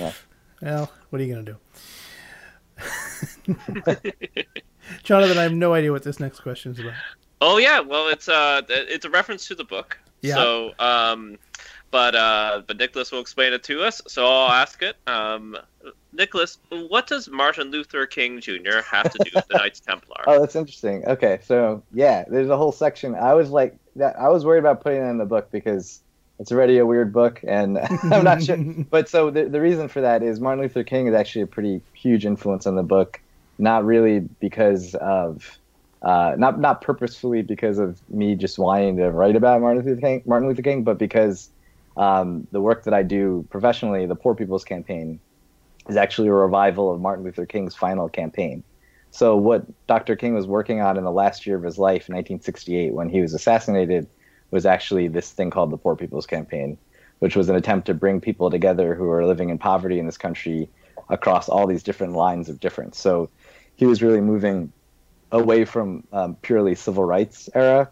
yeah. 0.00 0.12
Well, 0.62 0.90
what 1.10 1.20
are 1.20 1.24
you 1.24 1.34
gonna 1.34 1.44
do? 1.44 1.56
Jonathan, 5.02 5.38
I 5.38 5.42
have 5.42 5.52
no 5.52 5.74
idea 5.74 5.92
what 5.92 6.02
this 6.02 6.18
next 6.18 6.40
question 6.40 6.72
is 6.72 6.78
about. 6.78 6.94
Oh 7.40 7.58
yeah, 7.58 7.80
well 7.80 8.08
it's 8.08 8.28
uh 8.28 8.62
it's 8.68 9.04
a 9.04 9.10
reference 9.10 9.46
to 9.48 9.54
the 9.54 9.64
book. 9.64 9.98
Yeah. 10.22 10.34
So 10.34 10.72
um 10.78 11.38
but 11.94 12.16
uh, 12.16 12.60
but 12.66 12.76
Nicholas 12.76 13.12
will 13.12 13.20
explain 13.20 13.52
it 13.52 13.62
to 13.62 13.84
us, 13.84 14.02
so 14.08 14.26
I'll 14.26 14.50
ask 14.50 14.82
it. 14.82 14.96
Um, 15.06 15.56
Nicholas, 16.12 16.58
what 16.68 17.06
does 17.06 17.28
Martin 17.28 17.70
Luther 17.70 18.04
King 18.04 18.40
Jr. 18.40 18.80
have 18.90 19.12
to 19.12 19.18
do 19.22 19.30
with 19.32 19.46
the 19.46 19.58
Knights 19.58 19.78
Templar? 19.86 20.24
Oh, 20.26 20.40
that's 20.40 20.56
interesting. 20.56 21.04
Okay, 21.06 21.38
so 21.44 21.84
yeah, 21.92 22.24
there's 22.26 22.48
a 22.48 22.56
whole 22.56 22.72
section. 22.72 23.14
I 23.14 23.34
was 23.34 23.50
like, 23.50 23.76
that. 23.94 24.18
I 24.18 24.28
was 24.28 24.44
worried 24.44 24.58
about 24.58 24.82
putting 24.82 25.02
it 25.02 25.08
in 25.08 25.18
the 25.18 25.24
book 25.24 25.52
because 25.52 26.00
it's 26.40 26.50
already 26.50 26.78
a 26.78 26.84
weird 26.84 27.12
book, 27.12 27.40
and 27.46 27.78
I'm 28.10 28.24
not 28.24 28.42
sure. 28.42 28.56
But 28.90 29.08
so 29.08 29.30
the 29.30 29.44
the 29.44 29.60
reason 29.60 29.86
for 29.86 30.00
that 30.00 30.24
is 30.24 30.40
Martin 30.40 30.64
Luther 30.64 30.82
King 30.82 31.06
is 31.06 31.14
actually 31.14 31.42
a 31.42 31.46
pretty 31.46 31.80
huge 31.92 32.26
influence 32.26 32.66
on 32.66 32.74
the 32.74 32.82
book. 32.82 33.20
Not 33.58 33.84
really 33.84 34.18
because 34.18 34.96
of. 34.96 35.60
Uh, 36.02 36.34
not 36.36 36.58
not 36.58 36.82
purposefully 36.82 37.40
because 37.40 37.78
of 37.78 37.98
me 38.10 38.34
just 38.34 38.58
wanting 38.58 38.96
to 38.96 39.10
write 39.12 39.36
about 39.36 39.60
Martin 39.60 39.86
Luther 39.86 40.00
King, 40.00 40.22
Martin 40.26 40.48
Luther 40.48 40.60
King, 40.60 40.82
but 40.82 40.98
because 40.98 41.48
um, 41.96 42.46
the 42.50 42.60
work 42.60 42.84
that 42.84 42.94
I 42.94 43.02
do 43.02 43.46
professionally, 43.50 44.06
the 44.06 44.14
Poor 44.14 44.34
People's 44.34 44.64
Campaign, 44.64 45.20
is 45.88 45.96
actually 45.96 46.28
a 46.28 46.32
revival 46.32 46.92
of 46.92 47.00
Martin 47.00 47.24
Luther 47.24 47.46
King's 47.46 47.74
final 47.74 48.08
campaign. 48.08 48.62
So, 49.10 49.36
what 49.36 49.64
Dr. 49.86 50.16
King 50.16 50.34
was 50.34 50.46
working 50.46 50.80
on 50.80 50.96
in 50.96 51.04
the 51.04 51.12
last 51.12 51.46
year 51.46 51.56
of 51.56 51.62
his 51.62 51.78
life, 51.78 52.08
in 52.08 52.14
1968, 52.14 52.92
when 52.92 53.08
he 53.08 53.20
was 53.20 53.32
assassinated, 53.32 54.08
was 54.50 54.66
actually 54.66 55.08
this 55.08 55.30
thing 55.30 55.50
called 55.50 55.70
the 55.70 55.76
Poor 55.76 55.94
People's 55.94 56.26
Campaign, 56.26 56.76
which 57.20 57.36
was 57.36 57.48
an 57.48 57.54
attempt 57.54 57.86
to 57.86 57.94
bring 57.94 58.20
people 58.20 58.50
together 58.50 58.94
who 58.94 59.08
are 59.10 59.24
living 59.24 59.50
in 59.50 59.58
poverty 59.58 59.98
in 59.98 60.06
this 60.06 60.18
country 60.18 60.68
across 61.10 61.48
all 61.48 61.66
these 61.66 61.82
different 61.82 62.14
lines 62.14 62.48
of 62.48 62.58
difference. 62.58 62.98
So, 62.98 63.30
he 63.76 63.86
was 63.86 64.02
really 64.02 64.20
moving 64.20 64.72
away 65.30 65.64
from 65.64 66.04
um, 66.12 66.36
purely 66.36 66.74
civil 66.74 67.04
rights 67.04 67.48
era 67.54 67.90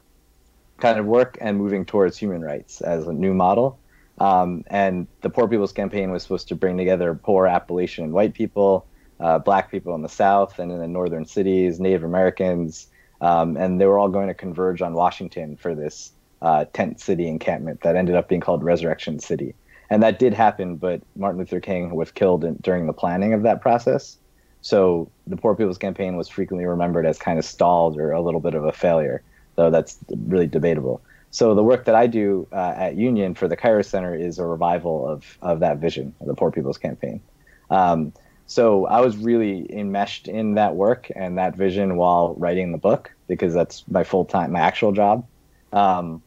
kind 0.82 0.98
of 0.98 1.07
work 1.07 1.38
and 1.40 1.57
moving 1.57 1.84
towards 1.84 2.16
human 2.16 2.42
rights 2.42 2.80
as 2.80 3.07
a 3.07 3.12
new 3.12 3.32
model. 3.32 3.78
Um, 4.22 4.62
and 4.68 5.08
the 5.22 5.30
Poor 5.30 5.48
People's 5.48 5.72
Campaign 5.72 6.12
was 6.12 6.22
supposed 6.22 6.46
to 6.46 6.54
bring 6.54 6.76
together 6.78 7.12
poor 7.12 7.48
Appalachian 7.48 8.12
white 8.12 8.34
people, 8.34 8.86
uh, 9.18 9.40
black 9.40 9.68
people 9.68 9.96
in 9.96 10.02
the 10.02 10.08
South 10.08 10.60
and 10.60 10.70
in 10.70 10.78
the 10.78 10.86
northern 10.86 11.24
cities, 11.24 11.80
Native 11.80 12.04
Americans, 12.04 12.86
um, 13.20 13.56
and 13.56 13.80
they 13.80 13.86
were 13.86 13.98
all 13.98 14.08
going 14.08 14.28
to 14.28 14.34
converge 14.34 14.80
on 14.80 14.94
Washington 14.94 15.56
for 15.56 15.74
this 15.74 16.12
uh, 16.40 16.66
tent 16.72 17.00
city 17.00 17.26
encampment 17.26 17.80
that 17.80 17.96
ended 17.96 18.14
up 18.14 18.28
being 18.28 18.40
called 18.40 18.62
Resurrection 18.62 19.18
City. 19.18 19.56
And 19.90 20.04
that 20.04 20.20
did 20.20 20.34
happen, 20.34 20.76
but 20.76 21.02
Martin 21.16 21.40
Luther 21.40 21.58
King 21.58 21.92
was 21.96 22.12
killed 22.12 22.44
in, 22.44 22.54
during 22.60 22.86
the 22.86 22.92
planning 22.92 23.32
of 23.32 23.42
that 23.42 23.60
process. 23.60 24.18
So 24.60 25.10
the 25.26 25.36
Poor 25.36 25.56
People's 25.56 25.78
Campaign 25.78 26.16
was 26.16 26.28
frequently 26.28 26.64
remembered 26.64 27.06
as 27.06 27.18
kind 27.18 27.40
of 27.40 27.44
stalled 27.44 27.98
or 27.98 28.12
a 28.12 28.22
little 28.22 28.40
bit 28.40 28.54
of 28.54 28.64
a 28.64 28.72
failure, 28.72 29.20
though 29.56 29.70
that's 29.70 29.98
really 30.28 30.46
debatable. 30.46 31.02
So 31.33 31.55
the 31.55 31.62
work 31.62 31.87
that 31.87 31.95
I 31.95 32.07
do 32.07 32.47
uh, 32.53 32.74
at 32.76 32.97
Union 32.97 33.35
for 33.35 33.49
the 33.49 33.57
Kairos 33.57 33.87
Center 33.87 34.14
is 34.14 34.39
a 34.39 34.47
revival 34.47 35.09
of 35.09 35.39
of 35.41 35.61
that 35.61 35.78
vision 35.78 36.14
of 36.20 36.26
the 36.26 36.35
Poor 36.35 36.53
People's 36.53 36.78
Campaign. 36.78 37.22
Um, 37.70 38.12
so 38.47 38.85
I 38.87 39.01
was 39.01 39.16
really 39.16 39.66
enmeshed 39.72 40.28
in 40.28 40.55
that 40.55 40.76
work 40.76 41.11
and 41.16 41.39
that 41.39 41.57
vision 41.57 41.97
while 41.97 42.35
writing 42.37 42.70
the 42.70 42.78
book 42.78 43.11
because 43.28 43.55
that's 43.55 43.83
my 43.89 44.05
full 44.05 44.26
time, 44.26 44.53
my 44.53 44.61
actual 44.61 44.93
job. 44.93 45.26
Um, 45.72 46.22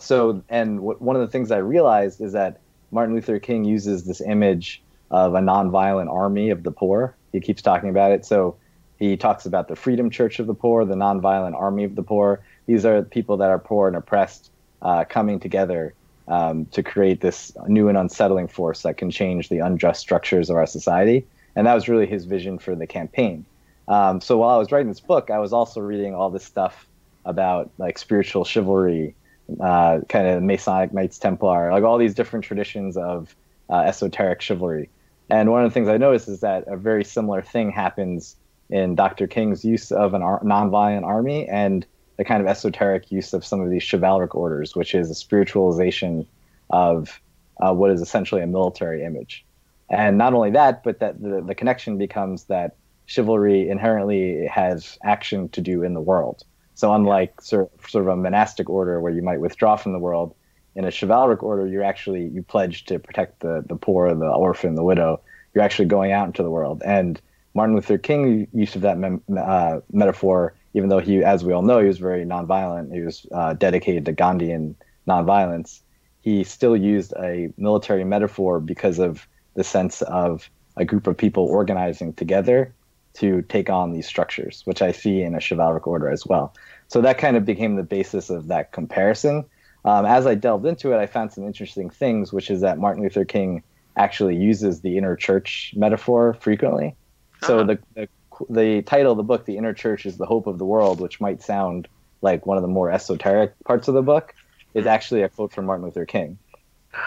so, 0.00 0.42
and 0.48 0.78
w- 0.78 0.98
one 0.98 1.14
of 1.14 1.22
the 1.22 1.28
things 1.28 1.52
I 1.52 1.58
realized 1.58 2.20
is 2.20 2.32
that 2.32 2.62
Martin 2.90 3.14
Luther 3.14 3.38
King 3.38 3.64
uses 3.64 4.04
this 4.04 4.20
image 4.20 4.82
of 5.12 5.34
a 5.34 5.38
nonviolent 5.40 6.10
army 6.10 6.50
of 6.50 6.64
the 6.64 6.72
poor. 6.72 7.16
He 7.30 7.40
keeps 7.40 7.62
talking 7.62 7.88
about 7.88 8.10
it. 8.10 8.24
So 8.24 8.58
he 8.96 9.16
talks 9.16 9.46
about 9.46 9.68
the 9.68 9.76
Freedom 9.76 10.10
Church 10.10 10.40
of 10.40 10.48
the 10.48 10.54
Poor, 10.54 10.84
the 10.84 10.96
nonviolent 10.96 11.54
army 11.54 11.84
of 11.84 11.94
the 11.94 12.02
poor 12.02 12.42
these 12.66 12.84
are 12.84 13.02
people 13.02 13.36
that 13.38 13.50
are 13.50 13.58
poor 13.58 13.88
and 13.88 13.96
oppressed 13.96 14.50
uh, 14.82 15.04
coming 15.04 15.40
together 15.40 15.94
um, 16.28 16.66
to 16.66 16.82
create 16.82 17.20
this 17.20 17.52
new 17.66 17.88
and 17.88 17.98
unsettling 17.98 18.48
force 18.48 18.82
that 18.82 18.96
can 18.96 19.10
change 19.10 19.48
the 19.48 19.58
unjust 19.58 20.00
structures 20.00 20.48
of 20.48 20.56
our 20.56 20.66
society. 20.66 21.26
And 21.56 21.66
that 21.66 21.74
was 21.74 21.88
really 21.88 22.06
his 22.06 22.24
vision 22.24 22.58
for 22.58 22.74
the 22.74 22.86
campaign. 22.86 23.44
Um, 23.88 24.20
so 24.20 24.38
while 24.38 24.54
I 24.54 24.58
was 24.58 24.70
writing 24.70 24.88
this 24.88 25.00
book, 25.00 25.30
I 25.30 25.40
was 25.40 25.52
also 25.52 25.80
reading 25.80 26.14
all 26.14 26.30
this 26.30 26.44
stuff 26.44 26.86
about 27.24 27.70
like 27.78 27.98
spiritual 27.98 28.44
chivalry, 28.44 29.16
uh, 29.58 30.00
kind 30.08 30.28
of 30.28 30.42
Masonic 30.42 30.92
Knights 30.92 31.18
Templar, 31.18 31.72
like 31.72 31.82
all 31.82 31.98
these 31.98 32.14
different 32.14 32.44
traditions 32.44 32.96
of 32.96 33.34
uh, 33.68 33.80
esoteric 33.80 34.40
chivalry. 34.40 34.88
And 35.28 35.50
one 35.50 35.64
of 35.64 35.70
the 35.70 35.74
things 35.74 35.88
I 35.88 35.96
noticed 35.96 36.28
is 36.28 36.40
that 36.40 36.64
a 36.68 36.76
very 36.76 37.04
similar 37.04 37.42
thing 37.42 37.70
happens 37.70 38.36
in 38.68 38.94
Dr. 38.94 39.26
King's 39.26 39.64
use 39.64 39.90
of 39.90 40.14
a 40.14 40.18
ar- 40.18 40.40
nonviolent 40.44 41.04
army 41.04 41.48
and 41.48 41.84
the 42.20 42.24
kind 42.24 42.42
of 42.42 42.46
esoteric 42.46 43.10
use 43.10 43.32
of 43.32 43.46
some 43.46 43.62
of 43.62 43.70
these 43.70 43.82
chivalric 43.82 44.34
orders, 44.34 44.76
which 44.76 44.94
is 44.94 45.08
a 45.08 45.14
spiritualization 45.14 46.26
of 46.68 47.18
uh, 47.62 47.72
what 47.72 47.90
is 47.90 48.02
essentially 48.02 48.42
a 48.42 48.46
military 48.46 49.02
image. 49.02 49.42
And 49.88 50.18
not 50.18 50.34
only 50.34 50.50
that, 50.50 50.84
but 50.84 50.98
that 51.00 51.22
the, 51.22 51.40
the 51.40 51.54
connection 51.54 51.96
becomes 51.96 52.44
that 52.44 52.76
chivalry 53.06 53.70
inherently 53.70 54.46
has 54.48 54.98
action 55.02 55.48
to 55.48 55.62
do 55.62 55.82
in 55.82 55.94
the 55.94 56.00
world. 56.02 56.44
So 56.74 56.92
unlike 56.92 57.40
sort 57.40 57.72
of, 57.72 57.88
sort 57.88 58.04
of 58.04 58.08
a 58.08 58.16
monastic 58.16 58.68
order 58.68 59.00
where 59.00 59.14
you 59.14 59.22
might 59.22 59.40
withdraw 59.40 59.76
from 59.76 59.94
the 59.94 59.98
world, 59.98 60.34
in 60.74 60.84
a 60.84 60.90
chivalric 60.90 61.42
order, 61.42 61.66
you're 61.66 61.82
actually 61.82 62.26
you 62.26 62.42
pledge 62.42 62.84
to 62.84 62.98
protect 62.98 63.40
the 63.40 63.64
the 63.66 63.76
poor, 63.76 64.14
the 64.14 64.28
orphan, 64.28 64.74
the 64.74 64.84
widow. 64.84 65.22
You're 65.54 65.64
actually 65.64 65.88
going 65.88 66.12
out 66.12 66.26
into 66.26 66.42
the 66.42 66.50
world. 66.50 66.82
And 66.84 67.18
Martin 67.54 67.76
Luther 67.76 67.96
King 67.96 68.46
use 68.52 68.76
of 68.76 68.82
that 68.82 68.98
mem- 68.98 69.22
uh, 69.36 69.80
metaphor 69.90 70.52
even 70.74 70.88
though 70.88 70.98
he, 70.98 71.24
as 71.24 71.44
we 71.44 71.52
all 71.52 71.62
know, 71.62 71.80
he 71.80 71.86
was 71.86 71.98
very 71.98 72.24
nonviolent, 72.24 72.94
he 72.94 73.00
was 73.00 73.26
uh, 73.32 73.54
dedicated 73.54 74.04
to 74.06 74.12
Gandhian 74.12 74.74
nonviolence, 75.08 75.80
he 76.20 76.44
still 76.44 76.76
used 76.76 77.12
a 77.18 77.52
military 77.56 78.04
metaphor 78.04 78.60
because 78.60 78.98
of 78.98 79.26
the 79.54 79.64
sense 79.64 80.02
of 80.02 80.48
a 80.76 80.84
group 80.84 81.06
of 81.06 81.16
people 81.16 81.44
organizing 81.44 82.12
together 82.12 82.74
to 83.14 83.42
take 83.42 83.68
on 83.68 83.92
these 83.92 84.06
structures, 84.06 84.62
which 84.64 84.82
I 84.82 84.92
see 84.92 85.22
in 85.22 85.34
a 85.34 85.40
chivalric 85.40 85.86
order 85.86 86.08
as 86.08 86.24
well. 86.24 86.54
So 86.88 87.00
that 87.00 87.18
kind 87.18 87.36
of 87.36 87.44
became 87.44 87.76
the 87.76 87.82
basis 87.82 88.30
of 88.30 88.48
that 88.48 88.72
comparison. 88.72 89.44
Um, 89.84 90.06
as 90.06 90.26
I 90.26 90.34
delved 90.34 90.66
into 90.66 90.92
it, 90.92 90.98
I 90.98 91.06
found 91.06 91.32
some 91.32 91.44
interesting 91.44 91.90
things, 91.90 92.32
which 92.32 92.50
is 92.50 92.60
that 92.60 92.78
Martin 92.78 93.02
Luther 93.02 93.24
King 93.24 93.62
actually 93.96 94.36
uses 94.36 94.82
the 94.82 94.96
inner 94.96 95.16
church 95.16 95.72
metaphor 95.76 96.34
frequently. 96.34 96.94
So 97.42 97.60
uh-huh. 97.60 97.64
the, 97.64 97.78
the 97.94 98.08
the 98.48 98.82
title 98.82 99.12
of 99.12 99.16
the 99.16 99.22
book, 99.24 99.44
"The 99.44 99.56
Inner 99.56 99.74
Church 99.74 100.06
is 100.06 100.16
the 100.16 100.26
Hope 100.26 100.46
of 100.46 100.58
the 100.58 100.64
World," 100.64 101.00
which 101.00 101.20
might 101.20 101.42
sound 101.42 101.88
like 102.22 102.46
one 102.46 102.56
of 102.56 102.62
the 102.62 102.68
more 102.68 102.90
esoteric 102.90 103.52
parts 103.64 103.88
of 103.88 103.94
the 103.94 104.02
book, 104.02 104.34
is 104.74 104.86
actually 104.86 105.22
a 105.22 105.28
quote 105.28 105.52
from 105.52 105.66
Martin 105.66 105.84
Luther 105.84 106.06
King. 106.06 106.38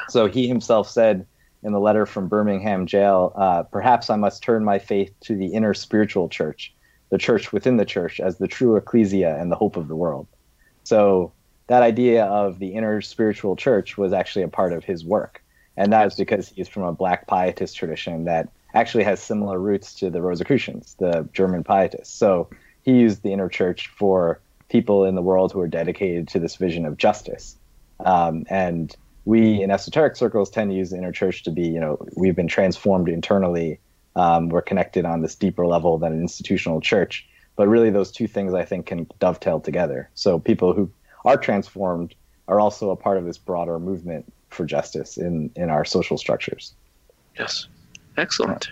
So 0.09 0.27
he 0.27 0.47
himself 0.47 0.89
said 0.89 1.25
in 1.63 1.71
the 1.71 1.79
letter 1.79 2.05
from 2.05 2.27
Birmingham 2.27 2.85
jail, 2.85 3.31
uh, 3.35 3.63
"Perhaps 3.63 4.09
I 4.09 4.15
must 4.15 4.43
turn 4.43 4.63
my 4.63 4.79
faith 4.79 5.13
to 5.21 5.35
the 5.35 5.47
inner 5.47 5.73
spiritual 5.73 6.29
church, 6.29 6.73
the 7.09 7.17
church 7.17 7.53
within 7.53 7.77
the 7.77 7.85
church, 7.85 8.19
as 8.19 8.37
the 8.37 8.47
true 8.47 8.75
ecclesia 8.75 9.37
and 9.39 9.51
the 9.51 9.55
hope 9.55 9.77
of 9.77 9.87
the 9.87 9.95
world." 9.95 10.27
So 10.83 11.31
that 11.67 11.83
idea 11.83 12.25
of 12.25 12.59
the 12.59 12.73
inner 12.73 13.01
spiritual 13.01 13.55
church 13.55 13.97
was 13.97 14.11
actually 14.11 14.43
a 14.43 14.49
part 14.49 14.73
of 14.73 14.83
his 14.83 15.05
work, 15.05 15.41
and 15.77 15.93
that 15.93 16.07
is 16.07 16.15
because 16.15 16.49
he's 16.49 16.67
from 16.67 16.83
a 16.83 16.91
Black 16.91 17.27
Pietist 17.27 17.77
tradition 17.77 18.25
that 18.25 18.49
actually 18.73 19.03
has 19.03 19.21
similar 19.21 19.59
roots 19.59 19.93
to 19.95 20.09
the 20.09 20.21
Rosicrucians, 20.21 20.95
the 20.99 21.27
German 21.33 21.63
pietists. 21.63 22.13
So 22.13 22.49
he 22.83 22.93
used 22.93 23.23
the 23.23 23.31
inner 23.31 23.49
church 23.49 23.87
for 23.87 24.41
people 24.69 25.05
in 25.05 25.15
the 25.15 25.21
world 25.21 25.51
who 25.51 25.59
are 25.59 25.67
dedicated 25.67 26.27
to 26.29 26.39
this 26.39 26.55
vision 26.55 26.85
of 26.85 26.97
justice. 26.97 27.55
Um, 27.99 28.45
and 28.49 28.95
we 29.25 29.61
in 29.61 29.71
esoteric 29.71 30.15
circles 30.15 30.49
tend 30.49 30.71
to 30.71 30.75
use 30.75 30.89
the 30.89 30.97
inner 30.97 31.11
church 31.11 31.43
to 31.43 31.51
be, 31.51 31.67
you 31.67 31.79
know, 31.79 31.97
we've 32.15 32.35
been 32.35 32.47
transformed 32.47 33.07
internally. 33.07 33.79
Um, 34.15 34.49
we're 34.49 34.61
connected 34.61 35.05
on 35.05 35.21
this 35.21 35.35
deeper 35.35 35.65
level 35.65 35.97
than 35.97 36.13
an 36.13 36.21
institutional 36.21 36.81
church. 36.81 37.27
But 37.55 37.67
really, 37.67 37.91
those 37.91 38.11
two 38.11 38.27
things 38.27 38.53
I 38.53 38.65
think 38.65 38.87
can 38.87 39.07
dovetail 39.19 39.59
together. 39.59 40.09
So 40.15 40.39
people 40.39 40.73
who 40.73 40.91
are 41.23 41.37
transformed 41.37 42.15
are 42.47 42.59
also 42.59 42.89
a 42.89 42.95
part 42.95 43.17
of 43.17 43.25
this 43.25 43.37
broader 43.37 43.79
movement 43.79 44.31
for 44.49 44.65
justice 44.65 45.17
in, 45.17 45.51
in 45.55 45.69
our 45.69 45.85
social 45.85 46.17
structures. 46.17 46.73
Yes. 47.37 47.67
Excellent. 48.17 48.71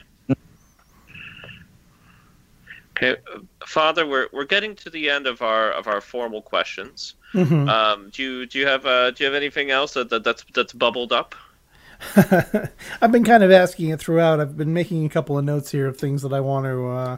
Okay, 3.02 3.20
Father, 3.66 4.06
we're 4.06 4.28
we're 4.32 4.46
getting 4.46 4.76
to 4.76 4.90
the 4.90 5.10
end 5.10 5.26
of 5.26 5.42
our 5.42 5.72
of 5.72 5.88
our 5.88 6.02
formal 6.02 6.42
questions. 6.42 7.16
Mm-hmm. 7.34 7.68
Um, 7.68 8.10
do 8.12 8.22
you 8.22 8.46
do 8.46 8.60
you 8.60 8.68
have 8.68 8.86
uh, 8.86 9.12
do 9.12 9.24
you 9.24 9.26
have 9.26 9.36
anything 9.36 9.72
else 9.72 9.94
that, 9.94 10.10
that 10.12 10.24
that's 10.24 10.46
that's 10.54 10.74
bubbled 10.74 11.12
up? 11.12 11.34
I've 12.16 13.12
been 13.12 13.24
kind 13.24 13.44
of 13.44 13.52
asking 13.52 13.90
it 13.90 14.00
throughout. 14.00 14.40
I've 14.40 14.58
been 14.58 14.74
making 14.74 15.06
a 15.06 15.10
couple 15.10 15.38
of 15.38 15.46
notes 15.46 15.72
here 15.72 15.88
of 15.88 15.98
things 15.98 16.22
that 16.22 16.34
I 16.34 16.42
want 16.42 16.66
to 16.66 16.88
uh, 16.88 17.18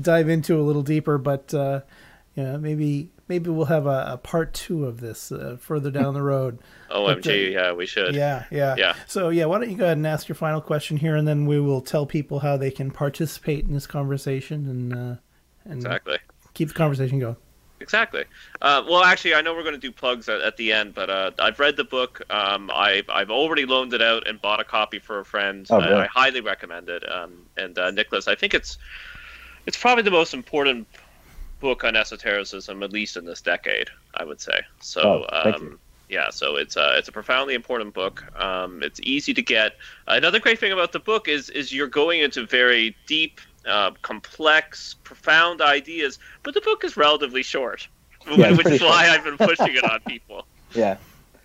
dive 0.00 0.28
into 0.28 0.58
a 0.58 0.62
little 0.62 0.82
deeper, 0.82 1.18
but 1.18 1.52
uh, 1.52 1.80
yeah, 2.34 2.56
maybe 2.56 3.10
maybe 3.28 3.50
we'll 3.50 3.66
have 3.66 3.86
a, 3.86 4.12
a 4.12 4.18
part 4.18 4.54
two 4.54 4.84
of 4.86 5.00
this 5.00 5.32
uh, 5.32 5.56
further 5.60 5.90
down 5.90 6.14
the 6.14 6.22
road. 6.22 6.58
OMG, 6.90 7.22
but, 7.22 7.26
uh, 7.26 7.32
yeah, 7.32 7.72
we 7.72 7.86
should. 7.86 8.14
Yeah, 8.14 8.44
yeah, 8.50 8.74
yeah. 8.78 8.94
So 9.06 9.30
yeah, 9.30 9.46
why 9.46 9.58
don't 9.58 9.70
you 9.70 9.76
go 9.76 9.84
ahead 9.84 9.96
and 9.96 10.06
ask 10.06 10.28
your 10.28 10.36
final 10.36 10.60
question 10.60 10.96
here, 10.96 11.16
and 11.16 11.26
then 11.26 11.46
we 11.46 11.60
will 11.60 11.80
tell 11.80 12.06
people 12.06 12.40
how 12.40 12.56
they 12.56 12.70
can 12.70 12.90
participate 12.90 13.66
in 13.66 13.74
this 13.74 13.86
conversation 13.86 14.68
and 14.68 14.92
uh, 14.92 15.16
and 15.64 15.74
exactly 15.74 16.18
keep 16.54 16.68
the 16.68 16.74
conversation 16.74 17.18
going. 17.18 17.36
Exactly. 17.80 18.24
Uh, 18.62 18.82
well, 18.88 19.02
actually, 19.02 19.34
I 19.34 19.42
know 19.42 19.52
we're 19.52 19.62
going 19.62 19.74
to 19.74 19.80
do 19.80 19.92
plugs 19.92 20.28
at, 20.28 20.40
at 20.40 20.56
the 20.56 20.72
end, 20.72 20.94
but 20.94 21.10
uh, 21.10 21.32
I've 21.38 21.58
read 21.58 21.76
the 21.76 21.84
book. 21.84 22.22
Um, 22.30 22.70
I, 22.72 23.02
I've 23.10 23.30
already 23.30 23.66
loaned 23.66 23.92
it 23.92 24.00
out 24.00 24.26
and 24.26 24.40
bought 24.40 24.60
a 24.60 24.64
copy 24.64 24.98
for 24.98 25.18
a 25.18 25.24
friend. 25.24 25.66
Oh, 25.68 25.80
I, 25.80 26.04
I, 26.04 26.06
highly 26.06 26.40
recommend 26.40 26.88
it. 26.88 27.02
Um, 27.10 27.44
and 27.58 27.78
uh, 27.78 27.90
Nicholas, 27.90 28.26
I 28.26 28.36
think 28.36 28.54
it's 28.54 28.78
it's 29.66 29.76
probably 29.76 30.02
the 30.02 30.10
most 30.10 30.32
important 30.32 30.86
book 31.64 31.82
on 31.82 31.96
esotericism, 31.96 32.82
at 32.82 32.92
least 32.92 33.16
in 33.16 33.24
this 33.24 33.40
decade. 33.40 33.88
I 34.12 34.24
would 34.24 34.40
say. 34.40 34.60
So. 34.80 35.26
Oh, 35.30 35.50
um, 35.50 35.78
yeah, 36.10 36.28
so 36.28 36.56
it's 36.56 36.76
a 36.76 36.98
it's 36.98 37.08
a 37.08 37.12
profoundly 37.12 37.54
important 37.54 37.94
book. 37.94 38.22
Um, 38.38 38.82
it's 38.82 39.00
easy 39.02 39.32
to 39.32 39.42
get. 39.42 39.76
Another 40.06 40.38
great 40.38 40.58
thing 40.58 40.70
about 40.70 40.92
the 40.92 41.00
book 41.00 41.28
is 41.28 41.48
is 41.48 41.72
you're 41.72 41.88
going 41.88 42.20
into 42.20 42.44
very 42.46 42.94
deep 43.06 43.40
uh, 43.66 43.92
complex, 44.02 44.96
profound 45.02 45.62
ideas, 45.62 46.18
but 46.42 46.52
the 46.52 46.60
book 46.60 46.84
is 46.84 46.98
relatively 46.98 47.42
short, 47.42 47.88
yeah, 48.30 48.52
which 48.58 48.66
is 48.66 48.82
why 48.82 49.08
I've 49.08 49.24
been 49.24 49.38
pushing 49.38 49.74
it 49.74 49.84
on 49.84 50.00
people. 50.00 50.46
Yeah. 50.74 50.96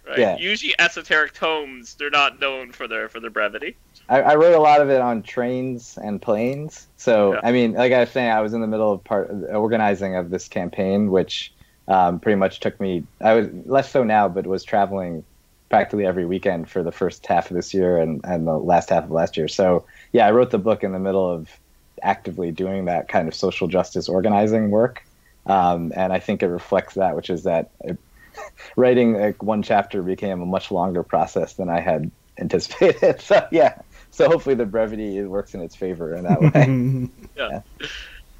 Right? 0.07 0.17
Yeah. 0.17 0.38
Usually, 0.39 0.74
esoteric 0.80 1.34
tomes 1.36 1.93
they're 1.93 2.09
not 2.09 2.39
known 2.41 2.72
for 2.72 2.88
their 2.88 3.09
for 3.09 3.20
their 3.20 3.30
brevity. 3.30 3.76
I, 4.10 4.22
I 4.22 4.36
wrote 4.36 4.55
a 4.55 4.60
lot 4.60 4.82
of 4.82 4.89
it 4.89 5.01
on 5.01 5.22
trains 5.22 5.97
and 6.01 6.22
planes. 6.22 6.88
So 6.97 7.34
yeah. 7.34 7.41
I 7.43 7.51
mean, 7.51 7.74
like 7.74 7.93
I 7.93 8.01
was 8.01 8.10
saying, 8.10 8.30
I 8.30 8.41
was 8.41 8.53
in 8.53 8.62
the 8.62 8.68
middle 8.68 8.91
of 8.91 9.03
part 9.03 9.30
organizing 9.49 10.16
of 10.16 10.32
this 10.32 10.47
campaign, 10.47 11.12
which 11.12 11.53
um, 11.88 12.20
pretty 12.20 12.38
much 12.38 12.60
took 12.60 12.80
me. 12.80 13.03
I 13.22 13.34
was 13.34 13.47
less 13.66 13.91
so 13.91 14.03
now, 14.03 14.28
but 14.28 14.47
was 14.47 14.64
traveling 14.64 15.24
practically 15.70 16.05
every 16.05 16.26
weekend 16.26 16.70
for 16.70 16.82
the 16.82 16.91
first 16.91 17.26
half 17.28 17.51
of 17.51 17.55
this 17.55 17.74
year 17.74 17.97
and, 17.97 18.22
and 18.24 18.47
the 18.47 18.57
last 18.57 18.89
half 18.89 19.03
of 19.03 19.12
last 19.12 19.38
year. 19.38 19.47
So 19.47 19.86
yeah, 20.12 20.28
I 20.28 20.32
wrote 20.32 20.49
the 20.49 20.57
book 20.57 20.84
in 20.84 20.91
the 20.91 20.99
middle 20.99 21.30
of 21.30 21.47
actively 22.01 22.51
doing 22.51 22.86
that 22.86 23.07
kind 23.07 23.28
of 23.28 23.36
social 23.36 23.68
justice 23.68 24.10
organizing 24.10 24.72
work. 24.72 25.03
Um, 25.45 25.93
and 25.95 26.12
I 26.12 26.20
think 26.20 26.41
it 26.41 26.47
reflects 26.47 26.95
that, 26.95 27.16
which 27.16 27.30
is 27.30 27.43
that 27.43 27.70
it, 27.82 27.97
writing 28.76 29.14
like 29.14 29.43
one 29.43 29.62
chapter 29.62 30.01
became 30.01 30.41
a 30.41 30.45
much 30.45 30.72
longer 30.72 31.03
process 31.03 31.53
than 31.53 31.70
I 31.70 31.80
had 31.80 32.10
anticipated. 32.39 33.22
so 33.22 33.47
yeah, 33.51 33.82
so 34.12 34.28
hopefully 34.28 34.55
the 34.55 34.66
brevity 34.66 35.22
works 35.22 35.53
in 35.53 35.62
its 35.62 35.76
favor 35.76 36.16
in 36.16 36.24
that 36.24 36.41
way. 36.41 37.10
yeah. 37.38 37.62
yeah. 37.80 37.88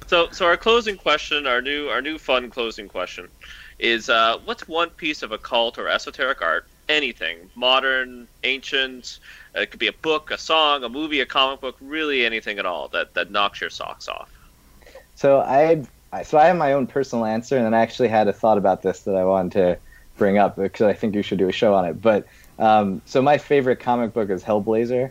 So, 0.06 0.28
so 0.32 0.46
our 0.46 0.56
closing 0.56 0.96
question, 0.96 1.46
our 1.46 1.62
new, 1.62 1.88
our 1.88 2.02
new 2.02 2.18
fun 2.18 2.50
closing 2.50 2.88
question, 2.88 3.28
is 3.78 4.08
uh, 4.08 4.38
what's 4.44 4.66
one 4.66 4.90
piece 4.90 5.22
of 5.22 5.32
occult 5.32 5.78
or 5.78 5.88
esoteric 5.88 6.42
art, 6.42 6.66
anything, 6.88 7.48
modern, 7.54 8.26
ancient, 8.42 9.20
it 9.54 9.70
could 9.70 9.80
be 9.80 9.86
a 9.86 9.92
book, 9.92 10.30
a 10.30 10.38
song, 10.38 10.84
a 10.84 10.88
movie, 10.88 11.20
a 11.20 11.26
comic 11.26 11.60
book, 11.60 11.76
really 11.80 12.24
anything 12.24 12.58
at 12.58 12.66
all 12.66 12.88
that, 12.88 13.14
that 13.14 13.30
knocks 13.30 13.60
your 13.60 13.70
socks 13.70 14.08
off. 14.08 14.30
So 15.14 15.40
I 15.40 15.84
so 16.24 16.38
I 16.38 16.46
have 16.46 16.56
my 16.56 16.72
own 16.72 16.86
personal 16.86 17.24
answer, 17.24 17.56
and 17.56 17.64
then 17.64 17.74
I 17.74 17.80
actually 17.80 18.08
had 18.08 18.26
a 18.26 18.32
thought 18.32 18.58
about 18.58 18.82
this 18.82 19.02
that 19.02 19.14
I 19.14 19.24
wanted 19.24 19.52
to 19.52 19.78
bring 20.16 20.38
up 20.38 20.56
because 20.56 20.86
I 20.86 20.92
think 20.92 21.14
you 21.14 21.22
should 21.22 21.38
do 21.38 21.48
a 21.48 21.52
show 21.52 21.74
on 21.74 21.84
it. 21.84 22.02
But 22.02 22.26
um, 22.58 23.02
so 23.04 23.22
my 23.22 23.38
favorite 23.38 23.80
comic 23.80 24.12
book 24.12 24.30
is 24.30 24.42
Hellblazer. 24.42 25.10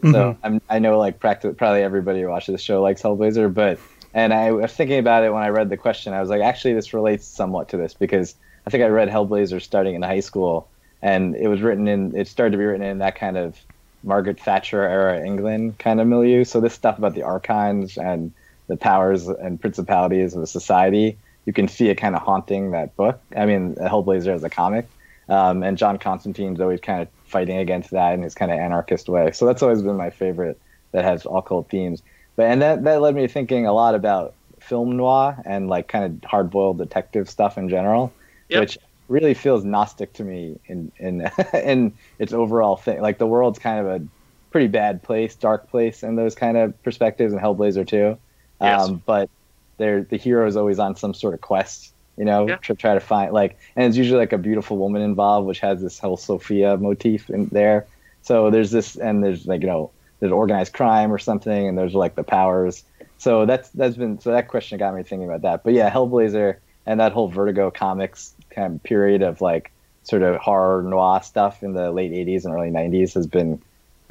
Mm-hmm. 0.00 0.12
So 0.12 0.36
I'm, 0.42 0.60
I 0.68 0.78
know 0.78 0.98
like 0.98 1.20
practically 1.20 1.54
probably 1.54 1.82
everybody 1.82 2.22
who 2.22 2.28
watches 2.28 2.54
the 2.54 2.58
show 2.58 2.82
likes 2.82 3.02
Hellblazer, 3.02 3.52
but 3.52 3.78
and 4.12 4.32
I 4.32 4.50
was 4.52 4.72
thinking 4.72 4.98
about 4.98 5.24
it 5.24 5.32
when 5.32 5.42
I 5.42 5.48
read 5.48 5.68
the 5.68 5.76
question. 5.76 6.12
I 6.12 6.20
was 6.20 6.30
like, 6.30 6.42
actually, 6.42 6.74
this 6.74 6.92
relates 6.92 7.26
somewhat 7.26 7.68
to 7.70 7.76
this 7.76 7.94
because 7.94 8.34
I 8.66 8.70
think 8.70 8.82
I 8.82 8.88
read 8.88 9.08
Hellblazer 9.08 9.62
starting 9.62 9.94
in 9.94 10.02
high 10.02 10.20
school, 10.20 10.68
and 11.02 11.36
it 11.36 11.48
was 11.48 11.60
written 11.60 11.86
in. 11.86 12.16
It 12.16 12.28
started 12.28 12.52
to 12.52 12.58
be 12.58 12.64
written 12.64 12.84
in 12.84 12.98
that 12.98 13.14
kind 13.14 13.36
of 13.36 13.58
Margaret 14.02 14.40
Thatcher 14.40 14.82
era 14.82 15.24
England 15.24 15.78
kind 15.78 16.00
of 16.00 16.06
milieu. 16.06 16.44
So 16.44 16.60
this 16.60 16.74
stuff 16.74 16.98
about 16.98 17.14
the 17.14 17.22
archons 17.22 17.98
and 17.98 18.32
the 18.66 18.76
powers 18.76 19.28
and 19.28 19.60
principalities 19.60 20.34
of 20.34 20.42
a 20.42 20.46
society, 20.46 21.18
you 21.44 21.52
can 21.52 21.68
see 21.68 21.88
it 21.88 21.96
kind 21.96 22.14
of 22.14 22.22
haunting 22.22 22.70
that 22.70 22.96
book. 22.96 23.20
I 23.36 23.46
mean, 23.46 23.74
Hellblazer 23.74 24.34
as 24.34 24.44
a 24.44 24.50
comic, 24.50 24.88
um, 25.28 25.62
and 25.62 25.76
John 25.76 25.98
Constantine's 25.98 26.60
always 26.60 26.80
kind 26.80 27.02
of 27.02 27.08
fighting 27.30 27.56
against 27.56 27.90
that 27.90 28.12
in 28.14 28.22
his 28.22 28.34
kind 28.34 28.50
of 28.50 28.58
anarchist 28.58 29.08
way. 29.08 29.32
So 29.32 29.46
that's 29.46 29.62
always 29.62 29.82
been 29.82 29.96
my 29.96 30.10
favorite 30.10 30.60
that 30.92 31.04
has 31.04 31.26
occult 31.30 31.70
themes. 31.70 32.02
But 32.36 32.46
and 32.46 32.62
that 32.62 32.84
that 32.84 33.00
led 33.00 33.14
me 33.14 33.26
thinking 33.28 33.66
a 33.66 33.72
lot 33.72 33.94
about 33.94 34.34
film 34.58 34.96
noir 34.96 35.40
and 35.44 35.68
like 35.68 35.88
kind 35.88 36.04
of 36.04 36.28
hard 36.28 36.50
boiled 36.50 36.78
detective 36.78 37.30
stuff 37.30 37.56
in 37.56 37.68
general, 37.68 38.12
yep. 38.48 38.60
which 38.60 38.78
really 39.08 39.34
feels 39.34 39.64
gnostic 39.64 40.12
to 40.14 40.24
me 40.24 40.58
in 40.66 40.92
in 40.98 41.30
in 41.54 41.92
its 42.18 42.32
overall 42.32 42.76
thing. 42.76 43.00
Like 43.00 43.18
the 43.18 43.26
world's 43.26 43.58
kind 43.58 43.80
of 43.80 43.86
a 43.86 44.06
pretty 44.50 44.68
bad 44.68 45.02
place, 45.02 45.34
dark 45.34 45.70
place 45.70 46.02
in 46.02 46.16
those 46.16 46.34
kind 46.34 46.56
of 46.56 46.80
perspectives, 46.82 47.32
and 47.32 47.40
Hellblazer 47.40 47.86
too. 47.86 48.18
Yes. 48.60 48.82
Um, 48.82 49.02
but 49.06 49.30
they're 49.78 50.02
the 50.02 50.16
hero 50.16 50.46
is 50.46 50.56
always 50.56 50.78
on 50.78 50.96
some 50.96 51.14
sort 51.14 51.34
of 51.34 51.40
quest, 51.40 51.92
you 52.16 52.24
know, 52.24 52.48
yeah. 52.48 52.56
to 52.56 52.74
try 52.74 52.94
to 52.94 53.00
find 53.00 53.32
like, 53.32 53.58
and 53.76 53.86
it's 53.86 53.96
usually 53.96 54.18
like 54.18 54.32
a 54.32 54.38
beautiful 54.38 54.76
woman 54.76 55.02
involved, 55.02 55.46
which 55.46 55.60
has 55.60 55.80
this 55.80 55.98
whole 55.98 56.16
Sophia 56.16 56.76
motif 56.76 57.30
in 57.30 57.46
there. 57.46 57.86
So 58.22 58.50
there's 58.50 58.70
this, 58.70 58.96
and 58.96 59.24
there's 59.24 59.46
like 59.46 59.62
you 59.62 59.66
know, 59.66 59.90
there's 60.20 60.32
organized 60.32 60.72
crime 60.72 61.12
or 61.12 61.18
something, 61.18 61.68
and 61.68 61.78
there's 61.78 61.94
like 61.94 62.14
the 62.14 62.24
powers. 62.24 62.84
So 63.18 63.46
that's 63.46 63.70
that's 63.70 63.96
been 63.96 64.20
so 64.20 64.32
that 64.32 64.48
question 64.48 64.78
got 64.78 64.94
me 64.94 65.02
thinking 65.02 65.28
about 65.28 65.42
that. 65.42 65.64
But 65.64 65.72
yeah, 65.74 65.90
Hellblazer 65.90 66.56
and 66.86 67.00
that 67.00 67.12
whole 67.12 67.28
Vertigo 67.28 67.70
comics 67.70 68.34
kind 68.50 68.74
of 68.74 68.82
period 68.82 69.22
of 69.22 69.40
like 69.40 69.70
sort 70.02 70.22
of 70.22 70.36
horror 70.36 70.82
noir 70.82 71.22
stuff 71.22 71.62
in 71.62 71.72
the 71.72 71.90
late 71.90 72.12
80s 72.12 72.44
and 72.44 72.54
early 72.54 72.70
90s 72.70 73.14
has 73.14 73.26
been 73.26 73.62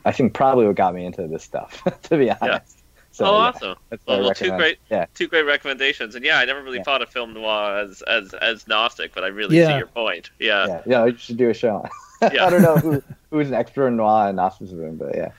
i 0.05 0.11
think 0.11 0.33
probably 0.33 0.65
what 0.65 0.75
got 0.75 0.93
me 0.93 1.05
into 1.05 1.27
this 1.27 1.43
stuff 1.43 1.83
to 2.03 2.17
be 2.17 2.29
honest 2.29 2.77
yeah. 2.77 2.78
So, 3.19 3.25
oh, 3.25 3.31
yeah, 3.31 3.37
awesome! 3.37 3.75
Well, 4.07 4.21
well 4.21 4.33
two 4.33 4.49
great, 4.51 4.77
yeah. 4.89 5.05
two 5.13 5.27
great 5.27 5.41
recommendations, 5.41 6.15
and 6.15 6.23
yeah, 6.23 6.39
I 6.39 6.45
never 6.45 6.63
really 6.63 6.77
yeah. 6.77 6.83
thought 6.83 7.01
of 7.01 7.09
film 7.09 7.33
noir 7.33 7.79
as 7.79 8.01
as 8.03 8.33
as 8.33 8.65
Gnostic, 8.65 9.13
but 9.13 9.25
I 9.25 9.27
really 9.27 9.57
yeah. 9.57 9.67
see 9.67 9.77
your 9.77 9.87
point. 9.87 10.29
Yeah, 10.39 10.67
yeah, 10.67 10.81
yeah, 10.85 11.05
you 11.05 11.17
should 11.17 11.35
do 11.35 11.49
a 11.49 11.53
show. 11.53 11.85
I 12.21 12.29
don't 12.29 12.61
know 12.61 12.77
who 12.77 13.03
who's 13.29 13.49
an 13.49 13.55
expert 13.55 13.87
in 13.87 13.97
noir 13.97 14.29
and 14.29 14.37
Gnosticism, 14.37 14.95
but 14.95 15.17
yeah. 15.17 15.31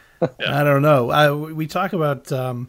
I 0.46 0.62
don't 0.62 0.82
know. 0.82 1.08
I, 1.08 1.32
we 1.32 1.66
talk 1.66 1.94
about 1.94 2.30
um, 2.30 2.68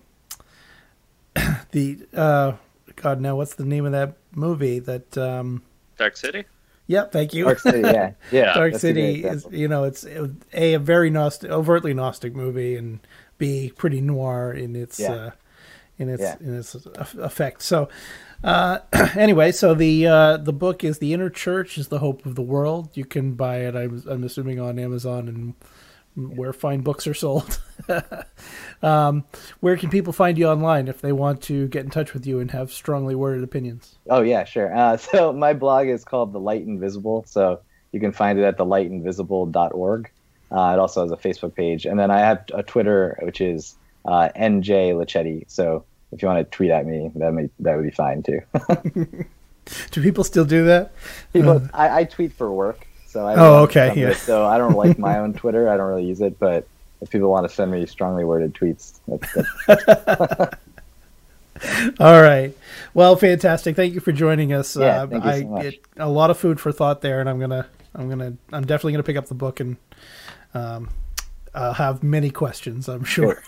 the 1.72 2.00
uh, 2.14 2.54
God, 2.96 3.20
now 3.20 3.36
what's 3.36 3.56
the 3.56 3.66
name 3.66 3.86
of 3.86 3.92
that 3.92 4.14
movie 4.34 4.80
that 4.80 5.18
um, 5.18 5.62
Dark 5.98 6.16
City? 6.16 6.46
Yep, 6.88 7.12
thank 7.12 7.34
you. 7.34 7.44
Dark 7.44 7.60
City, 7.60 7.82
yeah, 7.82 8.12
yeah. 8.32 8.54
Dark 8.54 8.76
City 8.76 9.26
is, 9.26 9.46
you 9.52 9.68
know, 9.68 9.84
it's 9.84 10.06
a, 10.06 10.30
a 10.54 10.78
very 10.78 11.10
gnostic, 11.10 11.52
overtly 11.52 11.94
gnostic 11.94 12.34
movie, 12.34 12.78
and 12.78 13.02
b 13.42 13.74
pretty 13.76 14.00
noir 14.00 14.54
in 14.54 14.76
its 14.76 15.00
yeah. 15.00 15.12
uh, 15.12 15.32
in 15.98 16.10
its 16.10 16.22
yeah. 16.22 16.36
in 16.40 16.60
its 16.60 16.76
effect. 16.76 17.64
So, 17.64 17.90
uh, 18.44 18.80
anyway, 19.16 19.52
so 19.52 19.74
the 19.74 20.08
uh, 20.08 20.38
the 20.38 20.54
book 20.54 20.84
is 20.84 21.00
the 21.00 21.12
Inner 21.12 21.32
Church 21.32 21.78
is 21.78 21.88
the 21.88 22.00
Hope 22.00 22.26
of 22.26 22.36
the 22.36 22.44
World. 22.44 22.92
You 22.94 23.04
can 23.04 23.34
buy 23.34 23.62
it. 23.62 23.76
I'm, 23.76 24.04
I'm 24.08 24.24
assuming 24.24 24.60
on 24.60 24.78
Amazon 24.78 25.28
and 25.28 25.56
where 26.16 26.54
fine 26.54 26.82
books 26.82 27.08
are 27.08 27.16
sold. 27.16 27.60
um, 28.84 29.24
where 29.60 29.76
can 29.76 29.90
people 29.90 30.14
find 30.14 30.38
you 30.38 30.48
online 30.48 30.88
if 30.88 31.02
they 31.02 31.12
want 31.12 31.42
to 31.44 31.68
get 31.70 31.84
in 31.84 31.90
touch 31.90 32.14
with 32.14 32.28
you 32.28 32.40
and 32.40 32.52
have 32.52 32.72
strongly 32.72 33.16
worded 33.16 33.44
opinions? 33.44 33.96
Oh 34.08 34.22
yeah, 34.22 34.44
sure. 34.44 34.76
Uh, 34.76 34.98
so 35.12 35.34
my 35.34 35.54
blog 35.54 35.88
is 35.88 36.04
called 36.04 36.32
The 36.32 36.40
Light 36.40 36.62
Invisible, 36.62 37.26
so 37.28 37.62
you 37.92 38.00
can 38.00 38.12
find 38.12 38.38
it 38.38 38.44
at 38.44 38.60
thelightinvisible.org. 38.60 40.12
Uh, 40.52 40.74
it 40.74 40.80
also 40.80 41.04
has 41.04 41.12
a 41.12 41.18
Facebook 41.18 41.56
page, 41.56 41.86
and 41.86 41.98
then 41.98 42.12
I 42.12 42.20
have 42.20 42.44
a 42.54 42.62
Twitter, 42.62 43.18
which 43.22 43.40
is 43.40 43.76
uh, 44.06 44.30
NJ 44.36 44.94
Laccetti. 44.94 45.46
So 45.48 45.86
if 46.12 46.22
you 46.22 46.28
want 46.28 46.40
to 46.40 46.56
tweet 46.56 46.72
at 46.72 46.86
me, 46.86 47.12
that 47.16 47.34
may, 47.34 47.50
that 47.60 47.76
would 47.76 47.86
be 47.86 47.92
fine 47.92 48.22
too. 48.22 48.42
do 49.92 50.02
people 50.02 50.24
still 50.24 50.46
do 50.46 50.66
that? 50.66 50.92
People, 51.32 51.58
uh, 51.58 51.68
I, 51.74 52.00
I 52.00 52.04
tweet 52.04 52.34
for 52.34 52.52
work. 52.52 52.88
So 53.08 53.26
I 53.28 53.36
oh, 53.36 53.64
okay, 53.64 53.94
yeah. 53.96 54.14
so 54.14 54.46
I 54.46 54.58
don't 54.58 54.76
like 54.76 54.98
my 54.98 55.20
own 55.20 55.34
Twitter. 55.38 55.70
I 55.70 55.78
don't 55.78 55.88
really 55.88 56.06
use 56.06 56.22
it, 56.22 56.40
but 56.40 56.66
if 57.02 57.10
people 57.10 57.30
want 57.30 57.48
to 57.48 57.54
send 57.54 57.72
me 57.72 57.86
strongly 57.86 58.24
worded 58.24 58.54
tweets, 58.54 59.00
that's, 59.08 59.34
that's... 59.68 60.56
all 62.00 62.22
right. 62.22 62.56
Well, 62.94 63.16
fantastic. 63.18 63.76
Thank 63.76 63.94
you 63.94 64.00
for 64.00 64.14
joining 64.14 64.54
us. 64.54 64.78
Yeah, 64.78 65.04
uh, 65.04 65.08
thank 65.08 65.24
you 65.26 65.30
I 65.30 65.42
so 65.42 65.48
much. 65.48 65.64
get 65.64 65.80
a 65.98 66.10
lot 66.10 66.30
of 66.30 66.38
food 66.38 66.60
for 66.60 66.72
thought 66.72 67.02
there, 67.02 67.20
and 67.20 67.30
I'm 67.30 67.40
gonna, 67.40 67.68
I'm 67.96 68.10
gonna, 68.10 68.34
I'm 68.54 68.66
definitely 68.66 68.94
gonna 68.94 69.04
pick 69.04 69.18
up 69.18 69.28
the 69.28 69.34
book 69.34 69.60
and 69.60 69.76
um, 70.54 70.90
I'll 71.54 71.74
have 71.74 72.04
many 72.04 72.30
questions. 72.30 72.88
I'm 72.88 73.04
sure. 73.04 73.44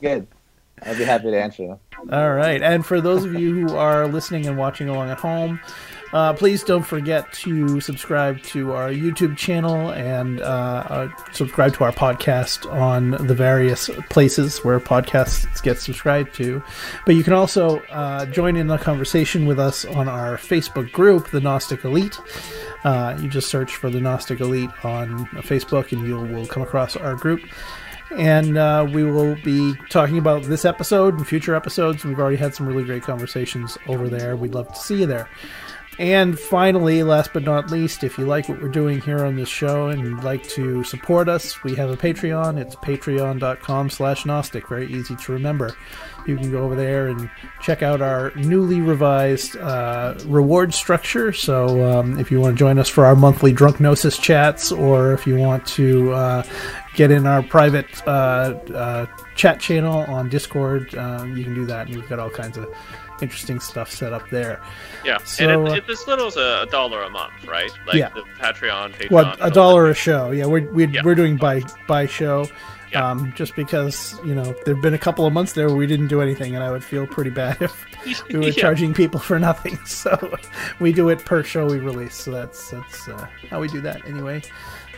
Good. 0.00 0.26
I'd 0.82 0.98
be 0.98 1.04
happy 1.04 1.30
to 1.30 1.40
answer 1.40 1.66
them. 1.66 1.78
All 2.12 2.34
right. 2.34 2.62
And 2.62 2.84
for 2.84 3.00
those 3.00 3.24
of 3.24 3.34
you 3.34 3.54
who 3.54 3.74
are 3.74 4.06
listening 4.06 4.46
and 4.46 4.58
watching 4.58 4.88
along 4.90 5.08
at 5.08 5.18
home, 5.18 5.58
Uh, 6.12 6.32
please 6.32 6.62
don't 6.62 6.84
forget 6.84 7.32
to 7.32 7.80
subscribe 7.80 8.40
to 8.42 8.72
our 8.72 8.90
YouTube 8.90 9.36
channel 9.36 9.90
and 9.90 10.40
uh, 10.40 10.44
uh, 10.44 11.08
subscribe 11.32 11.74
to 11.74 11.84
our 11.84 11.92
podcast 11.92 12.70
on 12.72 13.10
the 13.26 13.34
various 13.34 13.90
places 14.08 14.58
where 14.58 14.78
podcasts 14.78 15.62
get 15.62 15.78
subscribed 15.78 16.34
to. 16.34 16.62
But 17.04 17.16
you 17.16 17.24
can 17.24 17.32
also 17.32 17.80
uh, 17.90 18.26
join 18.26 18.56
in 18.56 18.68
the 18.68 18.78
conversation 18.78 19.46
with 19.46 19.58
us 19.58 19.84
on 19.84 20.08
our 20.08 20.36
Facebook 20.36 20.92
group, 20.92 21.30
the 21.30 21.40
Gnostic 21.40 21.84
Elite. 21.84 22.18
Uh, 22.84 23.18
you 23.20 23.28
just 23.28 23.48
search 23.48 23.74
for 23.74 23.90
the 23.90 24.00
Gnostic 24.00 24.40
Elite 24.40 24.70
on 24.84 25.26
Facebook 25.42 25.92
and 25.92 26.06
you 26.06 26.16
will 26.16 26.46
come 26.46 26.62
across 26.62 26.96
our 26.96 27.16
group 27.16 27.40
and 28.12 28.56
uh, 28.56 28.86
we 28.92 29.04
will 29.04 29.34
be 29.42 29.74
talking 29.88 30.18
about 30.18 30.44
this 30.44 30.64
episode 30.64 31.14
and 31.14 31.26
future 31.26 31.54
episodes. 31.54 32.04
We've 32.04 32.18
already 32.18 32.36
had 32.36 32.54
some 32.54 32.66
really 32.66 32.84
great 32.84 33.02
conversations 33.02 33.76
over 33.88 34.08
there. 34.08 34.36
We'd 34.36 34.54
love 34.54 34.68
to 34.72 34.78
see 34.78 35.00
you 35.00 35.06
there. 35.06 35.28
And 35.98 36.38
finally, 36.38 37.02
last 37.02 37.32
but 37.32 37.42
not 37.42 37.70
least, 37.70 38.04
if 38.04 38.18
you 38.18 38.26
like 38.26 38.50
what 38.50 38.60
we're 38.60 38.68
doing 38.68 39.00
here 39.00 39.24
on 39.24 39.36
this 39.36 39.48
show 39.48 39.88
and 39.88 40.02
you'd 40.02 40.24
like 40.24 40.42
to 40.50 40.84
support 40.84 41.26
us, 41.26 41.64
we 41.64 41.74
have 41.76 41.88
a 41.88 41.96
Patreon. 41.96 42.58
It's 42.58 42.76
patreon.com 42.76 43.88
slash 43.88 44.26
Gnostic. 44.26 44.68
Very 44.68 44.92
easy 44.92 45.16
to 45.16 45.32
remember. 45.32 45.74
You 46.26 46.36
can 46.36 46.50
go 46.50 46.64
over 46.64 46.74
there 46.74 47.06
and 47.06 47.30
check 47.62 47.82
out 47.82 48.02
our 48.02 48.30
newly 48.34 48.82
revised 48.82 49.56
uh, 49.56 50.14
reward 50.26 50.74
structure. 50.74 51.32
So 51.32 51.90
um, 51.90 52.18
if 52.18 52.30
you 52.30 52.40
want 52.40 52.56
to 52.56 52.58
join 52.58 52.78
us 52.78 52.90
for 52.90 53.06
our 53.06 53.16
monthly 53.16 53.52
Drunk 53.52 53.80
Gnosis 53.80 54.18
chats, 54.18 54.70
or 54.70 55.14
if 55.14 55.26
you 55.26 55.36
want 55.36 55.66
to 55.68 56.12
uh, 56.12 56.42
get 56.94 57.10
in 57.10 57.26
our 57.26 57.42
private 57.42 58.06
uh, 58.06 58.54
uh 58.74 59.06
chat 59.34 59.60
channel 59.60 60.00
on 60.08 60.28
Discord, 60.28 60.94
um, 60.96 61.36
you 61.36 61.44
can 61.44 61.54
do 61.54 61.64
that. 61.66 61.86
And 61.86 61.96
we've 61.96 62.08
got 62.08 62.18
all 62.18 62.30
kinds 62.30 62.58
of 62.58 62.66
interesting 63.22 63.60
stuff 63.60 63.90
set 63.90 64.12
up 64.12 64.28
there. 64.30 64.60
Yeah, 65.04 65.18
So, 65.24 65.48
and 65.48 65.68
uh, 65.68 65.72
it, 65.72 65.78
it, 65.78 65.86
this 65.86 66.06
little 66.06 66.28
is 66.28 66.36
a, 66.36 66.62
a 66.62 66.66
dollar 66.70 67.02
a 67.02 67.10
month, 67.10 67.32
right? 67.46 67.70
Like 67.86 67.96
Yeah. 67.96 68.10
the 68.10 68.22
Patreon, 68.40 68.92
Patreon. 68.94 69.10
Well, 69.10 69.36
a 69.40 69.50
dollar 69.50 69.88
a 69.90 69.94
show. 69.94 70.30
Yeah, 70.30 70.46
we're 70.46 70.68
we're, 70.72 70.88
Yeah. 70.88 71.02
we're 71.04 71.14
doing 71.14 71.36
by 71.36 71.62
by 71.88 72.06
show. 72.06 72.48
Yeah. 72.92 73.10
Um, 73.10 73.32
just 73.34 73.56
because 73.56 74.14
you 74.24 74.32
know 74.34 74.54
there've 74.64 74.80
been 74.80 74.94
a 74.94 74.98
couple 74.98 75.26
of 75.26 75.32
months 75.32 75.54
there 75.54 75.66
where 75.66 75.76
we 75.76 75.86
didn't 75.88 76.06
do 76.06 76.20
anything, 76.22 76.54
and 76.54 76.62
I 76.62 76.70
would 76.70 76.84
feel 76.84 77.04
pretty 77.06 77.30
bad 77.30 77.56
if 77.60 77.84
we 78.28 78.38
were 78.38 78.44
Yeah. 78.44 78.50
charging 78.52 78.94
people 78.94 79.18
for 79.20 79.38
nothing. 79.38 79.78
So 79.86 80.36
we 80.78 80.92
do 80.92 81.08
it 81.08 81.24
per 81.24 81.42
show 81.42 81.66
we 81.66 81.78
release. 81.78 82.14
So 82.14 82.30
that's 82.30 82.70
that's 82.70 83.08
uh, 83.08 83.26
how 83.50 83.60
we 83.60 83.68
do 83.68 83.80
that 83.80 84.06
anyway. 84.06 84.42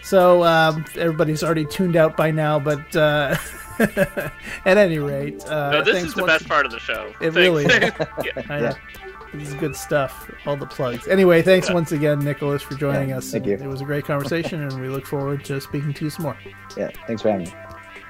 So 0.03 0.43
um, 0.45 0.85
everybody's 0.97 1.43
already 1.43 1.65
tuned 1.67 1.97
out 1.97 2.17
by 2.17 2.31
now, 2.31 2.59
but 2.59 2.95
uh, 2.97 3.37
at 3.79 4.77
any 4.79 4.99
rate, 4.99 5.45
uh, 5.47 5.71
No, 5.73 5.83
this 5.85 5.95
thanks 5.95 6.09
is 6.11 6.15
the 6.15 6.23
once- 6.23 6.33
best 6.35 6.49
part 6.49 6.67
of 6.67 6.73
the 6.73 6.79
show. 6.79 7.09
It 7.21 7.33
Thanks. 7.33 7.37
really 7.37 7.65
is. 7.67 7.73
yeah. 8.25 8.43
I 8.49 8.61
know. 8.61 8.73
This 9.35 9.49
is 9.49 9.55
good 9.55 9.77
stuff. 9.77 10.31
All 10.47 10.57
the 10.57 10.65
plugs. 10.67 11.07
Anyway, 11.07 11.43
thanks 11.43 11.71
once 11.71 11.93
again, 11.93 12.19
Nicholas, 12.21 12.63
for 12.63 12.75
joining 12.77 13.13
us. 13.13 13.31
thank 13.31 13.45
you. 13.45 13.55
It 13.55 13.67
was 13.67 13.83
a 13.83 13.85
great 13.85 14.07
conversation, 14.07 14.63
and 14.63 14.81
we 14.81 14.89
look 14.89 15.05
forward 15.07 15.45
to 15.45 15.61
speaking 15.61 15.93
to 15.95 16.05
you 16.07 16.11
some 16.11 16.23
more. 16.25 16.37
Yeah, 16.79 16.89
thanks 17.07 17.21
for 17.23 17.31
having 17.31 17.47
me. 17.47 17.55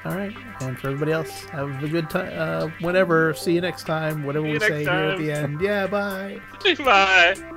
All 0.05 0.14
right, 0.14 0.33
and 0.61 0.79
for 0.79 0.87
everybody 0.87 1.11
else, 1.11 1.41
have 1.47 1.83
a 1.83 1.89
good 1.89 2.09
time. 2.09 2.33
Uh, 2.35 2.69
whatever. 2.81 3.35
See 3.35 3.53
you 3.53 3.61
next 3.61 3.83
time. 3.85 4.23
Whatever 4.23 4.47
See 4.47 4.53
we 4.53 4.61
say 4.61 4.69
next 4.69 4.81
here 4.89 4.91
at 4.95 5.19
the 5.19 5.33
end. 5.33 5.61
Yeah. 5.61 5.89
Bye. 5.89 6.41
Bye. 6.79 7.55